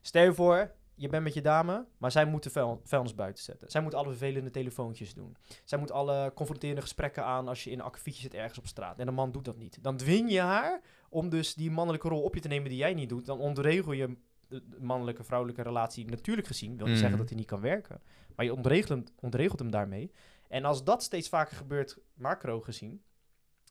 stel 0.01 0.24
je 0.24 0.34
voor, 0.34 0.74
je 0.94 1.09
bent 1.09 1.24
met 1.24 1.34
je 1.34 1.40
dame, 1.40 1.86
maar 1.99 2.11
zij 2.11 2.24
moet 2.24 2.42
de 2.42 2.51
vuil, 2.51 2.80
vuilnis 2.84 3.14
buiten 3.14 3.44
zetten. 3.44 3.70
Zij 3.70 3.80
moet 3.80 3.94
alle 3.94 4.09
vervelende 4.09 4.51
telefoontjes 4.51 5.14
doen. 5.14 5.36
Zij 5.64 5.78
moet 5.78 5.90
alle 5.90 6.32
confronterende 6.34 6.80
gesprekken 6.80 7.24
aan 7.24 7.49
als 7.49 7.64
je 7.64 7.70
in 7.70 7.80
akkefietje 7.80 8.22
zit 8.22 8.34
ergens 8.34 8.59
op 8.59 8.66
straat. 8.66 8.99
En 8.99 9.09
een 9.09 9.14
man 9.14 9.32
doet 9.32 9.44
dat 9.44 9.57
niet. 9.57 9.78
Dan 9.82 9.96
dwing 9.96 10.30
je 10.30 10.40
haar 10.40 10.80
om 11.09 11.28
dus 11.28 11.54
die 11.54 11.70
mannelijke 11.70 12.09
rol 12.09 12.22
op 12.22 12.34
je 12.34 12.40
te 12.40 12.48
nemen 12.48 12.68
die 12.68 12.78
jij 12.78 12.94
niet 12.94 13.09
doet. 13.09 13.26
Dan 13.26 13.38
ontregel 13.38 13.92
je 13.92 14.16
de, 14.48 14.68
de 14.68 14.80
mannelijke, 14.80 15.24
vrouwelijke 15.24 15.62
relatie 15.62 16.06
natuurlijk 16.06 16.46
gezien. 16.46 16.68
Wil 16.76 16.78
niet 16.78 16.88
Mhm. 16.88 16.98
zeggen 16.98 17.18
dat 17.18 17.28
hij 17.28 17.38
niet 17.38 17.46
kan 17.46 17.61
werken. 17.61 18.00
Maar 18.36 18.44
je 18.44 18.54
ontregelt 18.54 18.88
hem, 18.88 19.04
ontregelt 19.20 19.59
hem 19.59 19.70
daarmee. 19.70 20.11
En 20.48 20.64
als 20.64 20.84
dat 20.84 21.02
steeds 21.02 21.28
vaker 21.28 21.56
gebeurt, 21.56 21.98
macro 22.14 22.61
gezien. 22.61 23.02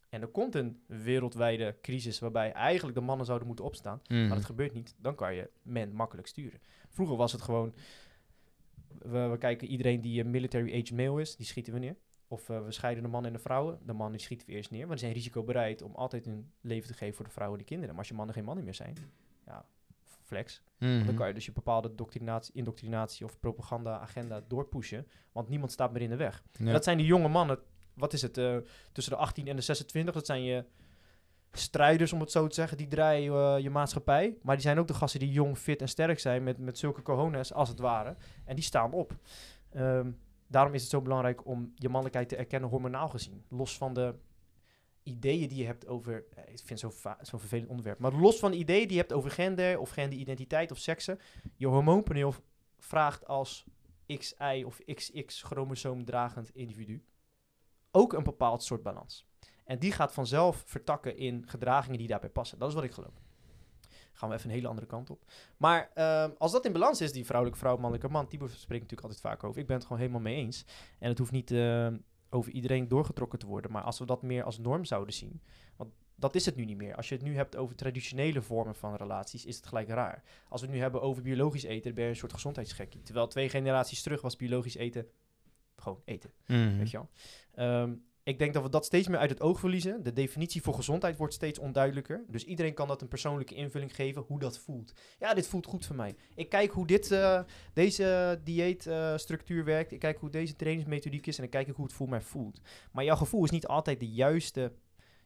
En 0.09 0.21
er 0.21 0.27
komt 0.27 0.55
een 0.55 0.81
wereldwijde 0.87 1.77
crisis 1.81 2.19
waarbij 2.19 2.51
eigenlijk 2.51 2.97
de 2.97 3.03
mannen 3.03 3.25
zouden 3.25 3.47
moeten 3.47 3.65
opstaan. 3.65 4.01
Mhm. 4.07 4.27
Maar 4.27 4.35
dat 4.35 4.45
gebeurt 4.45 4.73
niet. 4.73 4.95
Dan 4.99 5.15
kan 5.15 5.35
je 5.35 5.49
men 5.61 5.93
makkelijk 5.93 6.27
sturen. 6.27 6.59
Vroeger 6.89 7.15
was 7.15 7.31
het 7.31 7.41
gewoon... 7.41 7.73
We, 8.99 9.27
we 9.27 9.37
kijken 9.37 9.67
iedereen 9.67 10.01
die 10.01 10.19
een 10.19 10.29
military 10.29 10.71
aged 10.73 10.91
male 10.91 11.21
is, 11.21 11.35
die 11.35 11.45
schieten 11.45 11.73
we 11.73 11.79
neer. 11.79 11.95
Of 12.27 12.49
eh, 12.49 12.63
we 12.63 12.71
scheiden 12.71 13.03
de 13.03 13.09
man 13.09 13.25
en 13.25 13.33
de 13.33 13.39
vrouwen. 13.39 13.79
De 13.85 13.93
man 13.93 14.11
die 14.11 14.19
schieten 14.19 14.47
we 14.47 14.53
eerst 14.53 14.71
neer. 14.71 14.81
Maar 14.81 14.95
die 14.95 14.99
zijn 14.99 15.13
risicobereid 15.13 15.81
om 15.81 15.95
altijd 15.95 16.25
hun 16.25 16.51
leven 16.61 16.87
te 16.87 16.93
geven 16.93 17.15
voor 17.15 17.25
de 17.25 17.31
vrouwen 17.31 17.57
en 17.57 17.63
de 17.63 17.69
kinderen. 17.69 17.95
Maar 17.95 18.03
als 18.03 18.11
je 18.11 18.17
mannen 18.17 18.35
geen 18.35 18.45
mannen 18.45 18.63
meer 18.63 18.73
zijn, 18.73 18.97
ja, 19.45 19.65
flex. 20.23 20.61
Mhm. 20.77 21.05
Dan 21.05 21.15
kan 21.15 21.27
je 21.27 21.33
dus 21.33 21.45
je 21.45 21.51
bepaalde 21.51 21.95
doctrinatie, 21.95 22.53
indoctrinatie 22.53 23.25
of 23.25 23.39
propaganda-agenda 23.39 24.41
doorpushen. 24.47 25.07
Want 25.31 25.49
niemand 25.49 25.71
staat 25.71 25.91
meer 25.91 26.01
in 26.01 26.09
de 26.09 26.15
weg. 26.15 26.43
Ja. 26.51 26.71
Dat 26.71 26.83
zijn 26.83 26.97
die 26.97 27.05
jonge 27.05 27.27
mannen, 27.27 27.59
wat 27.93 28.13
is 28.13 28.21
het, 28.21 28.37
eh, 28.37 28.57
tussen 28.91 29.13
de 29.13 29.19
18 29.19 29.47
en 29.47 29.55
de 29.55 29.61
26. 29.61 30.13
Dat 30.13 30.25
zijn 30.25 30.43
je 30.43 30.65
strijders, 31.51 32.13
om 32.13 32.19
het 32.19 32.31
zo 32.31 32.47
te 32.47 32.55
zeggen. 32.55 32.77
Die 32.77 32.87
draaien 32.87 33.33
eh, 33.33 33.63
je 33.63 33.69
maatschappij. 33.69 34.37
Maar 34.41 34.55
die 34.55 34.63
zijn 34.63 34.79
ook 34.79 34.87
de 34.87 34.93
gasten 34.93 35.19
die 35.19 35.31
jong, 35.31 35.57
fit 35.57 35.81
en 35.81 35.89
sterk 35.89 36.19
zijn. 36.19 36.43
Met, 36.43 36.57
met 36.57 36.77
zulke 36.77 37.01
cojones, 37.01 37.53
als 37.53 37.69
het 37.69 37.79
ware. 37.79 38.15
En 38.45 38.55
die 38.55 38.63
staan 38.63 38.93
op. 38.93 39.15
Ehm, 39.69 40.11
daarom 40.47 40.73
is 40.73 40.81
het 40.81 40.89
zo 40.89 41.01
belangrijk 41.01 41.45
om 41.45 41.71
je 41.75 41.87
mannelijkheid 41.87 42.29
te 42.29 42.35
erkennen, 42.35 42.69
hormonaal 42.69 43.09
gezien. 43.09 43.43
Los 43.49 43.77
van 43.77 43.93
de 43.93 44.15
ideeën 45.03 45.47
die 45.47 45.57
je 45.57 45.65
hebt 45.65 45.87
over... 45.87 46.25
eh, 46.35 46.43
Ik 46.53 46.59
vind 46.65 46.81
het 46.81 46.93
zo'n 47.01 47.13
zo'n 47.21 47.39
vervelend 47.39 47.69
onderwerp. 47.69 47.99
Maar 47.99 48.13
los 48.13 48.39
van 48.39 48.51
de 48.51 48.57
ideeën 48.57 48.87
die 48.87 48.91
je 48.95 49.01
hebt 49.01 49.13
over 49.13 49.31
gender 49.31 49.79
of 49.79 49.89
genderidentiteit 49.89 50.71
of 50.71 50.77
seksen. 50.77 51.19
Je 51.55 51.67
hormoonpaneel 51.67 52.33
vraagt 52.77 53.27
als 53.27 53.65
XY 54.17 54.63
of 54.65 54.79
XX 54.85 55.43
chromosoom 55.43 56.05
dragend 56.05 56.55
individu 56.55 57.03
ook 57.91 58.13
een 58.13 58.23
bepaald 58.23 58.63
soort 58.63 58.83
balans. 58.83 59.25
En 59.65 59.79
die 59.79 59.91
gaat 59.91 60.13
vanzelf 60.13 60.63
vertakken 60.65 61.17
in 61.17 61.47
gedragingen 61.47 61.97
die 61.97 62.07
daarbij 62.07 62.29
passen. 62.29 62.59
Dat 62.59 62.69
is 62.69 62.73
wat 62.75 62.83
ik 62.83 62.91
geloof. 62.91 63.21
Gaan 64.17 64.29
we 64.29 64.35
even 64.35 64.49
een 64.49 64.55
hele 64.55 64.67
andere 64.67 64.87
kant 64.87 65.09
op. 65.09 65.23
Maar 65.57 65.91
ehm, 65.93 66.31
als 66.37 66.51
dat 66.51 66.65
in 66.65 66.71
balans 66.71 67.01
is, 67.01 67.11
die 67.11 67.25
vrouwelijke 67.25 67.59
vrouw, 67.59 67.75
mannelijke 67.75 68.09
man, 68.09 68.25
die 68.29 68.39
spreekt 68.39 68.81
natuurlijk 68.81 69.01
altijd 69.01 69.21
vaak 69.21 69.43
over. 69.43 69.61
Ik 69.61 69.67
ben 69.67 69.75
het 69.75 69.85
gewoon 69.85 70.01
helemaal 70.01 70.21
mee 70.21 70.35
eens. 70.35 70.65
En 70.99 71.09
het 71.09 71.17
hoeft 71.17 71.31
niet 71.31 71.51
ehm, 71.51 71.97
over 72.29 72.51
iedereen 72.51 72.87
doorgetrokken 72.87 73.39
te 73.39 73.45
worden. 73.45 73.71
Maar 73.71 73.83
als 73.83 73.99
we 73.99 74.05
dat 74.05 74.21
meer 74.21 74.43
als 74.43 74.57
norm 74.57 74.85
zouden 74.85 75.13
zien. 75.13 75.41
Want 75.75 75.91
dat 76.15 76.35
is 76.35 76.45
het 76.45 76.55
nu 76.55 76.65
niet 76.65 76.77
meer. 76.77 76.95
Als 76.95 77.09
je 77.09 77.15
het 77.15 77.23
nu 77.23 77.35
hebt 77.35 77.55
over 77.55 77.75
traditionele 77.75 78.41
vormen 78.41 78.75
van 78.75 78.95
relaties, 78.95 79.45
is 79.45 79.55
het 79.55 79.67
gelijk 79.67 79.87
raar. 79.87 80.23
Als 80.49 80.61
we 80.61 80.67
het 80.67 80.75
nu 80.75 80.81
hebben 80.81 81.01
over 81.01 81.23
biologisch 81.23 81.63
eten, 81.63 81.93
ben 81.93 82.03
je 82.03 82.09
een 82.09 82.15
soort 82.15 82.33
gezondheidsgekkie. 82.33 83.01
Terwijl 83.01 83.27
twee 83.27 83.49
generaties 83.49 84.01
terug 84.01 84.21
was 84.21 84.35
biologisch 84.35 84.75
eten 84.75 85.07
gewoon 85.75 86.01
eten. 86.05 86.31
Mhm. 86.45 86.77
Weet 86.77 86.91
je 86.91 86.97
wel? 86.97 87.09
Ehm, 87.53 87.95
ik 88.27 88.39
denk 88.39 88.53
dat 88.53 88.63
we 88.63 88.69
dat 88.69 88.85
steeds 88.85 89.07
meer 89.07 89.19
uit 89.19 89.29
het 89.29 89.41
oog 89.41 89.59
verliezen. 89.59 90.03
De 90.03 90.13
definitie 90.13 90.61
voor 90.61 90.73
gezondheid 90.73 91.17
wordt 91.17 91.33
steeds 91.33 91.59
onduidelijker. 91.59 92.23
Dus 92.27 92.43
iedereen 92.43 92.73
kan 92.73 92.87
dat 92.87 93.01
een 93.01 93.07
persoonlijke 93.07 93.55
invulling 93.55 93.95
geven 93.95 94.21
hoe 94.27 94.39
dat 94.39 94.59
voelt. 94.59 94.93
Ja, 95.19 95.33
dit 95.33 95.47
voelt 95.47 95.65
goed 95.65 95.85
voor 95.85 95.95
mij. 95.95 96.15
Ik 96.35 96.49
kijk 96.49 96.71
hoe 96.71 96.87
dit, 96.87 97.11
eh, 97.11 97.41
deze 97.73 98.39
dieetstructuur 98.43 99.63
werkt. 99.63 99.91
Ik 99.91 99.99
kijk 99.99 100.17
hoe 100.19 100.29
deze 100.29 100.55
trainingsmethodiek 100.55 101.27
is. 101.27 101.35
En 101.35 101.41
dan 101.41 101.51
kijk 101.51 101.67
ik 101.67 101.75
hoe 101.75 101.85
het 101.85 101.93
voor 101.93 102.09
mij 102.09 102.21
voelt. 102.21 102.61
Maar 102.91 103.03
jouw 103.03 103.15
gevoel 103.15 103.43
is 103.43 103.49
niet 103.49 103.67
altijd 103.67 103.99
de 103.99 104.09
juiste 104.09 104.71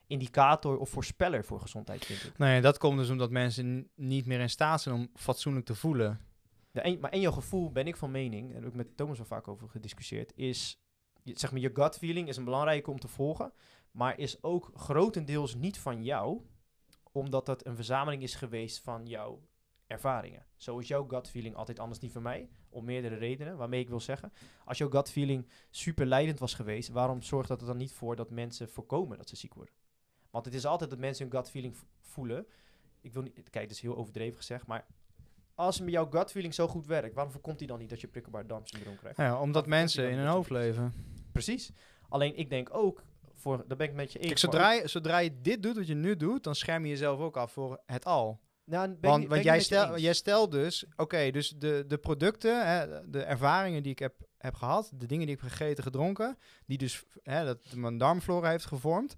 indicator 0.07 0.77
of 0.77 0.89
voorspeller 0.89 1.45
voor 1.45 1.59
gezondheid, 1.59 2.05
vind 2.05 2.23
ik. 2.23 2.37
Nee, 2.37 2.61
dat 2.61 2.77
komt 2.77 2.97
dus 2.97 3.09
omdat 3.09 3.31
mensen 3.31 3.89
niet 3.95 4.25
meer 4.25 4.39
in 4.39 4.49
staat 4.49 4.81
zijn 4.81 4.95
om 4.95 5.09
fatsoenlijk 5.15 5.65
te 5.65 5.75
voelen. 5.75 6.19
De 6.71 6.97
maar 6.99 7.11
en 7.11 7.21
jouw 7.21 7.31
gevoel 7.31 7.71
ben 7.71 7.87
ik 7.87 7.95
van 7.95 8.11
mening, 8.11 8.47
en 8.47 8.53
daar 8.53 8.61
heb 8.61 8.71
ik 8.71 8.75
met 8.75 8.97
Thomas 8.97 9.19
al 9.19 9.25
vaak 9.25 9.47
over 9.47 9.69
gediscussieerd, 9.69 10.31
is, 10.35 10.80
zeg 11.23 11.51
maar, 11.51 11.61
je 11.61 11.69
gut 11.73 11.97
feeling 11.97 12.27
is 12.27 12.37
een 12.37 12.43
belangrijke 12.43 12.91
om 12.91 12.99
te 12.99 13.07
volgen, 13.07 13.53
maar 13.91 14.17
is 14.19 14.43
ook 14.43 14.71
grotendeels 14.73 15.55
niet 15.55 15.79
van 15.79 16.03
jou, 16.03 16.41
omdat 17.11 17.45
dat 17.45 17.65
een 17.65 17.75
verzameling 17.75 18.23
is 18.23 18.35
geweest 18.35 18.79
van 18.79 19.05
jouw 19.05 19.41
ervaringen. 19.87 20.45
Zo 20.55 20.77
is 20.77 20.87
jouw 20.87 21.07
gut 21.07 21.29
feeling 21.29 21.55
altijd 21.55 21.79
anders 21.79 21.99
niet 21.99 22.11
van 22.11 22.21
mij, 22.21 22.49
om 22.69 22.85
meerdere 22.85 23.15
redenen, 23.15 23.57
waarmee 23.57 23.81
ik 23.81 23.89
wil 23.89 23.99
zeggen, 23.99 24.33
als 24.65 24.77
jouw 24.77 24.89
gut 24.89 25.11
feeling 25.11 25.49
super 25.69 26.05
leidend 26.05 26.39
was 26.39 26.53
geweest, 26.53 26.89
waarom 26.89 27.21
zorgt 27.21 27.47
dat 27.47 27.61
er 27.61 27.67
dan 27.67 27.77
niet 27.77 27.93
voor 27.93 28.15
dat 28.15 28.29
mensen 28.29 28.69
voorkomen 28.69 29.17
dat 29.17 29.29
ze 29.29 29.35
ziek 29.35 29.53
worden? 29.53 29.75
Want 30.29 30.45
het 30.45 30.53
is 30.53 30.65
altijd 30.65 30.89
dat 30.89 30.99
mensen 30.99 31.27
hun 31.27 31.35
gut 31.35 31.49
feeling 31.49 31.75
voelen. 31.99 32.47
Ik 33.01 33.13
wil 33.13 33.21
niet, 33.21 33.33
kijk, 33.33 33.63
het 33.63 33.71
is 33.71 33.81
heel 33.81 33.97
overdreven 33.97 34.37
gezegd, 34.37 34.67
maar 34.67 34.85
als 35.55 35.79
met 35.79 35.91
jouw 35.91 36.09
gut 36.09 36.31
feeling 36.31 36.53
zo 36.53 36.67
goed 36.67 36.85
werkt, 36.85 37.13
waarom 37.13 37.33
voorkomt 37.33 37.59
hij 37.59 37.67
dan 37.67 37.79
niet 37.79 37.89
dat 37.89 38.01
je 38.01 38.07
prikkelbaar 38.07 38.47
darmsyndroom 38.47 38.97
krijgt? 38.97 39.17
Ja, 39.17 39.41
omdat 39.41 39.67
mensen 39.67 40.09
in 40.09 40.17
hun 40.17 40.27
hoofd 40.27 40.49
leven. 40.49 40.93
Precies. 41.31 41.71
Alleen 42.09 42.37
ik 42.37 42.49
denk 42.49 42.73
ook, 42.73 43.03
voor, 43.33 43.63
daar 43.67 43.77
ben 43.77 43.87
ik 43.87 43.93
met 43.93 44.11
je 44.11 44.19
eens. 44.19 44.41
Zodra 44.41 44.71
je, 44.71 44.87
zodra 44.87 45.17
je 45.17 45.41
dit 45.41 45.63
doet 45.63 45.75
wat 45.75 45.87
je 45.87 45.95
nu 45.95 46.15
doet, 46.15 46.43
dan 46.43 46.55
scherm 46.55 46.83
je 46.83 46.89
jezelf 46.89 47.19
ook 47.19 47.37
af 47.37 47.51
voor 47.51 47.81
het 47.85 48.05
al. 48.05 48.39
Nou, 48.63 48.87
ben 48.87 49.09
Want, 49.09 49.21
ben 49.21 49.29
want 49.29 49.43
jij, 49.43 49.59
stel, 49.59 49.97
jij 49.97 50.13
stelt 50.13 50.51
dus, 50.51 50.85
oké, 50.95 51.31
dus 51.31 51.49
de, 51.49 51.83
de 51.87 51.97
producten, 51.97 52.67
hè, 52.67 53.09
de 53.09 53.23
ervaringen 53.23 53.83
die 53.83 53.91
ik 53.91 53.99
heb, 53.99 54.13
heb 54.37 54.55
gehad, 54.55 54.91
de 54.93 55.05
dingen 55.05 55.25
die 55.25 55.35
ik 55.35 55.41
heb 55.41 55.51
gegeten, 55.51 55.83
gedronken, 55.83 56.37
die 56.65 56.77
dus 56.77 57.03
hè, 57.23 57.45
dat 57.45 57.75
mijn 57.75 57.97
darmflora 57.97 58.49
heeft 58.49 58.65
gevormd, 58.65 59.15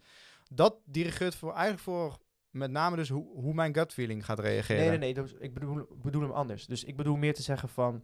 dat 0.52 0.76
dirigeert 0.86 1.36
voor, 1.36 1.52
eigenlijk 1.52 1.84
voor 1.84 2.20
met 2.54 2.72
name 2.72 2.96
dus 2.96 3.10
hoe, 3.10 3.26
hoe 3.34 3.54
mijn 3.54 3.74
gut 3.74 3.94
feeling 3.94 4.26
gaat 4.26 4.40
reageren. 4.40 4.82
Nee, 4.82 4.90
nee, 4.90 5.14
nee. 5.14 5.14
dus 5.14 5.34
ik 5.34 5.54
bedoel, 5.54 5.88
bedoel 6.02 6.22
hem 6.22 6.32
anders. 6.32 6.66
Dus 6.66 6.84
ik 6.84 6.98
bedoel 6.98 7.16
meer 7.16 7.34
te 7.34 7.42
zeggen 7.42 7.70
van... 7.70 8.04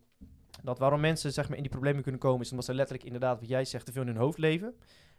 Dat 0.64 0.80
waarom 0.80 1.00
mensen 1.00 1.34
zeg 1.34 1.48
maar, 1.48 1.58
in 1.58 1.64
die 1.64 1.72
problemen 1.72 2.02
kunnen 2.02 2.22
komen... 2.22 2.42
is 2.42 2.50
omdat 2.50 2.66
ze 2.66 2.74
letterlijk 2.74 3.06
inderdaad, 3.06 3.40
wat 3.40 3.50
jij 3.50 3.66
zegt, 3.66 3.86
te 3.86 3.92
veel 3.92 4.02
in 4.02 4.08
hun 4.08 4.18
hoofd 4.18 4.38
leven. 4.38 4.76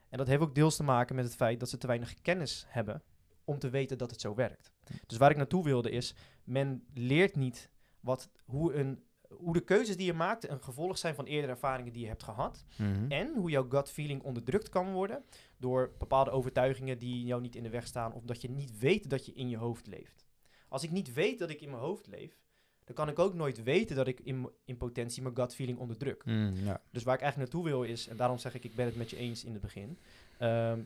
En 0.09 0.19
dat 0.19 0.27
heeft 0.27 0.43
ook 0.43 0.55
deels 0.55 0.77
te 0.77 0.83
maken 0.83 1.15
met 1.15 1.25
het 1.25 1.37
feit 1.37 1.61
dat 1.61 1.69
ze 1.69 1.79
te 1.79 1.87
weinig 1.87 2.15
kennis 2.21 2.65
hebben... 2.69 3.03
om 3.45 3.59
te 3.59 3.71
weten 3.71 3.99
dat 3.99 4.11
het 4.11 4.21
zo 4.21 4.35
werkt. 4.35 4.73
Dus 5.07 5.19
waar 5.19 5.31
ik 5.31 5.37
naartoe 5.37 5.65
wilde 5.65 5.91
is... 5.91 6.15
men 6.45 6.85
leert 6.95 7.37
niet 7.37 7.71
wat, 8.01 8.31
hoe, 8.45 8.75
een, 8.75 9.03
hoe 9.37 9.53
de 9.53 9.61
keuzes 9.61 9.97
die 9.97 10.07
je 10.07 10.13
maakt... 10.13 10.49
een 10.49 10.63
gevolg 10.63 10.99
zijn 10.99 11.15
van 11.15 11.25
eerdere 11.25 11.53
ervaringen 11.53 11.93
die 11.93 12.03
je 12.03 12.09
hebt 12.09 12.23
gehad. 12.23 12.65
Mhm. 12.77 13.11
En 13.11 13.35
hoe 13.35 13.51
jouw 13.51 13.69
gut 13.69 13.91
feeling 13.91 14.23
onderdrukt 14.23 14.69
kan 14.69 14.93
worden 14.93 15.25
door 15.57 15.93
bepaalde 15.99 16.31
overtuigingen 16.31 16.99
die 16.99 17.25
jou 17.25 17.41
niet 17.41 17.57
in 17.57 17.63
de 17.63 17.71
weg 17.71 17.87
staan 17.87 18.13
of 18.13 18.25
dat 18.25 18.43
je 18.43 18.51
niet 18.51 18.79
weet 18.79 19.11
dat 19.11 19.27
je 19.27 19.33
in 19.33 19.49
je 19.49 19.57
hoofd 19.57 19.87
leeft. 19.87 20.27
Als 20.69 20.83
ik 20.83 20.91
niet 20.91 21.13
weet 21.13 21.39
dat 21.39 21.51
ik 21.51 21.61
in 21.61 21.71
mijn 21.71 21.83
hoofd 21.83 22.07
leef, 22.07 22.39
dan 22.85 22.95
kan 22.95 23.09
ik 23.09 23.19
ook 23.19 23.35
nooit 23.35 23.63
weten 23.63 23.97
dat 23.97 24.07
ik 24.07 24.21
in, 24.21 24.51
in 24.65 24.77
potentie 24.77 25.23
mijn 25.23 25.37
gut 25.37 25.55
feeling 25.55 25.79
onderdruk. 25.79 26.25
Mm, 26.25 26.53
ja. 26.65 26.81
Dus 26.91 27.03
waar 27.03 27.15
ik 27.15 27.21
eigenlijk 27.21 27.53
naartoe 27.53 27.71
wil 27.71 27.83
is, 27.83 28.09
en 28.09 28.17
daarom 28.17 28.39
zeg 28.39 28.55
ik, 28.55 28.65
ik 28.65 28.75
ben 28.75 28.87
het 28.87 28.97
met 28.97 29.11
je 29.11 29.17
eens 29.17 29.45
in 29.45 29.53
het 29.53 29.61
begin. 29.61 29.99
ehm, 30.39 30.83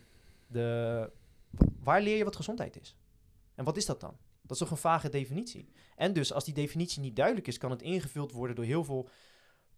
de, 0.47 1.11
waar 1.83 2.01
leer 2.03 2.17
je 2.17 2.25
wat 2.25 2.37
gezondheid 2.37 2.81
is? 2.81 2.97
En 3.55 3.65
wat 3.65 3.77
is 3.77 3.87
dat 3.87 4.01
dan? 4.01 4.17
Dat 4.47 4.51
is 4.51 4.59
toch 4.59 4.71
een 4.71 4.77
vage 4.77 5.09
definitie. 5.09 5.69
En 5.97 6.13
dus 6.13 6.33
als 6.33 6.45
die 6.45 6.55
definitie 6.55 7.01
niet 7.01 7.17
duidelijk 7.17 7.47
is, 7.47 7.59
kan 7.59 7.71
het 7.71 7.83
ingevuld 7.83 8.33
worden 8.33 8.57
door 8.57 8.65
heel 8.65 8.85
veel 8.85 9.09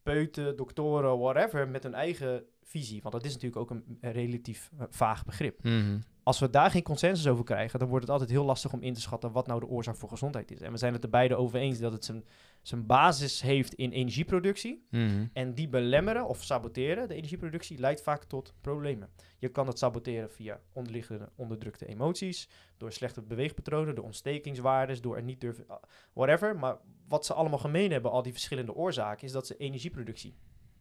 peuten, 0.02 0.56
doktoren, 0.56 1.18
whatever, 1.18 1.68
met 1.68 1.82
hun 1.82 1.94
eigen 1.94 2.44
visie. 2.62 3.02
Want 3.02 3.14
dat 3.14 3.24
is 3.24 3.32
natuurlijk 3.32 3.60
ook 3.60 3.70
een, 3.70 3.98
relatief 4.00 4.70
eh, 4.78 4.86
vaag 4.90 5.24
begrip. 5.24 5.62
Mhm. 5.62 5.98
Als 6.26 6.38
we 6.38 6.50
daar 6.50 6.70
geen 6.70 6.82
consensus 6.82 7.26
over 7.26 7.44
krijgen, 7.44 7.78
dan 7.78 7.88
wordt 7.88 8.04
het 8.04 8.12
altijd 8.12 8.30
heel 8.30 8.44
lastig 8.44 8.72
om 8.72 8.82
in 8.82 8.94
te 8.94 9.00
schatten 9.00 9.32
wat 9.32 9.46
nou 9.46 9.60
de 9.60 9.66
oorzaak 9.66 9.96
voor 9.96 10.08
gezondheid 10.08 10.50
is. 10.50 10.60
En 10.60 10.72
we 10.72 10.78
zijn 10.78 10.92
het 10.92 11.02
er 11.02 11.10
beide 11.10 11.36
over 11.36 11.58
eens 11.58 11.78
dat 11.78 11.92
het 11.92 12.04
zijn, 12.04 12.24
zijn 12.62 12.86
basis 12.86 13.40
heeft 13.40 13.74
in 13.74 13.90
energieproductie. 13.90 14.86
Mhm. 14.90 15.26
En 15.32 15.54
die 15.54 15.68
belemmeren 15.68 16.26
of 16.26 16.42
saboteren 16.42 17.08
de 17.08 17.14
energieproductie 17.14 17.78
leidt 17.78 18.02
vaak 18.02 18.24
tot 18.24 18.54
problemen. 18.60 19.08
Je 19.38 19.48
kan 19.48 19.66
het 19.66 19.78
saboteren 19.78 20.30
via 20.30 20.60
onderliggende 20.72 21.28
onderdrukte 21.36 21.86
emoties, 21.86 22.48
door 22.76 22.92
slechte 22.92 23.22
beweegpatronen, 23.22 23.94
door 23.94 24.04
ontstekingswaardes, 24.04 25.00
door 25.00 25.16
er 25.16 25.22
niet 25.22 25.40
durven, 25.40 25.64
ah, 25.68 25.82
whatever. 26.12 26.56
Maar 26.56 26.78
wat 27.08 27.26
ze 27.26 27.34
allemaal 27.34 27.58
gemeen 27.58 27.90
hebben, 27.90 28.10
al 28.10 28.22
die 28.22 28.32
verschillende 28.32 28.74
oorzaken, 28.74 29.26
is 29.26 29.32
dat 29.32 29.46
ze 29.46 29.56
energieproductie 29.56 30.36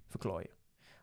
verklooien. 0.07 0.49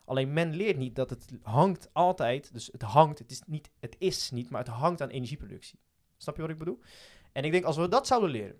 Alleen 0.05 0.33
men 0.33 0.55
leert 0.55 0.77
niet 0.77 0.95
dat 0.95 1.09
het 1.09 1.25
hangt 1.41 1.89
altijd, 1.93 2.53
dus 2.53 2.69
het 2.71 2.81
hangt, 2.81 3.19
het 3.19 3.31
is 3.31 3.41
niet, 3.45 3.69
het 3.79 3.95
is 3.99 4.31
niet, 4.31 4.49
maar 4.49 4.59
het 4.59 4.73
hangt 4.73 5.01
aan 5.01 5.09
energieproductie. 5.09 5.79
Snap 6.17 6.35
je 6.35 6.41
wat 6.41 6.51
ik 6.51 6.57
bedoel? 6.57 6.79
En 7.31 7.43
ik 7.43 7.51
denk 7.51 7.65
als 7.65 7.77
we 7.77 7.87
dat 7.87 8.07
zouden 8.07 8.29
leren. 8.29 8.59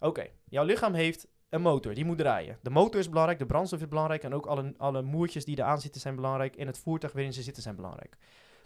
Oké, 0.00 0.26
jouw 0.48 0.64
lichaam 0.64 0.94
heeft 0.94 1.28
een 1.48 1.60
motor, 1.60 1.94
die 1.94 2.04
moet 2.04 2.18
draaien. 2.18 2.58
De 2.62 2.70
motor 2.70 3.00
is 3.00 3.08
belangrijk, 3.08 3.38
de 3.38 3.46
brandstof 3.46 3.80
is 3.80 3.88
belangrijk 3.88 4.22
en 4.22 4.34
ook 4.34 4.46
alle, 4.46 4.74
alle 4.76 5.02
moertjes 5.02 5.44
die 5.44 5.58
eraan 5.58 5.80
zitten 5.80 6.00
zijn 6.00 6.14
belangrijk 6.14 6.56
en 6.56 6.66
het 6.66 6.78
voertuig 6.78 7.12
waarin 7.12 7.32
ze 7.32 7.42
zitten 7.42 7.62
zijn 7.62 7.76
belangrijk. 7.76 8.16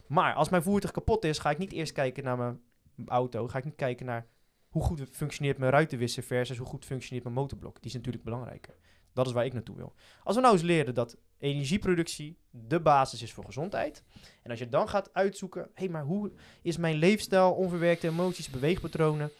Maar 0.07 0.35
als 0.35 0.49
mijn 0.49 0.62
voertuig 0.62 0.93
kapot 0.93 1.25
is, 1.25 1.39
ga 1.39 1.51
ik 1.51 1.59
niet 1.59 1.73
eerst 1.73 1.93
kijken 1.93 2.25
naar 2.25 2.37
mijn 2.37 2.61
auto, 3.07 3.49
ga 3.49 3.59
ik 3.59 3.64
niet 3.64 3.75
kijken 3.75 4.07
naar 4.07 4.27
hoe 4.68 4.83
goed 4.83 5.03
functioneert 5.11 5.59
mijn 5.59 5.73
ruitenwisser 5.73 6.23
versus 6.23 6.59
hoe 6.59 6.66
goed 6.66 6.85
functioneert 6.85 7.25
mijn 7.25 7.37
motorblok. 7.37 7.75
Die 7.75 7.91
is 7.91 7.97
natuurlijk 7.97 8.25
belangrijker. 8.25 8.75
Dat 9.12 9.27
is 9.27 9.33
waar 9.33 9.45
ik 9.45 9.53
naartoe 9.53 9.77
wil. 9.77 9.95
Als 10.23 10.35
we 10.35 10.43
nou 10.43 10.53
eens 10.53 10.62
leren 10.62 10.95
dat 10.95 11.16
energieproductie 11.43 12.36
de 12.51 12.80
basis 12.80 13.22
is 13.22 13.32
voor 13.32 13.45
gezondheid. 13.45 14.03
En 14.43 14.51
als 14.51 14.59
je 14.59 14.68
dan 14.68 14.88
gaat 14.88 15.14
uitzoeken, 15.14 15.62
hé, 15.62 15.70
hey, 15.74 15.88
maar 15.88 16.05
hoe 16.05 16.32
is 16.62 16.76
mijn 16.76 16.97
leefstijl, 16.97 17.53
onverwerkte 17.53 18.09
emoties, 18.09 18.51
beweegpatronen 18.51 19.30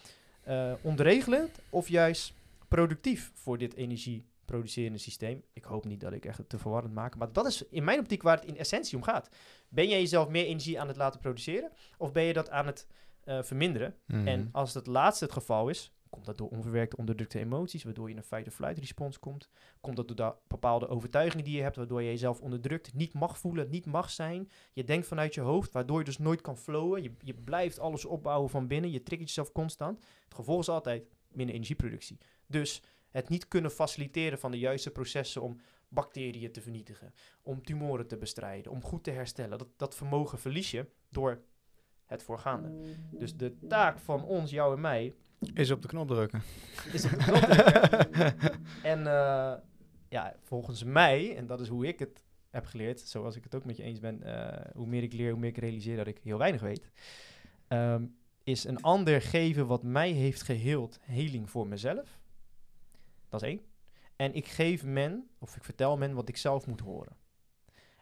ontregelend 0.81 1.59
of 1.71 1.89
juist 1.89 2.35
productief 2.69 3.31
voor 3.35 3.59
dit 3.59 3.75
energieproducerende 3.75 4.99
systeem? 4.99 5.43
Ik 5.53 5.65
hoop 5.65 5.85
niet 5.85 6.01
dat 6.01 6.13
ik 6.13 6.25
echt 6.25 6.39
het 6.39 6.49
te 6.49 6.59
verwarrend 6.59 6.95
maak, 6.95 7.17
maar 7.17 7.33
dat 7.33 7.47
is 7.47 7.69
in 7.69 7.85
mijn 7.85 7.99
optiek 7.99 8.23
waar 8.23 8.37
het 8.37 8.49
in 8.49 8.59
essentie 8.59 8.97
om 8.97 9.03
gaat. 9.03 9.29
Ben 9.69 9.89
jij 9.89 10.01
jezelf 10.01 10.29
meer 10.29 10.47
energie 10.47 10.81
aan 10.81 10.89
het 10.89 10.97
laten 10.97 11.21
produceren 11.21 11.73
of 11.99 12.13
ben 12.13 12.23
je 12.23 12.33
dat 12.33 12.51
aan 12.51 12.67
het 12.67 12.87
eh, 13.25 13.43
verminderen? 13.43 13.95
Mhm. 14.07 14.27
En 14.27 14.49
als 14.53 14.75
het 14.75 14.87
laatste 14.87 15.25
het 15.25 15.33
geval 15.33 15.69
is, 15.69 15.93
komt 16.13 16.25
dat 16.25 16.39
door 16.39 16.49
onverwerkte 16.49 16.97
onderdrukte 16.97 17.39
emoties, 17.39 17.85
waardoor 17.85 18.07
je 18.07 18.13
in 18.13 18.17
een 18.17 18.25
fight-or-flight 18.25 18.79
respons 18.79 19.19
komt. 19.19 19.49
Komt 19.81 19.97
dat 19.97 20.09
door 20.09 20.17
de 20.17 20.35
bepaalde 20.47 20.89
overtuigingen 20.89 21.45
die 21.45 21.57
je 21.57 21.63
hebt, 21.63 21.77
waardoor 21.77 22.03
je 22.03 22.09
jezelf 22.09 22.41
onderdrukt, 22.41 22.95
niet 22.95 23.13
mag 23.13 23.39
voelen, 23.39 23.71
niet 23.71 23.87
mag 23.87 24.11
zijn. 24.11 24.51
Je 24.73 24.85
denkt 24.85 25.07
vanuit 25.07 25.35
je 25.35 25.41
hoofd, 25.41 25.73
waardoor 25.73 25.99
je 25.99 26.05
dus 26.05 26.19
nooit 26.19 26.41
kan 26.41 26.57
flowen. 26.57 27.03
Je, 27.03 27.13
je 27.19 27.35
blijft 27.35 27.79
alles 27.79 28.05
opbouwen 28.05 28.51
van 28.51 28.67
binnen, 28.67 28.91
je 28.91 29.03
triggert 29.03 29.29
jezelf 29.29 29.53
constant. 29.53 30.05
Het 30.25 30.35
gevolg 30.35 30.61
is 30.61 30.69
altijd 30.69 31.05
minder 31.29 31.55
energieproductie. 31.55 32.19
Dus 32.47 32.83
het 33.11 33.29
niet 33.29 33.49
kunnen 33.49 33.71
faciliteren 33.71 34.39
van 34.39 34.51
de 34.51 34.59
juiste 34.59 34.91
processen 34.91 35.43
om 35.43 35.61
bacteriën 35.89 36.53
te 36.53 36.61
vernietigen, 36.61 37.15
om 37.43 37.65
tumoren 37.65 38.07
te 38.07 38.17
bestrijden, 38.17 38.73
om 38.73 38.83
goed 38.83 39.05
te 39.05 39.11
herstellen. 39.11 39.59
Dat, 39.59 39.69
dat 39.77 39.95
vermogen 39.95 40.39
verlies 40.39 40.71
je 40.71 40.87
door 41.09 41.43
het 42.07 42.23
voorgaande. 42.23 42.97
Dus 43.11 43.37
de 43.37 43.67
taak 43.69 43.99
van 43.99 44.25
ons, 44.25 44.51
jou 44.51 44.75
en 44.75 44.81
mij, 44.81 45.15
Is 45.55 45.71
op 45.71 45.83
de 45.83 45.89
knop 45.89 46.09
drukken. 46.09 46.43
is 46.93 47.05
op 47.05 47.11
de 47.11 47.17
knop 47.17 47.37
drukken. 47.37 48.41
en 48.93 49.07
eh, 49.07 49.55
ja, 50.09 50.37
volgens 50.43 50.85
mij, 50.85 51.37
en 51.37 51.47
dat 51.47 51.61
is 51.61 51.69
hoe 51.69 51.87
ik 51.87 51.99
het 51.99 52.25
heb 52.51 52.67
geleerd, 52.67 53.01
zoals 53.01 53.37
ik 53.37 53.45
het 53.45 53.55
ook 53.55 53.65
met 53.65 53.77
je 53.77 53.83
eens 53.83 54.01
ben, 54.01 54.23
eh, 54.23 54.71
hoe 54.75 54.87
meer 54.87 55.03
ik 55.03 55.13
leer, 55.13 55.31
hoe 55.31 55.41
meer 55.41 55.51
ik 55.51 55.59
realiseer 55.59 55.97
dat 55.97 56.07
ik 56.07 56.19
heel 56.23 56.39
weinig 56.39 56.61
weet, 56.61 56.91
ehm, 57.69 58.05
is 58.45 58.65
een 58.65 58.83
ander 58.83 59.23
geven 59.23 59.67
wat 59.67 59.83
mij 59.83 60.11
heeft 60.11 60.43
geheeld, 60.43 60.99
heling 61.03 61.51
voor 61.51 61.67
mezelf. 61.67 62.21
Dat 63.29 63.43
is 63.43 63.49
één. 63.49 63.61
En 64.17 64.35
ik 64.35 64.47
geef 64.47 64.85
men, 64.85 65.29
of 65.39 65.57
ik 65.57 65.65
vertel 65.65 65.97
men 65.97 66.15
wat 66.15 66.29
ik 66.29 66.37
zelf 66.37 66.67
moet 66.67 66.81
horen. 66.81 67.17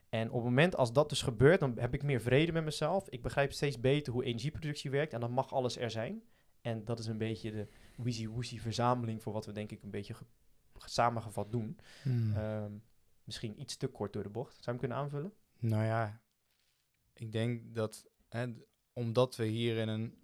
En 0.09 0.28
op 0.28 0.34
het 0.34 0.45
moment 0.45 0.76
als 0.76 0.93
dat 0.93 1.09
dus 1.09 1.22
gebeurt, 1.22 1.61
dan 1.61 1.78
heb 1.78 1.95
ik 1.95 2.03
meer 2.03 2.20
vrede 2.20 2.53
met 2.53 2.64
mezelf. 2.64 3.09
Ik 3.09 3.22
begrijp 3.22 3.53
steeds 3.53 3.80
beter 3.80 4.12
hoe 4.12 4.24
energieproductie 4.24 4.91
werkt 4.91 5.12
en 5.12 5.20
dan 5.20 5.32
mag 5.32 5.53
alles 5.53 5.76
er 5.78 5.91
zijn. 5.91 6.22
En 6.61 6.84
dat 6.84 6.98
is 6.98 7.06
een 7.06 7.18
beetje 7.18 7.50
de 7.50 7.68
wizzy-woezy 7.96 8.58
verzameling 8.58 9.22
voor 9.22 9.32
wat 9.32 9.46
we 9.46 9.52
denk 9.52 9.70
ik 9.70 9.82
een 9.82 9.90
beetje 9.90 10.14
ge- 10.14 10.24
samengevat 10.76 11.52
doen. 11.52 11.78
Hmm. 12.02 12.36
Ehm, 12.36 12.72
misschien 13.24 13.61
iets 13.61 13.76
te 13.76 13.86
kort 13.86 14.12
door 14.12 14.22
de 14.22 14.28
bocht. 14.28 14.52
Zou 14.52 14.62
je 14.64 14.70
hem 14.70 14.78
kunnen 14.78 14.96
aanvullen? 14.98 15.32
Nou 15.58 15.84
ja, 15.84 16.20
ik 17.12 17.32
denk 17.32 17.74
dat 17.74 18.06
hè, 18.28 18.46
omdat 18.92 19.36
we 19.36 19.44
hier 19.46 19.76
in 19.76 19.88
een 19.88 20.18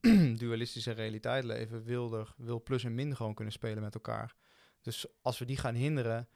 dualistische 0.38 0.90
realiteit 0.90 1.44
leven, 1.44 1.82
wil, 1.82 2.14
er, 2.14 2.34
wil 2.36 2.62
plus 2.62 2.84
en 2.84 2.94
min 2.94 3.16
gewoon 3.16 3.34
kunnen 3.34 3.52
spelen 3.54 3.82
met 3.82 3.94
elkaar. 3.94 4.36
Dus 4.80 5.06
als 5.22 5.38
we 5.38 5.44
die 5.44 5.56
gaan 5.56 5.74
hinderen, 5.74 6.28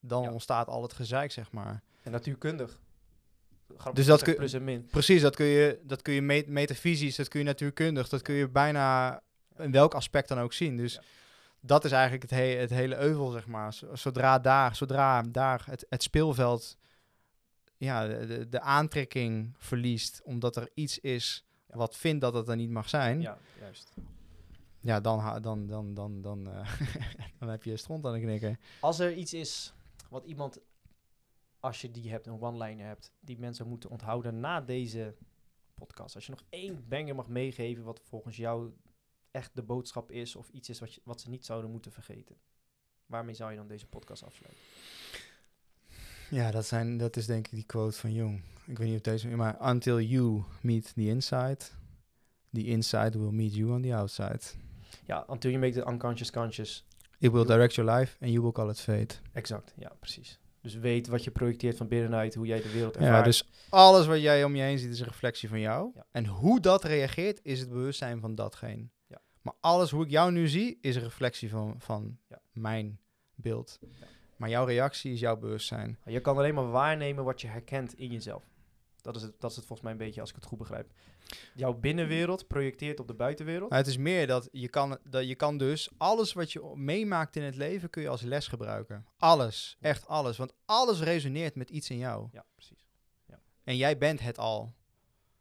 dan 0.00 0.22
Ja. 0.22 0.32
ontstaat 0.32 0.66
al 0.68 0.82
het 0.82 0.92
gezeik, 0.92 1.30
zeg 1.32 1.52
maar. 1.52 1.82
En 2.02 2.12
natuurkundig. 2.12 2.80
Grappig 3.76 3.92
Dus 3.94 4.06
dat 4.06 4.22
kun- 4.22 4.34
plus 4.34 4.52
en 4.52 4.64
min. 4.64 4.86
Precies, 4.86 5.20
dat 5.22 5.36
kun 5.36 5.46
je, 5.46 5.80
dat 5.82 6.02
kun 6.02 6.12
je 6.14 6.22
met- 6.22 6.46
metafysisch, 6.48 7.16
dat 7.16 7.28
kun 7.28 7.40
je 7.40 7.46
natuurkundig, 7.46 8.08
dat 8.08 8.22
kun 8.22 8.34
je 8.34 8.48
bijna 8.48 9.20
in 9.58 9.70
welk 9.70 9.94
aspect 9.94 10.28
dan 10.28 10.38
ook 10.38 10.52
zien. 10.52 10.76
Dus 10.76 10.94
Ja. 10.94 11.00
dat 11.60 11.84
is 11.84 11.92
eigenlijk 11.92 12.22
het, 12.22 12.30
he- 12.30 12.56
het 12.56 12.70
hele 12.70 12.96
euvel, 12.96 13.30
zeg 13.30 13.46
maar. 13.46 13.74
Zodra 13.92 14.38
daar, 14.38 14.76
zodra 14.76 15.22
daar 15.22 15.62
het, 15.66 15.86
het 15.88 16.02
speelveld 16.02 16.76
ja, 17.76 18.06
de, 18.06 18.48
de, 18.48 18.60
aantrekking 18.60 19.54
verliest, 19.58 20.20
omdat 20.24 20.56
er 20.56 20.70
iets 20.74 20.98
is 20.98 21.44
Ja. 21.66 21.76
wat 21.76 21.96
vindt 21.96 22.20
dat 22.20 22.34
het 22.34 22.48
er 22.48 22.56
niet 22.56 22.70
mag 22.70 22.88
zijn, 22.88 23.20
ja, 23.20 23.38
Ja, 23.54 23.60
juist. 23.60 25.02
dan, 25.02 25.18
ha- 25.18 25.40
dan, 25.40 25.66
dan, 25.66 25.94
dan, 25.94 26.20
dan, 26.22 26.50
eh, 26.52 26.68
dan 27.38 27.48
heb 27.48 27.62
je 27.62 27.76
stront 27.76 28.06
aan 28.06 28.12
de 28.12 28.20
knikker. 28.20 28.58
Als 28.80 28.98
er 28.98 29.12
iets 29.14 29.34
is 29.34 29.72
wat 30.08 30.24
iemand, 30.24 30.58
als 31.62 31.80
je 31.80 31.90
die 31.90 32.10
hebt, 32.10 32.26
een 32.26 32.40
one-liner 32.40 32.86
hebt, 32.86 33.12
die 33.20 33.38
mensen 33.38 33.68
moeten 33.68 33.90
onthouden 33.90 34.40
na 34.40 34.60
deze 34.60 35.16
podcast. 35.74 36.14
Als 36.14 36.26
je 36.26 36.30
nog 36.30 36.42
één 36.48 36.84
banger 36.88 37.14
mag 37.14 37.28
meegeven 37.28 37.84
wat 37.84 38.00
volgens 38.04 38.36
jou 38.36 38.72
echt 39.30 39.50
de 39.54 39.62
boodschap 39.62 40.10
is, 40.10 40.36
of 40.36 40.48
iets 40.48 40.68
is 40.68 40.80
wat, 40.80 40.94
je, 40.94 41.00
wat 41.04 41.20
ze 41.20 41.30
niet 41.30 41.44
zouden 41.44 41.70
moeten 41.70 41.92
vergeten. 41.92 42.36
Waarmee 43.06 43.34
zou 43.34 43.50
je 43.50 43.56
dan 43.56 43.66
deze 43.66 43.86
podcast 43.86 44.24
afsluiten? 44.24 44.62
Ja, 46.30 46.50
dat, 46.50 46.66
zijn, 46.66 46.96
dat 46.96 47.16
is 47.16 47.26
denk 47.26 47.46
ik 47.46 47.52
die 47.52 47.66
quote 47.66 47.98
van 47.98 48.12
Jung. 48.12 48.42
Ik 48.66 48.78
weet 48.78 48.88
niet 48.88 48.96
of 48.96 49.02
deze, 49.02 49.28
maar 49.28 49.70
until 49.70 50.00
you 50.00 50.42
meet 50.62 50.94
the 50.94 51.06
inside, 51.06 51.58
the 52.52 52.64
inside 52.64 53.18
will 53.18 53.32
meet 53.32 53.54
you 53.54 53.72
on 53.72 53.82
the 53.82 53.94
outside. 53.94 54.40
Ja, 55.04 55.24
until 55.28 55.50
you 55.50 55.62
make 55.62 55.80
the 55.80 55.90
unconscious 55.90 56.30
conscious. 56.30 56.84
It 57.18 57.32
will 57.32 57.46
direct 57.46 57.74
your 57.74 57.98
life 57.98 58.16
and 58.20 58.30
you 58.30 58.42
will 58.42 58.52
call 58.52 58.70
it 58.70 58.80
fate. 58.80 59.14
Exact, 59.32 59.74
ja, 59.76 59.92
precies. 60.00 60.40
Dus 60.62 60.74
weet 60.74 61.06
wat 61.06 61.24
je 61.24 61.30
projecteert 61.30 61.76
van 61.76 61.88
binnenuit, 61.88 62.34
hoe 62.34 62.46
jij 62.46 62.62
de 62.62 62.72
wereld 62.72 62.96
ervaart. 62.96 63.16
Ja, 63.16 63.22
dus 63.22 63.48
alles 63.68 64.06
wat 64.06 64.20
jij 64.20 64.44
om 64.44 64.56
je 64.56 64.62
heen 64.62 64.78
ziet 64.78 64.90
is 64.90 65.00
een 65.00 65.06
reflectie 65.06 65.48
van 65.48 65.60
jou. 65.60 65.90
Ja. 65.94 66.06
En 66.10 66.26
hoe 66.26 66.60
dat 66.60 66.84
reageert 66.84 67.40
is 67.42 67.60
het 67.60 67.68
bewustzijn 67.68 68.20
van 68.20 68.34
datgene. 68.34 68.88
Ja. 69.06 69.20
Maar 69.42 69.54
alles 69.60 69.90
hoe 69.90 70.04
ik 70.04 70.10
jou 70.10 70.32
nu 70.32 70.48
zie 70.48 70.78
is 70.80 70.96
een 70.96 71.02
reflectie 71.02 71.50
van, 71.50 71.74
van 71.78 72.18
Ja. 72.28 72.40
mijn 72.52 72.98
beeld. 73.34 73.78
Ja. 73.80 74.06
Maar 74.36 74.48
jouw 74.48 74.64
reactie 74.64 75.12
is 75.12 75.20
jouw 75.20 75.36
bewustzijn. 75.36 75.98
Je 76.04 76.20
kan 76.20 76.36
alleen 76.36 76.54
maar 76.54 76.70
waarnemen 76.70 77.24
wat 77.24 77.40
je 77.40 77.46
herkent 77.46 77.94
in 77.94 78.10
jezelf. 78.12 78.42
Dat 79.02 79.16
is, 79.16 79.22
het, 79.22 79.40
dat 79.40 79.50
is 79.50 79.56
het 79.56 79.66
volgens 79.66 79.80
mij 79.80 79.92
een 79.92 80.04
beetje, 80.04 80.20
als 80.20 80.30
ik 80.30 80.36
het 80.36 80.44
goed 80.44 80.58
begrijp. 80.58 80.92
Jouw 81.54 81.74
binnenwereld 81.74 82.46
projecteert 82.46 83.00
op 83.00 83.06
de 83.06 83.14
buitenwereld. 83.14 83.72
Het 83.72 83.86
is 83.86 83.96
meer 83.96 84.26
dat 84.26 84.48
je 84.52 84.68
kan, 84.68 84.98
dat 85.04 85.28
je 85.28 85.34
kan 85.34 85.58
dus 85.58 85.90
alles 85.96 86.32
wat 86.32 86.52
je 86.52 86.72
meemaakt 86.74 87.36
in 87.36 87.42
het 87.42 87.56
leven 87.56 87.90
kun 87.90 88.02
je 88.02 88.08
als 88.08 88.22
les 88.22 88.48
gebruiken. 88.48 89.06
Alles, 89.18 89.76
echt 89.80 90.06
alles. 90.06 90.36
Want 90.36 90.52
alles 90.64 91.00
resoneert 91.00 91.54
met 91.54 91.70
iets 91.70 91.90
in 91.90 91.98
jou. 91.98 92.28
Ja, 92.32 92.44
precies. 92.54 92.90
En 93.64 93.76
jij 93.76 93.98
bent 93.98 94.20
het 94.20 94.38
al. 94.38 94.74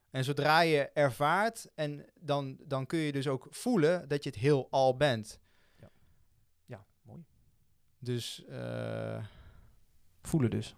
En 0.09 0.23
zodra 0.23 0.59
je 0.59 0.89
ervaart, 0.93 1.67
en 1.75 2.05
dan, 2.19 2.57
dan 2.59 2.85
kun 2.85 2.99
je 2.99 3.11
dus 3.11 3.27
ook 3.27 3.47
voelen 3.49 4.07
dat 4.07 4.23
je 4.23 4.29
het 4.29 4.39
heel 4.39 4.67
al 4.69 4.97
bent. 4.97 5.39
Ja, 6.65 6.85
mooi. 7.01 7.23
Dus 7.99 8.45
eh, 8.45 9.23
Voelen 10.21 10.49
dus. 10.49 10.75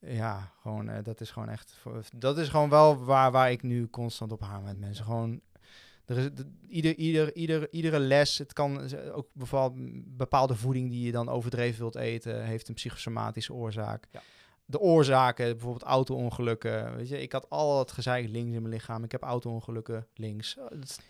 Ja, 0.00 0.52
gewoon, 0.60 0.88
eh, 0.88 1.04
dat 1.04 1.20
is 1.20 1.30
gewoon 1.30 1.48
echt. 1.48 1.72
voor- 1.80 2.02
Dat 2.16 2.38
is 2.38 2.48
gewoon 2.48 2.68
wel 2.70 3.04
waar, 3.04 3.30
waar 3.30 3.50
ik 3.50 3.62
nu 3.62 3.88
constant 3.88 4.32
op 4.32 4.40
hamer 4.40 4.64
met 4.64 4.78
mensen. 4.78 5.04
Gewoon. 5.04 5.40
Er 6.06 6.18
is, 6.18 6.28
de- 6.34 6.50
ieder, 6.68 6.94
ieder, 6.96 7.34
ieder, 7.34 7.72
iedere 7.72 7.98
les, 7.98 8.38
het 8.38 8.52
kan 8.52 8.88
z- 8.88 8.94
ook 9.12 9.28
bijvoorbeeld 9.32 10.16
bepaalde 10.16 10.56
voeding 10.56 10.90
die 10.90 11.04
je 11.06 11.12
dan 11.12 11.28
overdreven 11.28 11.80
wilt 11.80 11.94
eten, 11.96 12.44
heeft 12.44 12.68
een 12.68 12.74
psychosomatische 12.74 13.52
oorzaak. 13.52 14.06
Ja. 14.10 14.20
De 14.64 14.78
oorzaken, 14.80 15.44
bijvoorbeeld 15.50 15.82
auto-ongelukken. 15.82 16.96
Weet 16.96 17.08
je, 17.08 17.22
ik 17.22 17.32
had 17.32 17.50
al 17.50 17.78
het 17.78 17.92
gezeik 17.92 18.28
links 18.28 18.54
in 18.54 18.62
mijn 18.62 18.74
lichaam. 18.74 19.04
Ik 19.04 19.12
heb 19.12 19.22
auto-ongelukken 19.22 20.06
links. 20.14 20.56
Eh, 20.58 20.64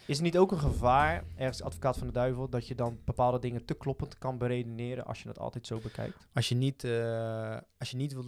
Is 0.07 0.17
het 0.17 0.21
niet 0.25 0.39
ook 0.39 0.53
een 0.53 0.59
gevaar, 0.59 1.25
ergens 1.37 1.63
advocaat 1.63 1.97
van 1.99 2.07
de 2.07 2.13
duivel, 2.13 2.49
dat 2.49 2.67
je 2.67 2.75
dan 2.75 2.99
bepaalde 3.05 3.39
dingen 3.39 3.65
te 3.65 3.75
kloppend 3.75 4.19
kan 4.19 4.39
beredeneren 4.39 5.05
als 5.07 5.23
je 5.23 5.29
het 5.29 5.39
altijd 5.39 5.67
zo 5.67 5.79
bekijkt? 5.79 6.27
Als 6.35 6.49
je 6.49 6.55
niet, 6.55 6.85
eh, 6.85 7.57
als 7.79 7.91
je 7.91 7.97
niet 7.97 8.13
wilt. 8.13 8.27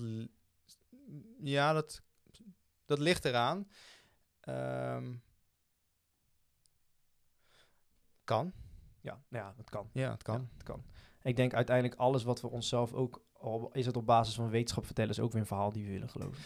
Ja, 1.42 1.72
dat, 1.72 2.02
dat 2.84 2.98
ligt 2.98 3.24
eraan. 3.24 3.68
Ehm, 4.40 5.14
kan. 8.24 8.52
Ja, 9.00 9.22
nou 9.28 9.44
ja 9.44 9.52
dat 9.56 9.70
kan. 9.70 9.90
Ja, 9.92 10.10
het 10.10 10.22
kan. 10.22 10.40
Ja, 10.40 10.46
het 10.54 10.62
kan. 10.62 10.84
Ik 11.22 11.36
denk 11.36 11.54
uiteindelijk 11.54 12.00
alles 12.00 12.22
wat 12.22 12.40
we 12.40 12.46
onszelf 12.48 12.92
ook, 12.92 13.24
al 13.32 13.70
is 13.72 13.86
het 13.86 13.96
op 13.96 14.06
basis 14.06 14.34
van 14.34 14.48
wetenschap 14.50 14.86
vertellen, 14.86 15.10
is 15.10 15.20
ook 15.20 15.32
weer 15.32 15.40
een 15.40 15.46
verhaal 15.46 15.72
die 15.72 15.84
we 15.84 15.90
willen 15.90 16.08
geloven. 16.10 16.42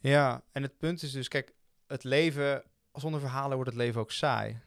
Ja, 0.00 0.42
en 0.52 0.62
het 0.62 0.78
punt 0.78 1.02
is 1.02 1.12
dus, 1.12 1.28
kijk, 1.28 1.54
het 1.86 2.04
leven, 2.04 2.64
zonder 2.92 3.20
verhalen 3.20 3.54
wordt 3.56 3.70
het 3.70 3.78
leven 3.80 4.00
ook 4.00 4.10
saai. 4.10 4.60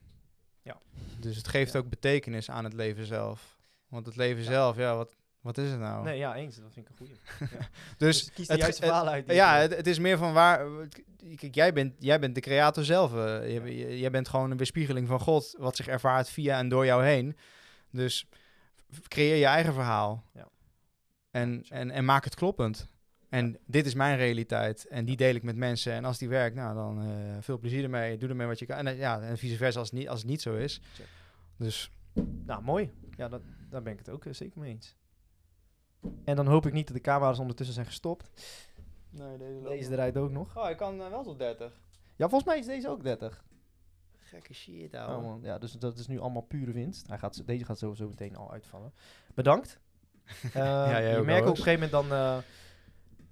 Ja. 0.62 0.82
Dus 1.20 1.38
het 1.38 1.47
geeft 1.47 1.74
Ja. 1.74 1.80
ook 1.80 1.89
betekenis 1.89 2.49
aan 2.49 2.64
het 2.64 2.74
leven 2.74 3.06
zelf. 3.06 3.58
Want 3.88 4.06
het 4.06 4.16
leven 4.16 4.43
Ja. 4.43 4.49
zelf, 4.49 4.78
ja, 4.78 4.95
wat, 4.95 5.16
wat 5.44 5.58
is 5.58 5.70
het 5.70 5.80
nou? 5.80 6.04
Nee, 6.04 6.18
ja, 6.18 6.36
eens. 6.36 6.56
Dat 6.56 6.74
vind 6.74 6.86
ik 6.86 6.91
een 6.91 6.98
goeie. 6.98 7.20
Ja. 7.39 7.68
dus 7.98 8.32
kies 8.34 8.48
de 8.48 8.54
het- 8.54 8.62
juiste 8.62 8.82
verhalen 8.86 9.14
uit. 9.14 9.26
die 9.28 9.36
ja, 9.36 9.58
het, 9.58 9.76
het 9.76 9.88
is 9.88 10.00
meer 10.00 10.18
van 10.18 10.34
waar. 10.34 10.66
Kijk, 11.36 11.56
jij 11.56 11.74
bent, 11.74 11.94
jij 12.00 12.20
bent 12.20 12.36
de 12.36 12.41
creator 12.41 12.84
zelf. 12.84 13.14
eh. 13.16 13.54
Je- 13.54 14.00
jij 14.00 14.12
bent 14.12 14.28
gewoon 14.28 14.52
een 14.52 14.58
weerspiegeling 14.58 15.08
van 15.08 15.20
God, 15.20 15.56
wat 15.58 15.76
zich 15.76 15.88
ervaart 15.88 16.30
via 16.30 16.58
en 16.58 16.70
door 16.70 16.86
jou 16.86 17.04
heen. 17.06 17.38
Dus 17.91 18.28
creëer 19.08 19.36
je 19.36 19.46
eigen 19.46 19.74
verhaal. 19.74 20.24
Ja. 20.34 20.48
En, 21.32 21.64
en, 21.70 21.91
en 21.91 22.06
maak 22.06 22.24
het 22.24 22.36
kloppend. 22.36 22.88
En 23.30 23.58
dit 23.66 23.86
is 23.86 23.94
mijn 23.94 24.18
realiteit. 24.18 24.88
En 24.88 25.06
die 25.06 25.18
deel 25.18 25.36
ik 25.36 25.44
met 25.44 25.56
mensen. 25.56 25.94
En 25.94 26.06
als 26.06 26.18
die 26.18 26.30
werkt, 26.30 26.56
nou 26.56 26.76
dan 26.76 27.02
eh, 27.02 27.38
veel 27.39 27.58
plezier 27.60 27.84
ermee. 27.84 28.18
Doe 28.18 28.30
ermee 28.30 28.48
wat 28.48 28.60
je 28.60 28.66
kan. 28.66 28.78
En, 28.78 28.88
eh, 28.88 28.98
ja, 28.98 29.22
en 29.22 29.38
vice 29.38 29.56
versa 29.58 29.80
als 29.80 29.89
het 29.89 30.00
niet, 30.00 30.10
als 30.10 30.20
het 30.20 30.30
niet 30.30 30.41
zo 30.41 30.56
is. 30.56 30.82
Check. 30.96 31.08
Dus 31.58 31.91
Nou, 32.46 32.64
mooi. 32.64 32.91
Ja, 33.18 33.28
dat, 33.30 33.41
daar 33.70 33.82
ben 33.82 33.94
ik 33.94 34.00
het 34.00 34.10
ook 34.10 34.26
eh, 34.26 34.34
zeker 34.34 34.60
mee 34.60 34.72
eens. 34.72 34.96
En 36.24 36.36
dan 36.36 36.47
hoop 36.47 36.66
ik 36.66 36.74
niet 36.74 36.88
dat 36.88 36.95
de 36.95 37.01
camera's 37.01 37.39
ondertussen 37.39 37.76
zijn 37.76 37.86
gestopt. 37.88 38.30
nee, 39.10 39.38
deze, 39.38 39.62
Deze 39.64 39.91
eruit 39.91 40.18
ook 40.18 40.32
nog. 40.32 40.58
Oh, 40.58 40.70
ik 40.70 40.78
kan 40.78 40.97
wel 40.97 41.24
tot 41.24 41.39
30. 41.39 41.80
Ja, 42.16 42.30
volgens 42.30 42.43
mij 42.49 42.60
is 42.60 42.66
deze 42.66 42.89
ook 42.89 43.04
30. 43.04 43.43
Gekke 44.20 44.54
shit, 44.54 44.93
Oh, 44.93 44.99
ouwe. 45.01 45.22
man. 45.24 45.39
Ja, 45.43 45.58
dus 45.58 45.72
dat 45.72 45.97
is 45.97 46.08
nu 46.08 46.20
allemaal 46.20 46.41
pure 46.41 46.72
winst. 46.72 47.08
Hij 47.08 47.18
gaat, 47.18 47.45
deze 47.47 47.66
gaat 47.66 47.78
sowieso 47.78 48.08
meteen 48.08 48.36
al 48.36 48.51
uitvallen. 48.51 48.93
Bedankt. 49.34 49.80
Eh, 50.43 50.54
jij 50.89 51.16
je 51.16 51.22
merkt 51.22 51.41
ook 51.43 51.49
op 51.51 51.58
een 51.58 51.64
gegeven 51.64 51.89
moment 51.89 52.10
dan, 52.10 52.18
eh, 52.18 52.38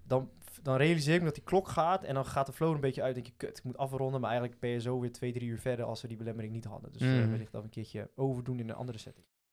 dan, 0.04 0.30
dan 0.62 0.76
realiseer 0.76 1.14
ik 1.14 1.20
me 1.20 1.26
dat 1.26 1.36
die 1.36 1.44
klok 1.44 1.68
gaat 1.68 2.04
en 2.04 2.14
dan 2.14 2.26
gaat 2.26 2.46
de 2.46 2.52
flow 2.54 2.74
een 2.74 2.80
beetje 2.80 3.02
uit. 3.02 3.14
denk 3.16 3.26
je, 3.28 3.34
kut, 3.38 3.58
ik 3.58 3.64
moet 3.64 3.78
afronden. 3.78 4.22
Maar 4.22 4.30
eigenlijk 4.30 4.60
ben 4.60 4.70
je 4.70 4.82
zo 4.82 5.00
weer 5.00 5.12
twee, 5.12 5.32
drie 5.32 5.48
uur 5.50 5.60
verder 5.60 5.86
als 5.86 6.02
we 6.02 6.08
die 6.08 6.18
belemmering 6.18 6.54
niet 6.54 6.66
hadden. 6.66 6.92
Dus 6.92 7.02
eh, 7.02 7.08
Mm. 7.08 7.30
wellicht 7.30 7.52
dat 7.52 7.62
we 7.62 7.68
een 7.68 7.74
keertje 7.74 8.10
overdoen 8.16 8.60
in 8.60 8.70
een 8.70 8.76
andere 8.76 8.98
setting. 8.98 9.26